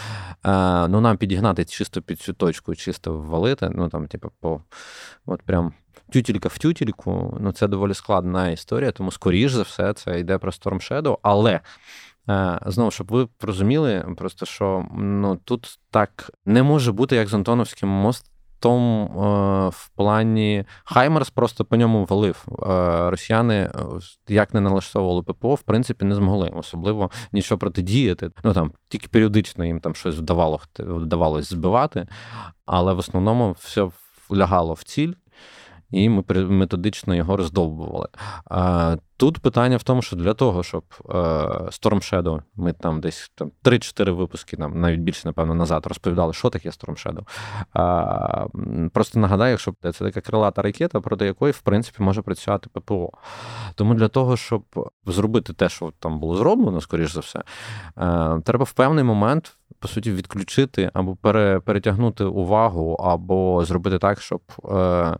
е, 0.46 0.88
ну, 0.88 1.02
нам 1.02 1.18
підігнати 1.18 1.66
чисто 1.66 2.02
під 2.02 2.20
цю 2.20 2.34
точку, 2.34 2.76
чисто 2.76 3.18
ввалити, 3.18 3.70
ну 3.76 3.90
там, 3.90 4.08
типу, 4.08 4.32
по 4.40 4.62
от 5.26 5.42
прям 5.42 5.74
тютілька 6.10 6.50
в 6.50 6.58
тютільку, 6.58 7.38
ну 7.42 7.52
це 7.52 7.68
доволі 7.68 7.94
складна 7.94 8.50
історія, 8.50 8.92
тому, 8.92 9.12
скоріш 9.12 9.52
за 9.52 9.62
все, 9.62 9.94
це 9.94 10.20
йде 10.20 10.38
про 10.38 10.52
Storm 10.52 10.92
Shadow, 10.92 11.18
але. 11.22 11.62
Е, 12.30 12.60
знову, 12.66 12.92
щоб 12.92 13.08
ви 13.12 13.28
розуміли, 13.42 14.06
просто 14.18 14.46
що 14.46 14.86
ну 14.98 15.36
тут 15.36 15.80
так 15.92 16.32
не 16.46 16.64
може 16.64 16.92
бути, 16.92 17.16
як 17.16 17.28
з 17.28 17.34
Антоновським 17.34 17.90
мост, 17.90 18.32
тому 18.60 19.06
е, 19.06 19.70
в 19.70 19.90
плані 19.96 20.66
Хаймерс 20.84 21.30
просто 21.30 21.66
по 21.66 21.76
ньому 21.76 22.06
валив. 22.06 22.46
Е, 22.48 23.10
росіяни, 23.10 23.56
е, 23.56 23.72
як 24.28 24.54
не 24.54 24.62
налаштовували 24.62 25.24
ППО, 25.24 25.56
в 25.56 25.62
принципі, 25.62 26.06
не 26.06 26.16
змогли 26.16 26.52
особливо 26.54 27.12
нічого 27.32 27.60
протидіяти. 27.60 28.32
Ну 28.44 28.54
там 28.54 28.72
тільки 28.90 29.08
періодично 29.08 29.66
їм 29.66 29.80
там 29.80 29.96
щось 29.96 30.16
вдавало 30.16 30.60
вдавалось 30.80 31.50
збивати, 31.50 32.08
але 32.66 32.94
в 32.94 32.98
основному 32.98 33.56
все 33.60 33.90
лягало 34.32 34.74
в 34.74 34.84
ціль 34.84 35.14
і 35.92 36.10
ми 36.10 36.24
методично 36.50 37.16
його 37.16 37.38
роздовбували. 37.38 38.08
Тут 39.20 39.40
питання 39.40 39.78
в 39.78 39.84
тому, 39.84 40.02
що 40.02 40.16
для 40.16 40.34
того, 40.34 40.64
щоб 40.64 40.84
е, 41.10 41.14
Storm 41.14 42.24
Shadow, 42.24 42.42
ми 42.56 42.74
там 42.74 43.02
десь 43.02 43.32
там 43.36 43.52
3-4 43.64 44.12
випуски, 44.12 44.58
нам 44.58 44.82
навіть 44.82 45.00
більше, 45.00 45.28
напевно, 45.28 45.56
назад 45.56 45.86
розповідали, 45.86 46.34
що 46.34 46.50
таке 46.50 46.70
Storm 46.70 47.24
Shadow. 47.74 48.90
Просто 48.90 49.20
нагадаю, 49.20 49.58
що 49.58 49.74
це 49.82 49.92
така 49.92 50.22
крилата 50.22 50.62
ракета, 50.62 51.00
проти 51.00 51.26
якої, 51.26 51.54
в 51.54 51.60
принципі, 51.60 52.04
може 52.04 52.22
працювати 52.22 52.70
ППО. 52.74 53.12
Тому 53.76 53.94
для 53.94 54.08
того, 54.08 54.38
щоб 54.38 54.64
зробити 55.06 55.54
те, 55.54 55.70
що 55.70 55.94
там 56.00 56.20
було 56.20 56.36
зроблено, 56.36 56.82
скоріш 56.82 57.12
за 57.12 57.20
все, 57.20 57.40
е, 57.40 57.44
треба 58.46 58.64
в 58.64 58.72
певний 58.72 59.04
момент 59.04 59.58
по 59.80 59.88
суті, 59.88 60.12
відключити 60.12 60.92
або 60.94 61.16
пере, 61.16 61.60
перетягнути 61.60 62.24
увагу, 62.24 62.94
або 62.94 63.66
зробити 63.66 64.00
так, 64.00 64.22
щоб 64.22 64.42
е, 64.72 65.18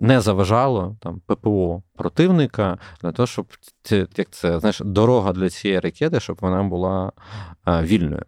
не 0.00 0.20
заважало 0.20 0.96
там 1.00 1.20
ППО 1.26 1.82
противника, 2.02 2.78
для 3.02 3.12
того, 3.12 3.26
щоб 3.26 3.46
це, 3.82 4.06
як 4.16 4.30
це 4.30 4.60
знаєш, 4.60 4.80
дорога 4.84 5.32
для 5.32 5.50
цієї 5.50 5.80
ракети, 5.80 6.20
щоб 6.20 6.38
вона 6.40 6.62
була 6.62 7.12
е, 7.68 7.82
вільною. 7.82 8.24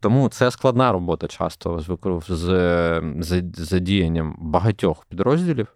Тому 0.00 0.28
це 0.28 0.50
складна 0.50 0.92
робота 0.92 1.26
часто 1.26 1.80
з 2.28 3.00
з 3.20 3.42
задіянням 3.56 4.36
багатьох 4.38 5.04
підрозділів. 5.04 5.68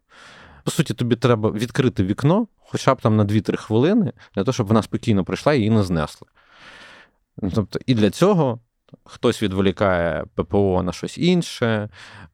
По 0.64 0.70
суті, 0.70 0.94
тобі 0.94 1.16
треба 1.16 1.50
відкрити 1.50 2.04
вікно, 2.04 2.46
хоча 2.58 2.94
б 2.94 3.00
там 3.00 3.16
на 3.16 3.24
2-3 3.24 3.56
хвилини, 3.56 4.12
для 4.34 4.44
того, 4.44 4.52
щоб 4.52 4.66
вона 4.66 4.82
спокійно 4.82 5.24
прийшла 5.24 5.54
і 5.54 5.58
її 5.58 5.70
не 5.70 5.82
знесли. 5.82 6.28
Тобто, 7.54 7.78
і 7.86 7.94
для 7.94 8.10
цього 8.10 8.60
Хтось 9.04 9.42
відволікає 9.42 10.24
ППО 10.34 10.82
на 10.82 10.92
щось 10.92 11.18
інше, 11.18 11.88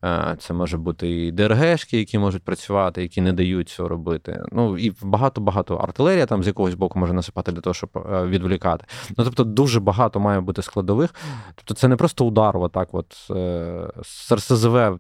е, 0.05 0.37
це 0.39 0.55
може 0.55 0.79
бути 0.79 1.27
і 1.27 1.33
ДРГшки, 1.33 1.99
які 1.99 2.19
можуть 2.19 2.43
працювати, 2.43 3.03
які 3.03 3.21
не 3.21 3.33
дають 3.33 3.69
цього 3.69 3.89
робити. 3.89 4.45
Ну 4.53 4.79
і 4.79 4.93
багато-багато 5.03 5.77
артилерія 5.77 6.27
там 6.27 6.43
з 6.43 6.47
якогось 6.47 6.75
боку 6.75 6.99
може 6.99 7.13
насипати 7.13 7.53
для 7.53 7.61
того, 7.61 7.75
щоб 7.75 7.91
е, 7.97 8.27
відволікати. 8.27 8.85
Ну 9.17 9.25
тобто, 9.25 9.45
дуже 9.45 9.81
багато 9.81 10.21
має 10.21 10.41
бути 10.41 10.63
складових. 10.63 11.15
Тобто, 11.55 11.75
це 11.75 11.89
не 11.89 11.97
просто 11.97 12.27
удар, 12.27 12.57
отак, 12.57 12.89
от 12.93 13.31
е, 13.31 13.89
з 14.03 14.33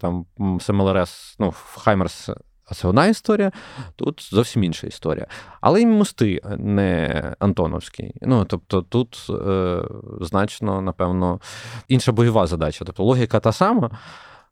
там 0.00 0.26
СМЛРС, 0.60 1.36
ну 1.38 1.54
Хаймерс 1.76 2.30
а 2.66 2.74
це 2.74 2.88
одна 2.88 3.06
історія, 3.06 3.52
тут 3.96 4.28
зовсім 4.30 4.64
інша 4.64 4.86
історія. 4.86 5.26
Але 5.60 5.80
і 5.82 5.86
мости 5.86 6.40
не 6.58 7.34
Антоновські. 7.38 8.14
Ну, 8.22 8.44
тобто, 8.44 8.82
тут 8.82 9.26
е, 9.30 9.82
значно, 10.20 10.80
напевно, 10.80 11.40
інша 11.88 12.12
бойова 12.12 12.46
задача. 12.46 12.84
Тобто 12.84 13.04
логіка 13.04 13.40
та 13.40 13.52
сама. 13.52 13.90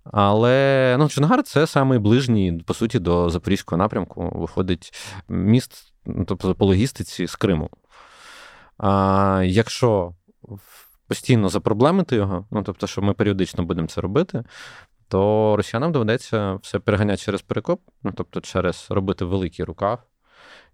Але 0.05 0.97
ну, 0.99 1.09
Чонгар 1.09 1.43
це 1.43 1.67
самий 1.67 1.99
ближній, 1.99 2.63
по 2.67 2.75
суті, 2.75 2.99
до 2.99 3.31
Запорізького 3.31 3.79
напрямку 3.79 4.33
виходить 4.35 4.93
міст, 5.29 5.93
ну, 6.07 6.25
тобто 6.25 6.55
по 6.55 6.67
логістиці 6.67 7.27
з 7.27 7.37
Криму. 7.37 7.71
А 8.79 9.43
якщо 9.47 10.15
постійно 11.09 11.49
запроблемити 11.49 12.17
його, 12.17 12.47
ну 12.51 12.63
тобто, 12.63 12.87
що 12.87 13.03
ми 13.03 13.13
періодично 13.13 13.65
будемо 13.65 13.89
це 13.89 14.01
робити, 14.01 14.45
то 15.13 15.55
росіянам 15.57 15.93
доведеться 15.93 16.55
все 16.55 16.79
переганяти 16.79 17.23
через 17.23 17.43
перекоп, 17.43 17.81
ну 18.03 18.13
тобто 18.17 18.41
через 18.41 18.87
робити 18.91 19.25
великий 19.25 19.65
рукав 19.65 20.03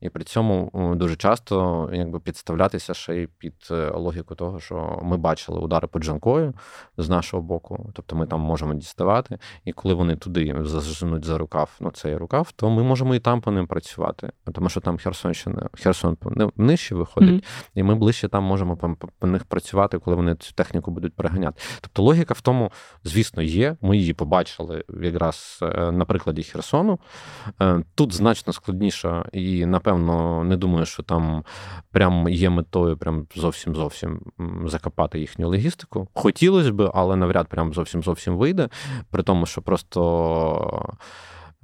І 0.00 0.08
при 0.08 0.24
цьому 0.24 0.70
дуже 0.96 1.16
часто 1.16 1.88
якби 1.92 2.20
підставлятися 2.20 2.94
ще 2.94 3.16
й 3.16 3.26
під 3.26 3.54
е, 3.70 3.90
логіку 3.94 4.34
того, 4.34 4.60
що 4.60 5.00
ми 5.02 5.16
бачили 5.16 5.60
удари 5.60 5.88
по 5.88 5.98
джанкою 5.98 6.54
з 6.96 7.08
нашого 7.08 7.42
боку, 7.42 7.90
тобто 7.94 8.16
ми 8.16 8.26
там 8.26 8.40
можемо 8.40 8.74
діставати, 8.74 9.38
і 9.64 9.72
коли 9.72 9.94
вони 9.94 10.16
туди 10.16 10.56
заженуть 10.62 11.24
за 11.24 11.38
рукав, 11.38 11.76
ну 11.80 11.90
цей 11.90 12.16
рукав, 12.16 12.52
то 12.52 12.70
ми 12.70 12.82
можемо 12.82 13.14
і 13.14 13.20
там 13.20 13.40
по 13.40 13.50
ним 13.50 13.66
працювати, 13.66 14.32
тому 14.54 14.68
що 14.68 14.80
там 14.80 14.98
Херсонщина, 14.98 15.68
Херсон 15.72 16.16
нижче 16.56 16.94
виходить, 16.94 17.44
mm-hmm. 17.44 17.70
і 17.74 17.82
ми 17.82 17.94
ближче 17.94 18.28
там 18.28 18.44
можемо 18.44 18.76
по, 18.76 18.96
по 19.18 19.26
них 19.26 19.44
працювати, 19.44 19.98
коли 19.98 20.16
вони 20.16 20.34
цю 20.34 20.52
техніку 20.52 20.90
будуть 20.90 21.14
переганяти. 21.14 21.62
Тобто 21.80 22.02
логіка 22.02 22.34
в 22.34 22.40
тому, 22.40 22.72
звісно, 23.04 23.42
є. 23.42 23.76
Ми 23.80 23.96
її 23.96 24.14
побачили 24.14 24.84
якраз 25.02 25.58
е, 25.62 25.92
на 25.92 26.04
прикладі 26.04 26.42
Херсону. 26.42 26.98
Е, 27.62 27.82
тут 27.94 28.14
значно 28.14 28.52
складніше 28.52 29.24
і 29.32 29.66
напевно 29.66 29.87
напевно, 29.88 30.44
не 30.44 30.56
думаю, 30.56 30.86
що 30.86 31.02
там 31.02 31.44
прям 31.90 32.28
є 32.28 32.50
метою 32.50 32.96
прям 32.96 33.26
зовсім 33.34 33.74
зовсім 33.74 34.20
закопати 34.64 35.20
їхню 35.20 35.48
логістику. 35.48 36.08
Хотілося 36.14 36.72
б, 36.72 36.90
але 36.94 37.16
навряд 37.16 37.48
прям 37.48 37.74
зовсім 37.74 38.02
зовсім 38.02 38.36
вийде. 38.36 38.68
При 39.10 39.22
тому, 39.22 39.46
що 39.46 39.62
просто. 39.62 40.96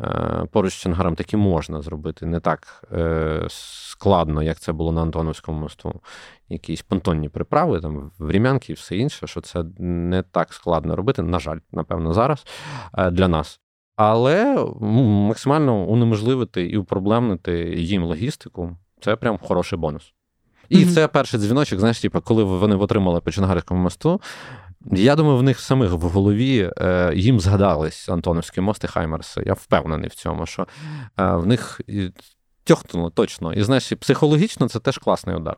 Е, 0.00 0.46
поруч 0.52 0.72
з 0.72 0.76
Чангаром 0.76 1.14
таки 1.14 1.36
можна 1.36 1.82
зробити 1.82 2.26
не 2.26 2.40
так 2.40 2.84
е, 2.92 3.46
складно, 3.48 4.42
як 4.42 4.58
це 4.58 4.72
було 4.72 4.92
на 4.92 5.02
Антоновському 5.02 5.60
мосту. 5.60 6.00
Якісь 6.48 6.82
понтонні 6.82 7.28
приправи, 7.28 7.80
там 7.80 8.10
Рім'янки 8.20 8.72
і 8.72 8.74
все 8.74 8.96
інше, 8.96 9.26
що 9.26 9.40
це 9.40 9.64
не 9.78 10.22
так 10.22 10.52
складно 10.52 10.96
робити, 10.96 11.22
на 11.22 11.38
жаль, 11.38 11.58
напевно, 11.72 12.12
зараз 12.12 12.46
е, 12.98 13.10
для 13.10 13.28
нас 13.28 13.60
але 13.96 14.66
максимально 15.28 15.84
унеможливити 15.84 16.66
і 16.66 16.76
упроблемнити 16.76 17.74
їм 17.76 18.04
логістику 18.04 18.76
це 19.00 19.16
прям 19.16 19.38
хороший 19.42 19.78
бонус. 19.78 20.12
І 20.68 20.78
mm-hmm. 20.78 20.94
це 20.94 21.08
перший 21.08 21.40
дзвіночок, 21.40 21.80
знаєш, 21.80 22.00
типу, 22.00 22.20
коли 22.20 22.44
вони 22.44 22.76
отримали 22.76 23.20
по 23.20 23.30
Чонгарському 23.30 23.82
мосту. 23.82 24.20
Я 24.92 25.16
думаю, 25.16 25.36
в 25.36 25.42
них 25.42 25.60
самих 25.60 25.92
в 25.92 26.00
голові 26.00 26.70
е, 26.78 27.12
їм 27.16 27.40
згадались 27.40 28.08
Антоновські 28.08 28.60
мости 28.60 28.86
Хаймерси. 28.86 29.42
Я 29.46 29.52
впевнений 29.52 30.08
в 30.08 30.14
цьому, 30.14 30.46
що 30.46 30.66
е, 31.18 31.36
в 31.36 31.46
них 31.46 31.80
тьохнуло 32.64 33.10
точно. 33.10 33.52
І 33.52 33.62
знаєш, 33.62 33.92
психологічно 34.00 34.68
це 34.68 34.80
теж 34.80 34.98
класний 34.98 35.36
удар. 35.36 35.56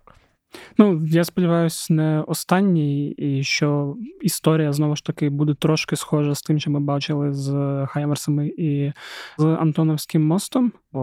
Ну, 0.78 1.02
я 1.06 1.24
сподіваюся, 1.24 1.94
не 1.94 2.20
останній, 2.20 3.10
і 3.10 3.42
що 3.42 3.96
історія 4.20 4.72
знову 4.72 4.96
ж 4.96 5.04
таки 5.04 5.28
буде 5.28 5.54
трошки 5.54 5.96
схожа 5.96 6.34
з 6.34 6.42
тим, 6.42 6.58
що 6.58 6.70
ми 6.70 6.80
бачили 6.80 7.32
з 7.32 7.52
Хаймерсами 7.86 8.48
і 8.48 8.92
з 9.38 9.44
Антоновським 9.44 10.26
мостом. 10.26 10.72
Бо 10.92 11.00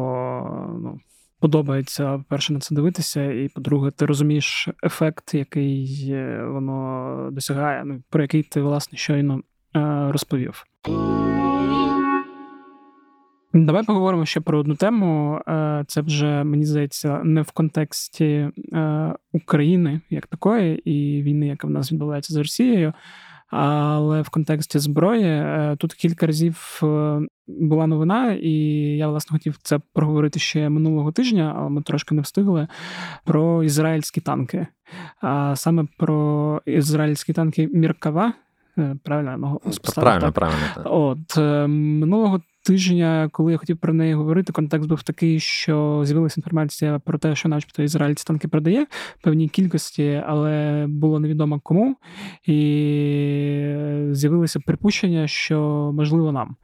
ну, 0.79 0.99
подобається 1.39 2.23
перше 2.29 2.53
на 2.53 2.59
це 2.59 2.75
дивитися, 2.75 3.31
і 3.31 3.47
по-друге, 3.47 3.91
ти 3.91 4.05
розумієш 4.05 4.69
ефект, 4.83 5.33
який 5.33 6.07
е, 6.09 6.45
воно 6.45 7.29
досягає, 7.31 7.83
ну 7.85 8.01
про 8.09 8.21
який 8.21 8.43
ти 8.43 8.61
власне 8.61 8.97
щойно 8.97 9.41
е, 9.75 10.11
розповів. 10.11 10.63
Давай 13.53 13.83
поговоримо 13.83 14.25
ще 14.25 14.41
про 14.41 14.59
одну 14.59 14.75
тему. 14.75 15.41
Е, 15.47 15.83
це 15.87 16.01
вже 16.01 16.43
мені 16.43 16.65
здається 16.65 17.21
не 17.23 17.41
в 17.41 17.51
контексті 17.51 18.49
е, 18.73 19.13
України 19.31 20.01
як 20.09 20.27
такої, 20.27 20.91
і 20.91 21.23
війни, 21.23 21.47
яка 21.47 21.67
в 21.67 21.69
нас 21.69 21.91
відбувається 21.91 22.33
з 22.33 22.37
Росією, 22.37 22.93
але 23.49 24.21
в 24.21 24.29
контексті 24.29 24.79
зброї 24.79 25.25
е, 25.25 25.75
тут 25.79 25.93
кілька 25.93 26.27
разів 26.27 26.79
була 27.47 27.87
новина, 27.87 28.33
і 28.33 28.51
я 28.97 29.07
власне 29.07 29.37
хотів 29.37 29.57
це 29.63 29.79
проговорити 29.93 30.39
ще 30.39 30.69
минулого 30.69 31.11
тижня, 31.11 31.55
але 31.57 31.69
ми 31.69 31.81
трошки 31.81 32.15
не 32.15 32.21
встигли. 32.21 32.67
Про 33.25 33.63
ізраїльські 33.63 34.21
танки, 34.21 34.67
а 35.21 35.55
саме 35.55 35.85
про 35.97 36.61
ізраїльські 36.65 37.33
танки 37.33 37.69
Міркава. 37.73 38.33
Правильно, 39.95 40.31
правильно, 40.31 40.31
правильно. 40.31 41.07
От 41.09 41.37
минулого 41.67 42.41
тижня, 42.64 43.30
коли 43.32 43.51
я 43.51 43.57
хотів 43.57 43.78
про 43.78 43.93
неї 43.93 44.14
говорити, 44.14 44.53
контекст 44.53 44.89
був 44.89 45.03
такий, 45.03 45.39
що 45.39 46.01
з'явилася 46.05 46.36
інформація 46.38 46.99
про 46.99 47.18
те, 47.18 47.36
що, 47.36 47.49
начебто, 47.49 47.84
Ізраїль 47.84 48.16
ці 48.16 48.26
танки 48.26 48.47
продає 48.47 48.88
певній 49.22 49.49
кількості, 49.49 50.24
але 50.28 50.86
було 50.89 51.20
невідомо 51.20 51.59
кому. 51.59 51.95
І 52.45 53.76
з'явилося 54.11 54.59
припущення, 54.59 55.28
що 55.28 55.91
можливо 55.93 56.32
нам. 56.32 56.55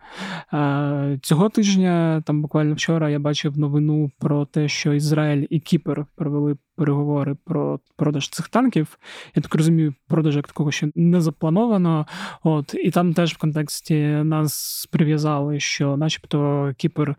Цього 1.22 1.50
тижня, 1.50 2.24
там 2.26 2.42
буквально 2.42 2.74
вчора, 2.74 3.10
я 3.10 3.20
бачив 3.20 3.58
новину 3.58 4.12
про 4.20 4.46
те, 4.46 4.68
що 4.68 4.94
Ізраїль 4.94 5.48
і 5.50 5.60
Кіпр 5.60 6.06
провели 6.16 6.56
переговори 6.80 7.36
про 7.46 7.80
продаж 7.96 8.30
цих 8.30 8.48
танків. 8.48 8.98
Я 9.36 9.42
так 9.42 9.56
розумію, 9.56 9.94
продаж 10.08 10.36
як 10.36 10.48
такого 10.48 10.72
ще 10.72 10.92
не 10.96 11.22
заплановано. 11.22 12.06
От 12.44 12.74
і 12.74 12.92
там 12.92 13.14
теж 13.14 13.34
в 13.34 13.38
контексті 13.38 13.96
нас 14.08 14.88
прив'язали, 14.92 15.60
що, 15.60 15.89
начебто, 15.98 16.72
Кіпр 16.78 17.16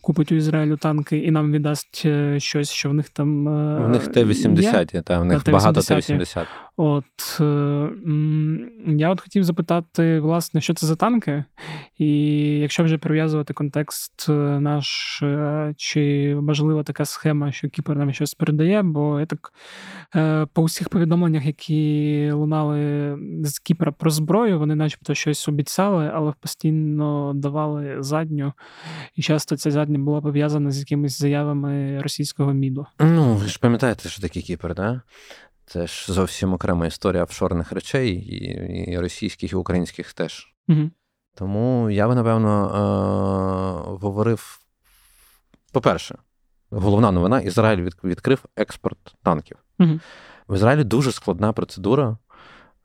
купить 0.00 0.32
у 0.32 0.34
Ізраїлю 0.34 0.76
танки 0.76 1.18
і 1.18 1.30
нам 1.30 1.52
віддасть 1.52 2.02
е, 2.04 2.40
щось, 2.40 2.70
що 2.70 2.90
в 2.90 2.94
них 2.94 3.08
там 3.08 3.44
в 3.84 3.88
них 3.88 4.08
Т-80, 4.08 4.94
є. 4.94 5.02
та 5.02 5.18
в 5.18 5.24
них 5.24 5.50
багато 5.50 5.82
Т-80. 5.82 6.46
От 6.76 7.40
е, 7.40 7.88
я 8.86 9.10
от 9.10 9.20
хотів 9.20 9.44
запитати, 9.44 10.20
власне, 10.20 10.60
що 10.60 10.74
це 10.74 10.86
за 10.86 10.96
танки, 10.96 11.44
і 11.98 12.08
якщо 12.58 12.84
вже 12.84 12.98
прив'язувати 12.98 13.54
контекст 13.54 14.26
е, 14.28 14.32
наш, 14.60 15.22
чи 15.76 16.34
можлива 16.42 16.82
така 16.82 17.04
схема, 17.04 17.52
що 17.52 17.68
Кіпр 17.68 17.96
нам 17.96 18.12
щось 18.12 18.34
передає, 18.34 18.82
бо 18.82 19.20
я 19.20 19.26
так 19.26 19.52
по 20.52 20.62
усіх 20.62 20.88
повідомленнях, 20.88 21.44
які 21.44 22.30
лунали 22.32 23.16
з 23.44 23.58
Кіпра 23.58 23.92
про 23.92 24.10
зброю, 24.10 24.58
вони 24.58 24.74
начебто 24.74 25.14
щось 25.14 25.48
обіцяли, 25.48 26.10
але 26.14 26.32
постійно 26.40 27.32
давали 27.34 27.96
задню, 27.98 28.52
і 29.16 29.22
часто 29.22 29.56
ця 29.56 29.70
задня 29.70 29.98
була 29.98 30.20
пов'язана 30.20 30.70
з 30.70 30.78
якимись 30.78 31.18
заявами 31.18 32.00
російського 32.02 32.52
міду. 32.52 32.86
Ну, 33.00 33.34
ви 33.34 33.48
ж 33.48 33.58
пам'ятаєте, 33.58 34.08
що 34.08 34.22
таке 34.22 34.40
Кіпр, 34.40 34.74
да? 34.74 35.02
Це 35.72 35.86
ж 35.86 36.12
зовсім 36.12 36.52
окрема 36.52 36.86
історія 36.86 37.22
офшорних 37.22 37.72
речей, 37.72 38.10
і 38.10 38.90
і 38.90 38.98
російських, 38.98 39.52
і 39.52 39.56
українських 39.56 40.12
теж. 40.12 40.54
Угу. 40.68 40.90
Тому 41.34 41.90
я 41.90 42.08
би, 42.08 42.14
напевно, 42.14 42.66
е- 42.66 43.98
говорив: 44.00 44.60
по-перше, 45.72 46.18
головна 46.70 47.10
новина: 47.10 47.40
Ізраїль 47.40 47.90
відкрив 48.04 48.44
експорт 48.56 49.14
танків. 49.22 49.56
Угу. 49.78 50.00
В 50.48 50.54
Ізраїлі 50.54 50.84
дуже 50.84 51.12
складна 51.12 51.52
процедура 51.52 52.16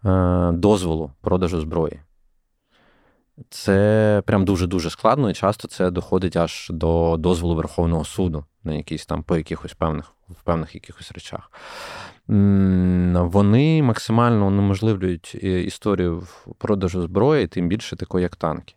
е- 0.06 0.52
дозволу 0.52 1.12
продажу 1.22 1.62
зброї. 1.62 2.02
Це 3.50 4.24
прям 4.26 4.46
дуже-дуже 4.46 4.90
складно, 4.90 5.30
і 5.30 5.34
часто 5.34 5.68
це 5.68 5.92
доходить 5.92 6.36
аж 6.36 6.68
до 6.70 7.16
дозволу 7.20 7.56
Верховного 7.56 8.06
суду 8.06 8.46
на 8.64 8.74
якісь 8.74 9.06
там 9.06 9.24
по 9.24 9.38
якихось 9.38 9.74
певних 9.74 10.14
в 10.30 10.44
певних 10.44 10.76
якихось 10.76 11.12
речах. 11.12 11.52
Вони 12.28 13.84
максимально 13.84 14.48
унеможливлюють 14.48 15.40
е, 15.44 15.62
історію 15.62 16.24
продажу 16.58 17.02
зброї, 17.02 17.48
тим 17.48 17.68
більше 17.68 17.96
такої, 17.96 18.24
як 18.24 18.36
танки. 18.36 18.76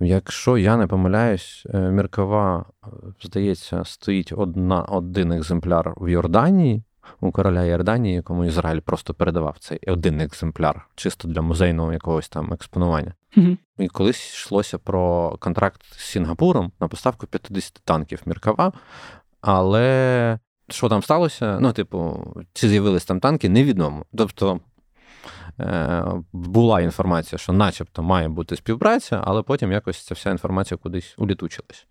Якщо 0.00 0.58
я 0.58 0.76
не 0.76 0.86
помиляюсь, 0.86 1.66
е, 1.74 1.78
Міркова, 1.78 2.64
е, 2.84 2.88
здається, 3.22 3.84
стоїть 3.84 4.32
одна, 4.36 4.82
один 4.82 5.32
екземпляр 5.32 5.94
в 5.96 6.08
Йорданії 6.08 6.82
у 7.20 7.30
короля 7.32 7.64
Йорданії, 7.64 8.14
якому 8.14 8.44
Ізраїль 8.44 8.80
просто 8.80 9.14
передавав 9.14 9.56
цей 9.60 9.80
один 9.86 10.20
екземпляр, 10.20 10.88
чисто 10.94 11.28
для 11.28 11.42
музейного 11.42 11.92
якогось 11.92 12.28
там 12.28 12.52
експонування. 12.52 13.14
Mm-hmm. 13.36 13.56
І 13.78 13.88
колись 13.88 14.34
йшлося 14.34 14.78
про 14.78 15.30
контракт 15.40 15.82
з 15.84 16.00
Сінгапуром 16.00 16.72
на 16.80 16.88
поставку 16.88 17.26
50 17.26 17.80
танків 17.84 18.22
Міркава. 18.26 18.72
Але 19.40 20.38
що 20.68 20.88
там 20.88 21.02
сталося? 21.02 21.58
Ну, 21.60 21.72
типу, 21.72 22.26
чи 22.52 22.68
з'явились 22.68 23.04
там 23.04 23.20
танки, 23.20 23.48
невідомо. 23.48 24.04
Тобто 24.16 24.60
Е, 25.60 26.04
була 26.32 26.80
інформація, 26.80 27.38
що, 27.38 27.52
начебто, 27.52 28.02
має 28.02 28.28
бути 28.28 28.56
співпраця, 28.56 29.22
але 29.24 29.42
потім 29.42 29.72
якось 29.72 30.04
ця 30.04 30.14
вся 30.14 30.30
інформація 30.30 30.78
кудись 30.78 31.14
улітучилась. 31.18 31.86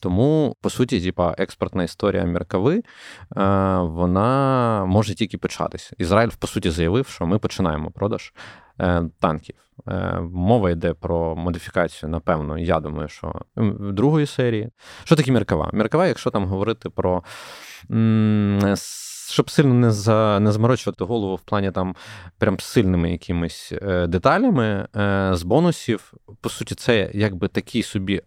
Тому, 0.00 0.56
по 0.60 0.70
суті, 0.70 1.00
типа, 1.00 1.34
експортна 1.38 1.82
історія 1.82 2.24
Меркави, 2.24 2.76
е, 2.76 2.82
вона 3.78 4.84
може 4.84 5.14
тільки 5.14 5.38
початися. 5.38 5.94
Ізраїль, 5.98 6.30
по 6.38 6.46
суті, 6.46 6.70
заявив, 6.70 7.06
що 7.06 7.26
ми 7.26 7.38
починаємо 7.38 7.90
продаж 7.90 8.32
танків. 9.20 9.56
Мова 10.20 10.70
йде 10.70 10.94
про 10.94 11.36
модифікацію, 11.36 12.10
напевно, 12.10 12.58
я 12.58 12.80
думаю, 12.80 13.08
що 13.08 13.34
в 13.56 13.92
другої 13.92 14.26
серії. 14.26 14.70
Що 15.04 15.16
таке 15.16 15.32
Меркава? 15.32 15.70
Меркава, 15.72 16.06
якщо 16.06 16.30
там 16.30 16.44
говорити 16.44 16.90
про 16.90 17.22
щоб 19.34 19.50
сильно 19.50 19.74
не 19.74 19.90
за 19.90 20.40
не 20.40 20.52
зморочувати 20.52 21.04
голову 21.04 21.34
в 21.36 21.40
плані 21.40 21.70
там 21.70 21.96
прям 22.38 22.60
сильними 22.60 23.10
якимись 23.10 23.72
е, 23.72 24.06
деталями 24.06 24.88
е, 24.96 25.30
з 25.32 25.42
бонусів. 25.42 26.12
По 26.40 26.48
суті, 26.48 26.74
це 26.74 27.10
якби 27.14 27.48
такий 27.48 27.82
собі 27.82 28.22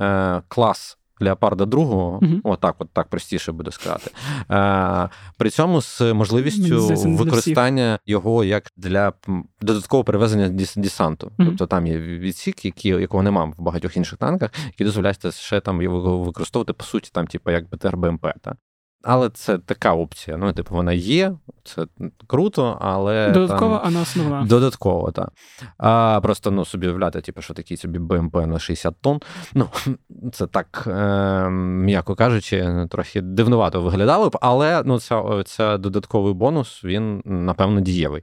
е, 0.00 0.42
клас 0.48 0.98
Леопарда 1.20 1.66
другого, 1.66 2.18
uh 2.18 2.40
отак, 2.44 2.74
от 2.78 2.88
так 2.92 3.08
простіше 3.08 3.52
буде 3.52 3.70
сказати. 3.70 4.10
Е, 4.50 5.08
При 5.36 5.50
цьому 5.50 5.80
з 5.82 6.00
можливістю 6.00 6.86
використання 7.16 7.98
його 8.06 8.44
як 8.44 8.66
для 8.76 9.12
додаткового 9.60 10.04
перевезення 10.04 10.48
десанту. 10.76 11.26
uh 11.38 11.44
Тобто 11.46 11.66
там 11.66 11.86
є 11.86 11.98
відсік, 11.98 12.64
які, 12.64 12.88
якого 12.88 13.22
немає 13.22 13.52
в 13.58 13.62
багатьох 13.62 13.96
інших 13.96 14.18
танках, 14.18 14.50
які 14.66 14.84
дозволяють 14.84 15.34
ще 15.34 15.60
там 15.60 15.82
його 15.82 16.18
використовувати 16.18 16.72
по 16.72 16.84
суті, 16.84 17.10
там, 17.12 17.26
типу, 17.26 17.50
як 17.50 17.70
БТР 17.70 17.96
БМП. 17.96 18.26
Та? 18.40 18.54
Але 19.02 19.30
це 19.30 19.58
така 19.58 19.94
опція. 19.94 20.36
Ну, 20.36 20.52
типу, 20.52 20.74
вона 20.74 20.92
є, 20.92 21.32
це 21.64 21.86
круто, 22.26 22.78
але. 22.80 23.30
Додаткова, 23.30 23.78
там, 23.78 23.86
а 23.86 23.90
не 23.90 24.00
основна. 24.00 24.42
Додатково, 24.42 25.10
так. 25.10 25.28
А 25.78 26.20
просто 26.22 26.50
ну, 26.50 26.64
собі 26.64 26.86
уявляти, 26.86 27.20
типу, 27.20 27.42
що 27.42 27.54
такий 27.54 27.76
собі 27.76 27.98
БМП 27.98 28.34
на 28.34 28.58
60 28.58 28.94
тонн. 29.00 29.20
Ну, 29.54 29.68
це 30.32 30.46
так, 30.46 30.84
е, 30.86 31.48
м'яко 31.50 32.14
кажучи, 32.14 32.86
трохи 32.90 33.20
дивнувато 33.20 33.82
виглядало 33.82 34.28
б, 34.30 34.38
але 34.40 34.82
ну, 34.84 34.98
це, 35.00 35.42
це 35.46 35.78
додатковий 35.78 36.34
бонус, 36.34 36.84
він, 36.84 37.22
напевно, 37.24 37.80
дієвий. 37.80 38.22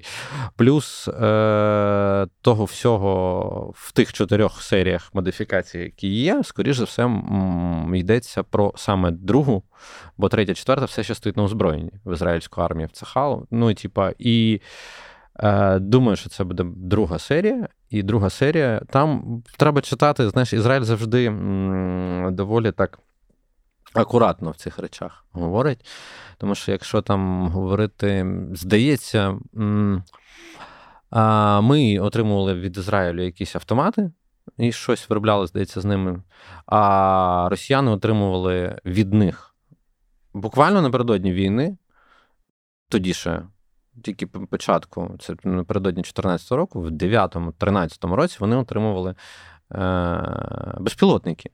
Плюс 0.55 1.07
е, 1.07 2.27
того 2.41 2.65
всього 2.65 3.71
в 3.75 3.91
тих 3.91 4.13
чотирьох 4.13 4.61
серіях 4.61 5.09
модифікацій, 5.13 5.79
які 5.79 6.07
є, 6.07 6.41
скоріш 6.43 6.77
за 6.77 6.83
все, 6.83 7.03
м- 7.03 7.95
йдеться 7.95 8.43
про 8.43 8.73
саме 8.75 9.11
другу 9.11 9.63
бо 10.17 10.29
третя, 10.29 10.53
четверта 10.53 10.85
все 10.85 11.03
ще 11.03 11.15
стоїть 11.15 11.37
на 11.37 11.43
озброєнні 11.43 11.91
в 12.05 12.13
ізраїльську 12.13 12.61
армію 12.61 12.87
в 12.87 12.91
Цехалу. 12.91 13.47
Ну, 13.51 13.73
типа, 13.73 14.11
і 14.19 14.61
е, 15.39 15.79
думаю, 15.79 16.15
що 16.15 16.29
це 16.29 16.43
буде 16.43 16.63
друга 16.75 17.19
серія. 17.19 17.67
І 17.89 18.03
друга 18.03 18.29
серія. 18.29 18.81
Там 18.89 19.23
треба 19.57 19.81
читати, 19.81 20.29
знаєш, 20.29 20.53
Ізраїль 20.53 20.81
завжди 20.81 21.25
м, 21.25 22.35
доволі 22.35 22.71
так. 22.71 22.99
Акуратно 23.93 24.51
в 24.51 24.55
цих 24.55 24.79
речах 24.79 25.25
говорить. 25.31 25.85
Тому 26.37 26.55
що, 26.55 26.71
якщо 26.71 27.01
там 27.01 27.47
говорити, 27.47 28.25
здається, 28.51 29.37
ми 31.61 31.99
отримували 31.99 32.53
від 32.53 32.77
Ізраїлю 32.77 33.23
якісь 33.23 33.55
автомати 33.55 34.11
і 34.57 34.71
щось 34.71 35.09
виробляли, 35.09 35.47
здається, 35.47 35.81
з 35.81 35.85
ними. 35.85 36.23
А 36.65 37.47
росіяни 37.51 37.91
отримували 37.91 38.79
від 38.85 39.13
них 39.13 39.46
буквально 40.37 40.81
напередодні 40.81 41.33
війни, 41.33 41.77
тоді 42.89 43.13
ще, 43.13 43.41
тільки 44.03 44.27
початку, 44.27 45.15
це 45.19 45.35
напередодні 45.43 46.01
2014 46.01 46.51
року, 46.51 46.81
в 46.81 46.87
9-13 46.87 48.13
році 48.13 48.37
вони 48.39 48.55
отримували 48.55 49.15
е, 49.71 50.77
безпілотники. 50.79 51.49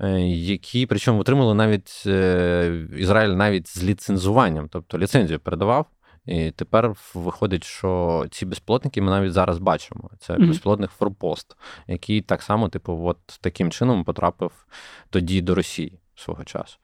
Е, 0.00 0.20
які 0.30 0.86
причому 0.86 1.20
отримали 1.20 1.54
навіть 1.54 2.02
е, 2.06 2.86
Ізраїль 2.96 3.30
навіть 3.30 3.68
з 3.68 3.84
ліцензуванням, 3.84 4.68
тобто 4.68 4.98
ліцензію 4.98 5.40
передавав. 5.40 5.86
І 6.26 6.50
тепер 6.50 6.94
виходить, 7.14 7.64
що 7.64 8.24
ці 8.30 8.46
безпілотники 8.46 9.02
ми 9.02 9.10
навіть 9.10 9.32
зараз 9.32 9.58
бачимо. 9.58 10.10
Це 10.18 10.34
mm-hmm. 10.34 10.48
безпілотник 10.48 10.90
Форпост, 10.90 11.56
який 11.86 12.20
так 12.20 12.42
само, 12.42 12.68
типу, 12.68 13.06
от 13.06 13.18
таким 13.40 13.70
чином 13.70 14.04
потрапив 14.04 14.66
тоді 15.10 15.40
до 15.40 15.54
Росії 15.54 15.98
свого 16.14 16.44
часу. 16.44 16.78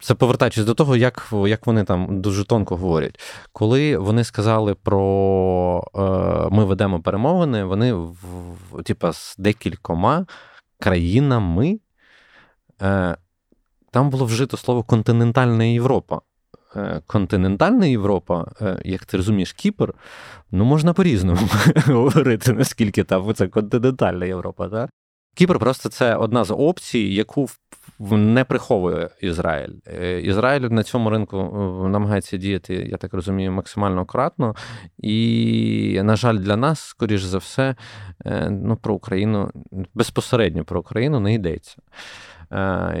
Це 0.00 0.14
повертаючись 0.14 0.64
до 0.64 0.74
того, 0.74 0.96
як 0.96 1.32
як 1.46 1.66
вони 1.66 1.84
там 1.84 2.20
дуже 2.20 2.44
тонко 2.44 2.76
говорять. 2.76 3.20
Коли 3.52 3.96
вони 3.96 4.24
сказали 4.24 4.74
про 4.74 5.84
е, 5.94 6.00
ми 6.54 6.64
ведемо 6.64 7.00
перемовини, 7.00 7.64
вони 7.64 7.92
в, 7.92 8.16
типа, 8.84 9.12
з 9.12 9.34
декількома 9.38 10.26
країнами 10.78 11.78
е, 12.82 13.16
там 13.90 14.10
було 14.10 14.24
вжито 14.24 14.56
слово 14.56 14.82
континентальна 14.82 15.64
Європа. 15.64 16.20
Е, 16.76 17.02
континентальна 17.06 17.86
Європа, 17.86 18.46
е, 18.60 18.82
як 18.84 19.04
ти 19.04 19.16
розумієш, 19.16 19.52
Кіпр, 19.52 19.94
ну 20.50 20.64
можна 20.64 20.92
по-різному 20.92 21.48
говорити, 21.86 22.52
наскільки 22.52 23.04
там 23.04 23.34
це 23.34 23.48
континентальна 23.48 24.26
Європа. 24.26 24.68
Так? 24.68 24.90
Кіпр 25.40 25.58
просто 25.58 25.88
це 25.88 26.16
одна 26.16 26.44
з 26.44 26.54
опцій, 26.54 26.98
яку 26.98 27.48
не 28.10 28.44
приховує 28.44 29.08
Ізраїль. 29.20 29.74
Е, 29.86 30.20
Ізраїль 30.20 30.60
на 30.60 30.82
цьому 30.82 31.10
ринку 31.10 31.38
е, 31.38 31.88
намагається 31.88 32.36
діяти, 32.36 32.74
я 32.74 32.96
так 32.96 33.14
розумію, 33.14 33.52
максимально 33.52 34.04
кратно. 34.04 34.54
І, 34.98 36.00
на 36.04 36.16
жаль, 36.16 36.36
для 36.36 36.56
нас, 36.56 36.80
скоріш 36.80 37.22
за 37.22 37.38
все, 37.38 37.76
е, 38.26 38.50
ну, 38.50 38.76
про 38.76 38.94
Україну 38.94 39.50
безпосередньо 39.94 40.64
про 40.64 40.80
Україну 40.80 41.20
не 41.20 41.34
йдеться. 41.34 41.76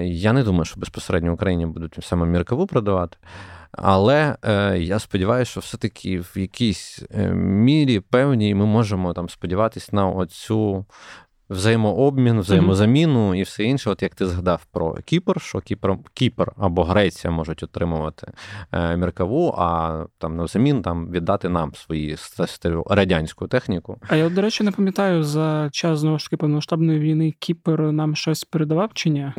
Я 0.00 0.32
не 0.32 0.42
думаю, 0.42 0.64
що 0.64 0.80
безпосередньо 0.80 1.32
Україні 1.32 1.66
будуть 1.66 1.98
саме 2.02 2.26
міркову 2.26 2.66
продавати. 2.66 3.16
Але 3.72 4.36
е, 4.42 4.78
я 4.78 4.98
сподіваюся, 4.98 5.50
що 5.50 5.60
все-таки 5.60 6.20
в 6.20 6.32
якійсь 6.36 7.02
мірі 7.34 8.00
певній 8.00 8.54
ми 8.54 8.66
можемо 8.66 9.12
там 9.12 9.28
сподіватися 9.28 9.88
на 9.92 10.08
оцю 10.08 10.86
взаємообмін, 11.50 12.40
взаємозаміну 12.40 13.34
і 13.34 13.42
все 13.42 13.64
інше. 13.64 13.90
От 13.90 14.02
як 14.02 14.14
ти 14.14 14.26
згадав 14.26 14.66
про 14.72 14.94
Кіпр, 14.94 15.40
що 15.40 15.60
Кіпр 15.60 15.96
Кіпр 16.14 16.52
або 16.56 16.84
Греція 16.84 17.30
можуть 17.30 17.62
отримувати 17.62 18.32
е, 18.72 18.96
міркаву, 18.96 19.54
а 19.58 20.04
там 20.18 20.36
навзамін 20.36 20.82
там 20.82 21.10
віддати 21.10 21.48
нам 21.48 21.74
свої 21.74 22.16
радянську 22.86 23.46
техніку. 23.46 23.98
А 24.08 24.16
я, 24.16 24.28
до 24.28 24.42
речі, 24.42 24.64
не 24.64 24.72
пам'ятаю 24.72 25.22
за 25.22 25.68
час 25.72 25.98
знову 25.98 26.18
ж 26.18 26.24
таки 26.24 26.36
повномасштабної 26.36 26.98
війни 26.98 27.34
Кіпр 27.38 27.80
нам 27.80 28.16
щось 28.16 28.44
передавав 28.44 28.90
чи 28.94 29.10
ні? 29.10 29.32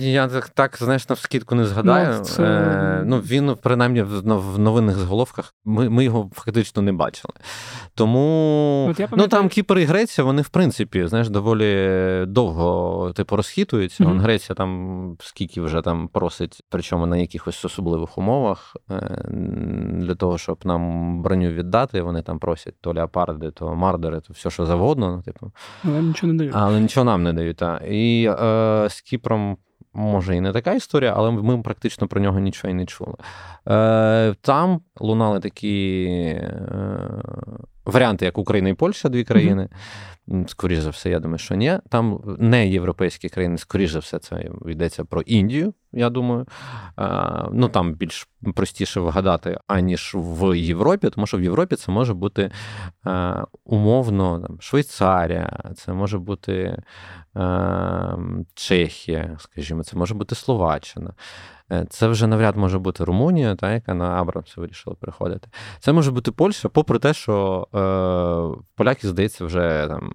Я 0.00 0.28
так, 0.28 0.48
так 0.48 0.76
знаєш, 0.80 1.08
на 1.08 1.16
скидку 1.16 1.54
не 1.54 1.64
згадаю. 1.64 2.14
Ну, 2.18 2.24
це... 2.24 2.42
е, 2.42 3.02
ну 3.06 3.18
Він, 3.18 3.56
принаймні, 3.62 4.02
в 4.02 4.58
новинних 4.58 4.96
зголовках 4.96 5.54
ми 5.64 5.88
ми 5.88 6.04
його 6.04 6.30
фактично 6.34 6.82
не 6.82 6.92
бачили. 6.92 7.34
Тому 7.94 8.88
От 8.90 9.00
я 9.00 9.08
ну 9.12 9.28
там 9.28 9.48
Кіпр 9.48 9.78
і 9.78 9.84
Греція, 9.84 10.24
вони 10.24 10.42
в 10.42 10.48
принципі, 10.48 11.06
знаєш 11.06 11.28
доволі 11.36 12.24
довго 12.26 13.12
типу 13.14 13.36
розхитуються. 13.36 14.04
Mm-hmm. 14.04 14.18
Греція 14.20 14.54
там 14.56 15.16
скільки 15.20 15.60
вже 15.60 15.82
там 15.82 16.08
просить, 16.08 16.62
причому 16.68 17.06
на 17.06 17.16
якихось 17.16 17.64
особливих 17.64 18.18
умовах 18.18 18.76
е, 18.90 19.24
для 19.92 20.14
того, 20.14 20.38
щоб 20.38 20.58
нам 20.64 21.22
броню 21.22 21.48
віддати. 21.48 22.02
Вони 22.02 22.22
там 22.22 22.38
просять 22.38 22.74
то 22.80 22.92
леопарди, 22.92 23.50
то 23.50 23.74
мардери, 23.74 24.20
то 24.20 24.32
все, 24.32 24.50
що 24.50 24.66
завгодно. 24.66 25.16
Ну, 25.16 25.22
типу. 25.22 25.52
Але 25.84 26.02
нічого 26.02 26.32
не 26.32 26.38
дають. 26.38 26.52
Але 26.56 26.80
нічого 26.80 27.04
нам 27.04 27.22
не 27.22 27.32
дають. 27.32 27.56
так. 27.56 27.82
І 27.88 28.30
е, 28.40 28.86
з 28.90 29.00
Кіпром. 29.00 29.56
Може, 29.98 30.36
і 30.36 30.40
не 30.40 30.52
така 30.52 30.72
історія, 30.72 31.14
але 31.16 31.30
ми 31.30 31.62
практично 31.62 32.08
про 32.08 32.20
нього 32.20 32.38
нічого 32.38 32.70
і 32.70 32.74
не 32.74 32.86
чули. 32.86 33.14
Е, 33.68 34.34
Там 34.40 34.80
лунали 35.00 35.40
такі 35.40 36.04
е, 36.06 36.56
варіанти, 37.86 38.24
як 38.24 38.38
Україна 38.38 38.68
і 38.68 38.74
Польща, 38.74 39.08
дві 39.08 39.24
країни. 39.24 39.62
Mm-hmm. 39.62 40.48
Скоріше 40.48 40.82
за 40.82 40.90
все, 40.90 41.10
я 41.10 41.20
думаю, 41.20 41.38
що 41.38 41.54
ні. 41.54 41.78
Там 41.88 42.20
не 42.38 42.68
європейські 42.68 43.28
країни, 43.28 43.58
скоріше 43.58 43.92
за 43.92 43.98
все, 43.98 44.18
це 44.18 44.50
йдеться 44.66 45.04
про 45.04 45.20
Індію, 45.20 45.74
я 45.92 46.10
думаю. 46.10 46.46
Ну 47.52 47.68
там 47.68 47.94
більш 47.94 48.28
простіше 48.54 49.00
вгадати, 49.00 49.58
аніж 49.66 50.12
в 50.14 50.58
Європі, 50.58 51.10
тому 51.10 51.26
що 51.26 51.38
в 51.38 51.42
Європі 51.42 51.76
це 51.76 51.92
може 51.92 52.14
бути 52.14 52.50
умовно 53.64 54.40
там, 54.40 54.60
Швейцарія, 54.60 55.60
це 55.76 55.92
може 55.92 56.18
бути 56.18 56.82
Чехія, 58.54 59.36
скажімо, 59.38 59.84
це 59.84 59.96
може 59.96 60.14
бути 60.14 60.34
Словаччина. 60.34 61.14
Е, 61.72 61.86
це 61.90 62.08
вже 62.08 62.26
навряд 62.26 62.56
може 62.56 62.78
бути 62.78 63.04
Румунія, 63.04 63.54
та, 63.54 63.72
яка 63.72 63.94
на 63.94 64.04
Абрамса 64.04 64.60
вирішила 64.60 64.96
приходити. 65.00 65.48
Це 65.80 65.92
може 65.92 66.10
бути 66.10 66.30
Польща, 66.30 66.68
попри 66.68 66.98
те, 66.98 67.14
що 67.14 67.66
е, 67.74 68.62
поляки, 68.74 69.08
здається, 69.08 69.44
вже 69.44 69.86
там 69.88 70.12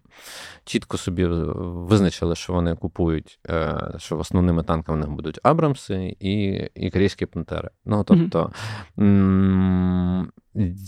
чітко 0.65 0.97
собі 0.97 1.25
визначили, 1.25 2.35
що 2.35 2.53
вони 2.53 2.75
купують, 2.75 3.39
е, 3.49 3.93
що 3.97 4.17
основними 4.17 4.63
танками 4.63 4.97
в 4.97 5.01
них 5.01 5.11
будуть 5.11 5.39
Абрамси 5.43 6.15
і 6.19 6.51
і 6.75 6.91
корейські 6.91 7.25
пантери. 7.25 7.69
Ну, 7.85 8.03
тобто, 8.03 8.51
mm-hmm. 8.97 10.27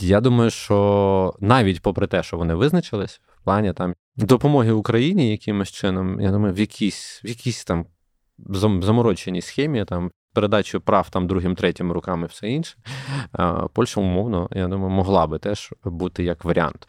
я 0.02 0.22
думаю, 0.22 0.50
що 0.50 1.34
навіть 1.40 1.82
попри 1.82 2.08
те, 2.08 2.24
що 2.24 2.38
вони 2.38 2.56
визначились, 2.56 3.22
в 3.42 3.44
плані 3.44 3.74
там 3.74 3.94
допомоги 4.16 4.72
Україні 4.72 5.32
якимось 5.32 5.72
чином, 5.72 6.22
я 6.22 6.32
думаю, 6.32 6.54
в 6.54 6.60
якійсь 6.60 7.22
в 7.24 7.28
якійсь 7.28 7.66
там 7.66 7.86
замороченій 8.82 9.42
схемі, 9.42 9.86
там 9.86 10.12
передачу 10.34 10.82
прав 10.82 11.10
там 11.10 11.28
другим, 11.28 11.56
третім 11.56 11.92
руками 11.92 12.28
все 12.28 12.50
інше. 12.50 12.78
Польща, 13.74 14.02
умовно, 14.02 14.50
я 14.52 14.68
думаю, 14.68 14.90
могла 14.90 15.28
би 15.28 15.40
теж 15.40 15.74
бути 15.84 16.24
як 16.24 16.46
варіант. 16.46 16.88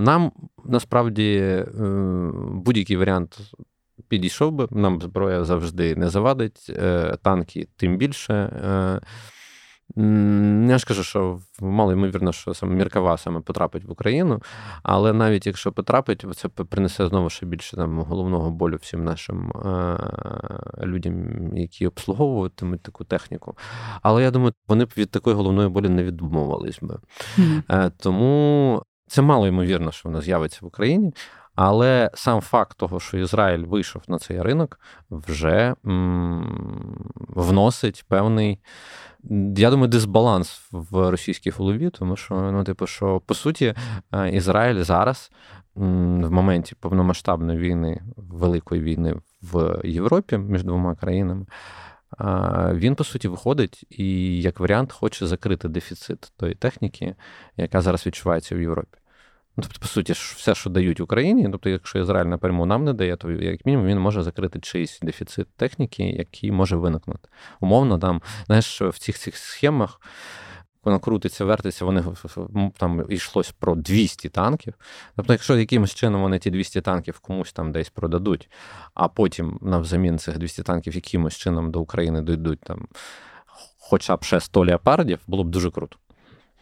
Нам 0.00 0.32
насправді 0.64 1.36
е, 1.36 1.66
будь-який 2.50 2.96
варіант. 2.96 3.38
Підійшов 4.08 4.52
би, 4.52 4.68
нам 4.70 5.02
зброя 5.02 5.44
завжди 5.44 5.96
не 5.96 6.08
завадить, 6.08 6.66
е, 6.70 7.16
танки 7.22 7.68
тим 7.76 7.96
більше. 7.96 8.50
Е, 9.96 10.66
Я 10.68 10.78
ж 10.78 10.86
кажу, 10.86 11.02
що 11.02 11.40
мало 11.60 11.92
ймовірно, 11.92 12.32
що 12.32 12.54
саме 12.54 12.74
Міркава 12.74 13.16
саме 13.16 13.40
потрапить 13.40 13.84
в 13.84 13.90
Україну, 13.90 14.42
але 14.82 15.12
навіть 15.12 15.46
якщо 15.46 15.72
потрапить, 15.72 16.24
це 16.36 16.48
принесе 16.48 17.08
знову 17.08 17.30
ще 17.30 17.46
більше 17.46 17.76
там 17.76 17.98
головного 17.98 18.50
болю 18.50 18.78
всім 18.82 19.04
нашим 19.04 19.50
е- 19.50 20.86
людям, 20.86 21.16
які 21.56 21.86
обслуговуватимуть 21.86 22.82
таку 22.82 23.04
техніку. 23.04 23.56
Але 24.02 24.22
я 24.22 24.30
думаю, 24.30 24.52
вони 24.68 24.84
б 24.84 24.92
від 24.96 25.10
такої 25.10 25.36
головної 25.36 25.68
болі 25.68 25.88
не 25.88 26.02
відмовились 26.04 26.78
би. 26.82 26.98
Mm-hmm. 27.38 27.62
Е- 27.68 27.90
тому 27.98 28.82
це 29.08 29.22
мало 29.22 29.46
ймовірно, 29.46 29.92
що 29.92 30.08
вона 30.08 30.20
з'явиться 30.20 30.58
в 30.62 30.66
Україні. 30.66 31.12
Але 31.56 32.10
сам 32.14 32.40
факт 32.40 32.76
того, 32.76 33.00
що 33.00 33.18
Ізраїль 33.18 33.64
вийшов 33.64 34.02
на 34.08 34.18
цей 34.18 34.42
ринок, 34.42 34.80
вже 35.10 35.74
м- 35.86 37.10
вносить 37.28 38.04
певний 38.08 38.60
я 39.56 39.70
думаю, 39.70 39.88
дисбаланс 39.88 40.68
в 40.72 41.10
російській 41.10 41.50
голові, 41.50 41.90
тому 41.90 42.16
що, 42.16 42.34
ну, 42.34 42.64
типу, 42.64 42.86
що 42.86 43.20
по 43.26 43.34
суті, 43.34 43.74
е, 44.12 44.30
Ізраїль 44.30 44.82
зараз 44.82 45.30
в 45.74 46.30
моменті 46.30 46.74
повномасштабної 46.80 47.58
війни, 47.58 48.02
великої 48.16 48.82
війни 48.82 49.14
в 49.42 49.80
Європі 49.84 50.38
між 50.38 50.64
двома 50.64 50.94
країнами. 50.94 51.46
Він, 52.72 52.94
по 52.94 53.04
суті, 53.04 53.28
виходить 53.28 53.84
і, 53.90 54.40
як 54.42 54.60
варіант, 54.60 54.92
хоче 54.92 55.26
закрити 55.26 55.68
дефіцит 55.68 56.32
тої 56.36 56.54
техніки, 56.54 57.14
яка 57.56 57.80
зараз 57.80 58.06
відчувається 58.06 58.54
в 58.56 58.60
Європі. 58.60 58.98
Ну, 59.56 59.62
тобто, 59.62 59.78
по 59.80 59.86
суті, 59.86 60.12
все, 60.12 60.54
що 60.54 60.70
дають 60.70 61.00
Україні, 61.00 61.48
тобто, 61.52 61.70
якщо 61.70 61.98
Ізраїль 61.98 62.26
напряму 62.26 62.66
нам 62.66 62.84
не 62.84 62.92
дає, 62.92 63.16
то 63.16 63.30
як 63.30 63.66
мінімум 63.66 63.86
він 63.86 63.98
може 63.98 64.22
закрити 64.22 64.60
чийсь 64.60 64.98
дефіцит 65.02 65.48
техніки, 65.56 66.04
який 66.04 66.52
може 66.52 66.76
виникнути. 66.76 67.28
Умовно, 67.60 67.98
там, 67.98 68.22
знаєш, 68.46 68.82
в 68.82 68.98
цих 68.98 69.18
цих 69.18 69.36
схемах. 69.36 70.00
Воно 70.84 71.00
крутиться, 71.00 71.44
вертиться, 71.44 71.84
вони 71.84 72.04
там 72.78 73.06
йшлось 73.08 73.50
про 73.50 73.74
200 73.74 74.28
танків. 74.28 74.74
Тобто, 75.16 75.32
якщо 75.32 75.56
якимось 75.56 75.94
чином 75.94 76.22
вони 76.22 76.38
ті 76.38 76.50
200 76.50 76.80
танків 76.80 77.18
комусь 77.18 77.52
там 77.52 77.72
десь 77.72 77.88
продадуть, 77.90 78.50
а 78.94 79.08
потім 79.08 79.58
навзамін 79.62 80.18
цих 80.18 80.38
200 80.38 80.62
танків 80.62 80.94
якимось 80.94 81.34
чином 81.34 81.70
до 81.70 81.80
України 81.80 82.22
дійдуть 82.22 82.60
там 82.60 82.88
хоча 83.78 84.16
б 84.16 84.24
ще 84.24 84.40
100 84.40 84.64
леопардів, 84.64 85.18
було 85.26 85.44
б 85.44 85.48
дуже 85.48 85.70
круто. 85.70 85.96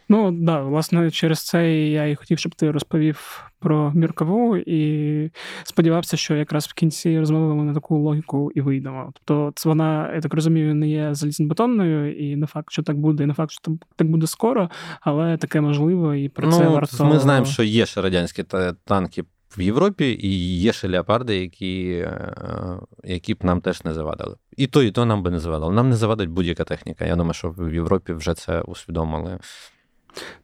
Ну 0.09 0.31
да, 0.31 0.61
власне, 0.61 1.11
через 1.11 1.45
це 1.45 1.75
я 1.75 2.05
і 2.05 2.15
хотів, 2.15 2.39
щоб 2.39 2.55
ти 2.55 2.71
розповів 2.71 3.43
про 3.59 3.91
міркову, 3.95 4.57
і 4.57 5.31
сподівався, 5.63 6.17
що 6.17 6.35
якраз 6.35 6.67
в 6.67 6.73
кінці 6.73 7.19
розмови 7.19 7.55
ми 7.55 7.63
на 7.63 7.73
таку 7.73 7.97
логіку 7.97 8.51
і 8.55 8.61
вийдемо. 8.61 9.13
Тобто, 9.13 9.51
це 9.55 9.69
вона, 9.69 10.13
я 10.15 10.21
так 10.21 10.33
розумію, 10.33 10.75
не 10.75 10.87
є 10.87 11.13
залізнобетонною, 11.13 12.17
і 12.17 12.35
не 12.35 12.47
факт, 12.47 12.71
що 12.71 12.83
так 12.83 12.97
буде, 12.97 13.23
і 13.23 13.27
не 13.27 13.33
факт, 13.33 13.51
що 13.51 13.61
так 13.95 14.09
буде 14.09 14.27
скоро, 14.27 14.69
але 15.01 15.37
таке 15.37 15.61
можливо, 15.61 16.15
і 16.15 16.29
про 16.29 16.47
ну, 16.47 16.57
це 16.57 16.67
варто. 16.67 17.05
Ми 17.05 17.19
знаємо, 17.19 17.45
що 17.45 17.63
є 17.63 17.85
ще 17.85 18.01
радянські 18.01 18.43
танки. 18.85 19.23
В 19.57 19.61
Європі 19.61 20.19
і 20.21 20.59
є 20.59 20.73
ще 20.73 20.87
леопарди, 20.87 21.39
які 21.39 21.89
е, 21.89 22.79
які 23.03 23.33
б 23.33 23.37
нам 23.43 23.61
теж 23.61 23.83
не 23.83 23.93
завадили. 23.93 24.35
І 24.57 24.67
то, 24.67 24.83
і 24.83 24.91
то 24.91 25.05
нам 25.05 25.23
би 25.23 25.31
не 25.31 25.39
завадило. 25.39 25.71
Нам 25.71 25.89
не 25.89 25.95
завадить 25.95 26.29
будь-яка 26.29 26.63
техніка. 26.63 27.05
Я 27.05 27.15
думаю, 27.15 27.33
що 27.33 27.49
в 27.57 27.73
Європі 27.73 28.13
вже 28.13 28.33
це 28.33 28.61
усвідомили. 28.61 29.39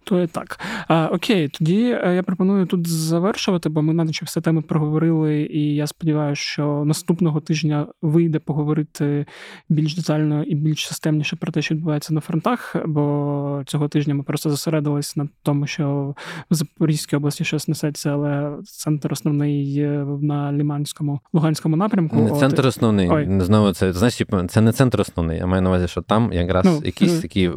То 0.03 0.21
і 0.21 0.27
так. 0.27 0.59
А, 0.87 1.07
Окей, 1.07 1.47
тоді 1.47 1.97
е, 2.03 2.15
я 2.15 2.23
пропоную 2.23 2.65
тут 2.65 2.87
завершувати, 2.87 3.69
бо 3.69 3.81
ми 3.81 3.93
наче 3.93 4.25
все 4.25 4.41
теми 4.41 4.61
проговорили, 4.61 5.41
і 5.41 5.75
я 5.75 5.87
сподіваюся, 5.87 6.41
що 6.41 6.83
наступного 6.85 7.39
тижня 7.39 7.87
вийде 8.01 8.39
поговорити 8.39 9.25
більш 9.69 9.95
детально 9.95 10.43
і 10.43 10.55
більш 10.55 10.87
системніше 10.87 11.35
про 11.35 11.51
те, 11.51 11.61
що 11.61 11.75
відбувається 11.75 12.13
на 12.13 12.21
фронтах. 12.21 12.75
Бо 12.85 13.63
цього 13.65 13.87
тижня 13.87 14.15
ми 14.15 14.23
просто 14.23 14.49
зосередились 14.49 15.15
на 15.15 15.27
тому, 15.43 15.67
що 15.67 16.15
в 16.51 16.53
Запорізькій 16.55 17.15
області 17.15 17.43
щось 17.43 17.67
несеться, 17.67 18.09
але 18.09 18.57
центр 18.63 19.13
основний 19.13 19.81
на 20.21 20.53
Ліманському, 20.53 21.19
Луганському 21.33 21.75
напрямку. 21.75 22.15
Не 22.15 22.39
центр 22.39 22.67
основний. 22.67 23.09
Ой. 23.09 23.39
Знову 23.39 23.73
це 23.73 23.93
знаєш, 23.93 24.21
це 24.49 24.61
не 24.61 24.71
центр 24.71 25.01
основний. 25.01 25.37
Я 25.37 25.45
маю 25.45 25.61
на 25.61 25.69
увазі, 25.69 25.87
що 25.87 26.01
там 26.01 26.33
якраз 26.33 26.65
ну, 26.65 26.81
якісь 26.85 27.15
ну. 27.15 27.21
такі 27.21 27.51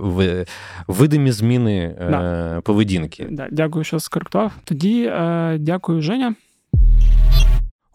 видимі 0.89 1.33
зміни 1.33 1.97
да. 2.11 2.57
Е, 2.57 2.61
поведінки. 2.61 3.27
Да, 3.31 3.49
Дякую, 3.53 3.85
що 3.85 4.01
скоректував. 4.01 4.53
Тоді 4.65 5.05
е, 5.05 5.57
дякую, 5.61 6.03
Женя. 6.03 6.35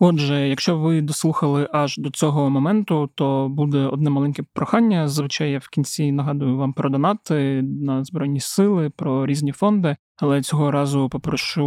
Отже, 0.01 0.49
якщо 0.49 0.77
ви 0.77 1.01
дослухали 1.01 1.69
аж 1.73 1.97
до 1.97 2.09
цього 2.09 2.49
моменту, 2.49 3.09
то 3.15 3.47
буде 3.49 3.77
одне 3.77 4.09
маленьке 4.09 4.43
прохання. 4.53 5.07
Зазвичай 5.07 5.51
я 5.51 5.59
в 5.59 5.67
кінці 5.67 6.11
нагадую 6.11 6.57
вам 6.57 6.73
про 6.73 6.89
донати 6.89 7.61
на 7.61 8.03
збройні 8.03 8.39
сили, 8.39 8.89
про 8.89 9.25
різні 9.25 9.51
фонди. 9.51 9.95
Але 10.17 10.41
цього 10.41 10.71
разу 10.71 11.09
попрошу 11.09 11.65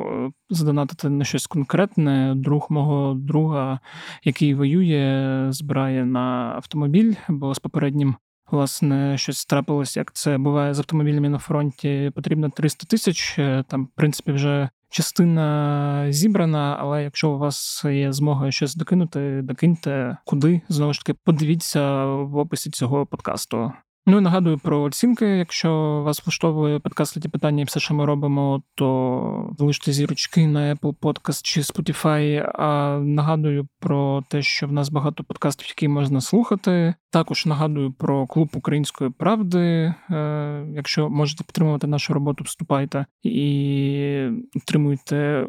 е, 0.00 0.30
задонатити 0.50 1.08
на 1.08 1.24
щось 1.24 1.46
конкретне. 1.46 2.34
Друг 2.36 2.66
мого 2.70 3.14
друга, 3.14 3.80
який 4.24 4.54
воює, 4.54 5.46
збирає 5.50 6.04
на 6.04 6.52
автомобіль, 6.56 7.14
бо 7.28 7.54
з 7.54 7.58
попереднім 7.58 8.14
Власне, 8.54 9.18
щось 9.18 9.46
трапилось, 9.46 9.96
як 9.96 10.12
це 10.12 10.38
буває 10.38 10.74
з 10.74 10.78
автомобілями 10.78 11.28
на 11.28 11.38
фронті. 11.38 12.12
Потрібно 12.14 12.50
300 12.50 12.86
тисяч. 12.86 13.38
Е, 13.38 13.64
там, 13.68 13.84
в 13.84 13.88
принципі, 13.94 14.32
вже 14.32 14.68
частина 14.90 16.06
зібрана, 16.12 16.76
але 16.80 17.02
якщо 17.02 17.30
у 17.30 17.38
вас 17.38 17.84
є 17.84 18.12
змога 18.12 18.50
щось 18.50 18.74
докинути, 18.74 19.40
докиньте 19.42 20.16
куди 20.24 20.60
знову 20.68 20.92
ж 20.92 21.00
таки 21.00 21.18
подивіться 21.24 22.04
в 22.04 22.36
описі 22.36 22.70
цього 22.70 23.06
подкасту. 23.06 23.72
Ну 24.06 24.18
і 24.18 24.20
нагадую 24.20 24.58
про 24.58 24.82
оцінки. 24.82 25.26
Якщо 25.26 26.02
вас 26.04 26.26
влаштовує 26.26 26.78
подкаст 26.78 27.22
«Ті 27.22 27.28
питання 27.28 27.62
і 27.62 27.64
все, 27.64 27.80
що 27.80 27.94
ми 27.94 28.04
робимо, 28.04 28.62
то 28.74 29.54
залиште 29.58 29.92
зірочки 29.92 30.46
на 30.46 30.74
Apple 30.74 30.96
Podcast 30.96 31.40
чи 31.42 31.60
Spotify. 31.60 32.50
А 32.54 32.98
нагадую 33.02 33.68
про 33.80 34.24
те, 34.28 34.42
що 34.42 34.66
в 34.66 34.72
нас 34.72 34.88
багато 34.88 35.24
подкастів, 35.24 35.68
які 35.68 35.88
можна 35.88 36.20
слухати. 36.20 36.94
Також 37.10 37.46
нагадую 37.46 37.92
про 37.92 38.26
клуб 38.26 38.50
української 38.54 39.10
правди. 39.10 39.94
Е, 40.10 40.66
якщо 40.74 41.10
можете 41.10 41.44
підтримувати 41.44 41.86
нашу 41.86 42.14
роботу, 42.14 42.44
вступайте 42.44 43.06
і 43.22 44.28
отримуйте. 44.56 45.46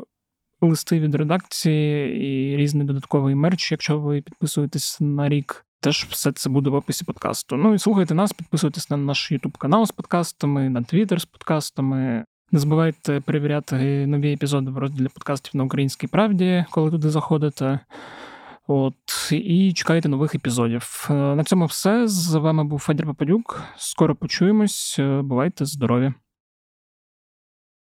Листи 0.62 1.00
від 1.00 1.16
редакції 1.16 2.18
і 2.26 2.58
різний 2.58 2.88
додатковий 2.88 3.36
мерч, 3.36 3.72
якщо 3.72 4.00
ви 4.00 4.22
підписуєтесь 4.22 4.98
на 5.02 5.30
рік 5.30 5.65
Теж 5.80 6.06
все 6.10 6.32
це 6.32 6.50
буде 6.50 6.70
в 6.70 6.74
описі 6.74 7.06
подкасту. 7.06 7.56
Ну 7.58 7.74
і 7.74 7.80
слухайте 7.80 8.14
нас, 8.14 8.34
підписуйтесь 8.34 8.90
на 8.90 8.98
наш 8.98 9.32
YouTube 9.32 9.58
канал 9.58 9.86
з 9.86 9.92
подкастами, 9.92 10.70
на 10.70 10.82
Twitter 10.82 11.20
з 11.20 11.26
подкастами. 11.26 12.26
Не 12.52 12.60
забувайте 12.60 13.22
перевіряти 13.22 14.08
нові 14.08 14.34
епізоди 14.34 14.72
в 14.72 14.78
розділі 14.78 15.08
подкастів 15.08 15.56
на 15.56 15.64
Українській 15.64 16.08
правді, 16.08 16.66
коли 16.72 16.92
туди 16.92 17.10
заходите. 17.10 17.80
От, 18.68 19.32
І 19.32 19.74
чекайте 19.74 20.10
нових 20.10 20.36
епізодів. 20.36 21.08
На 21.10 21.44
цьому 21.44 21.66
все. 21.66 22.08
З 22.08 22.36
вами 22.36 22.64
був 22.64 22.80
Федір 22.80 23.06
Попадюк. 23.06 23.64
Скоро 23.78 24.16
почуємось. 24.16 25.00
Бувайте 25.00 25.66
здорові! 25.66 26.14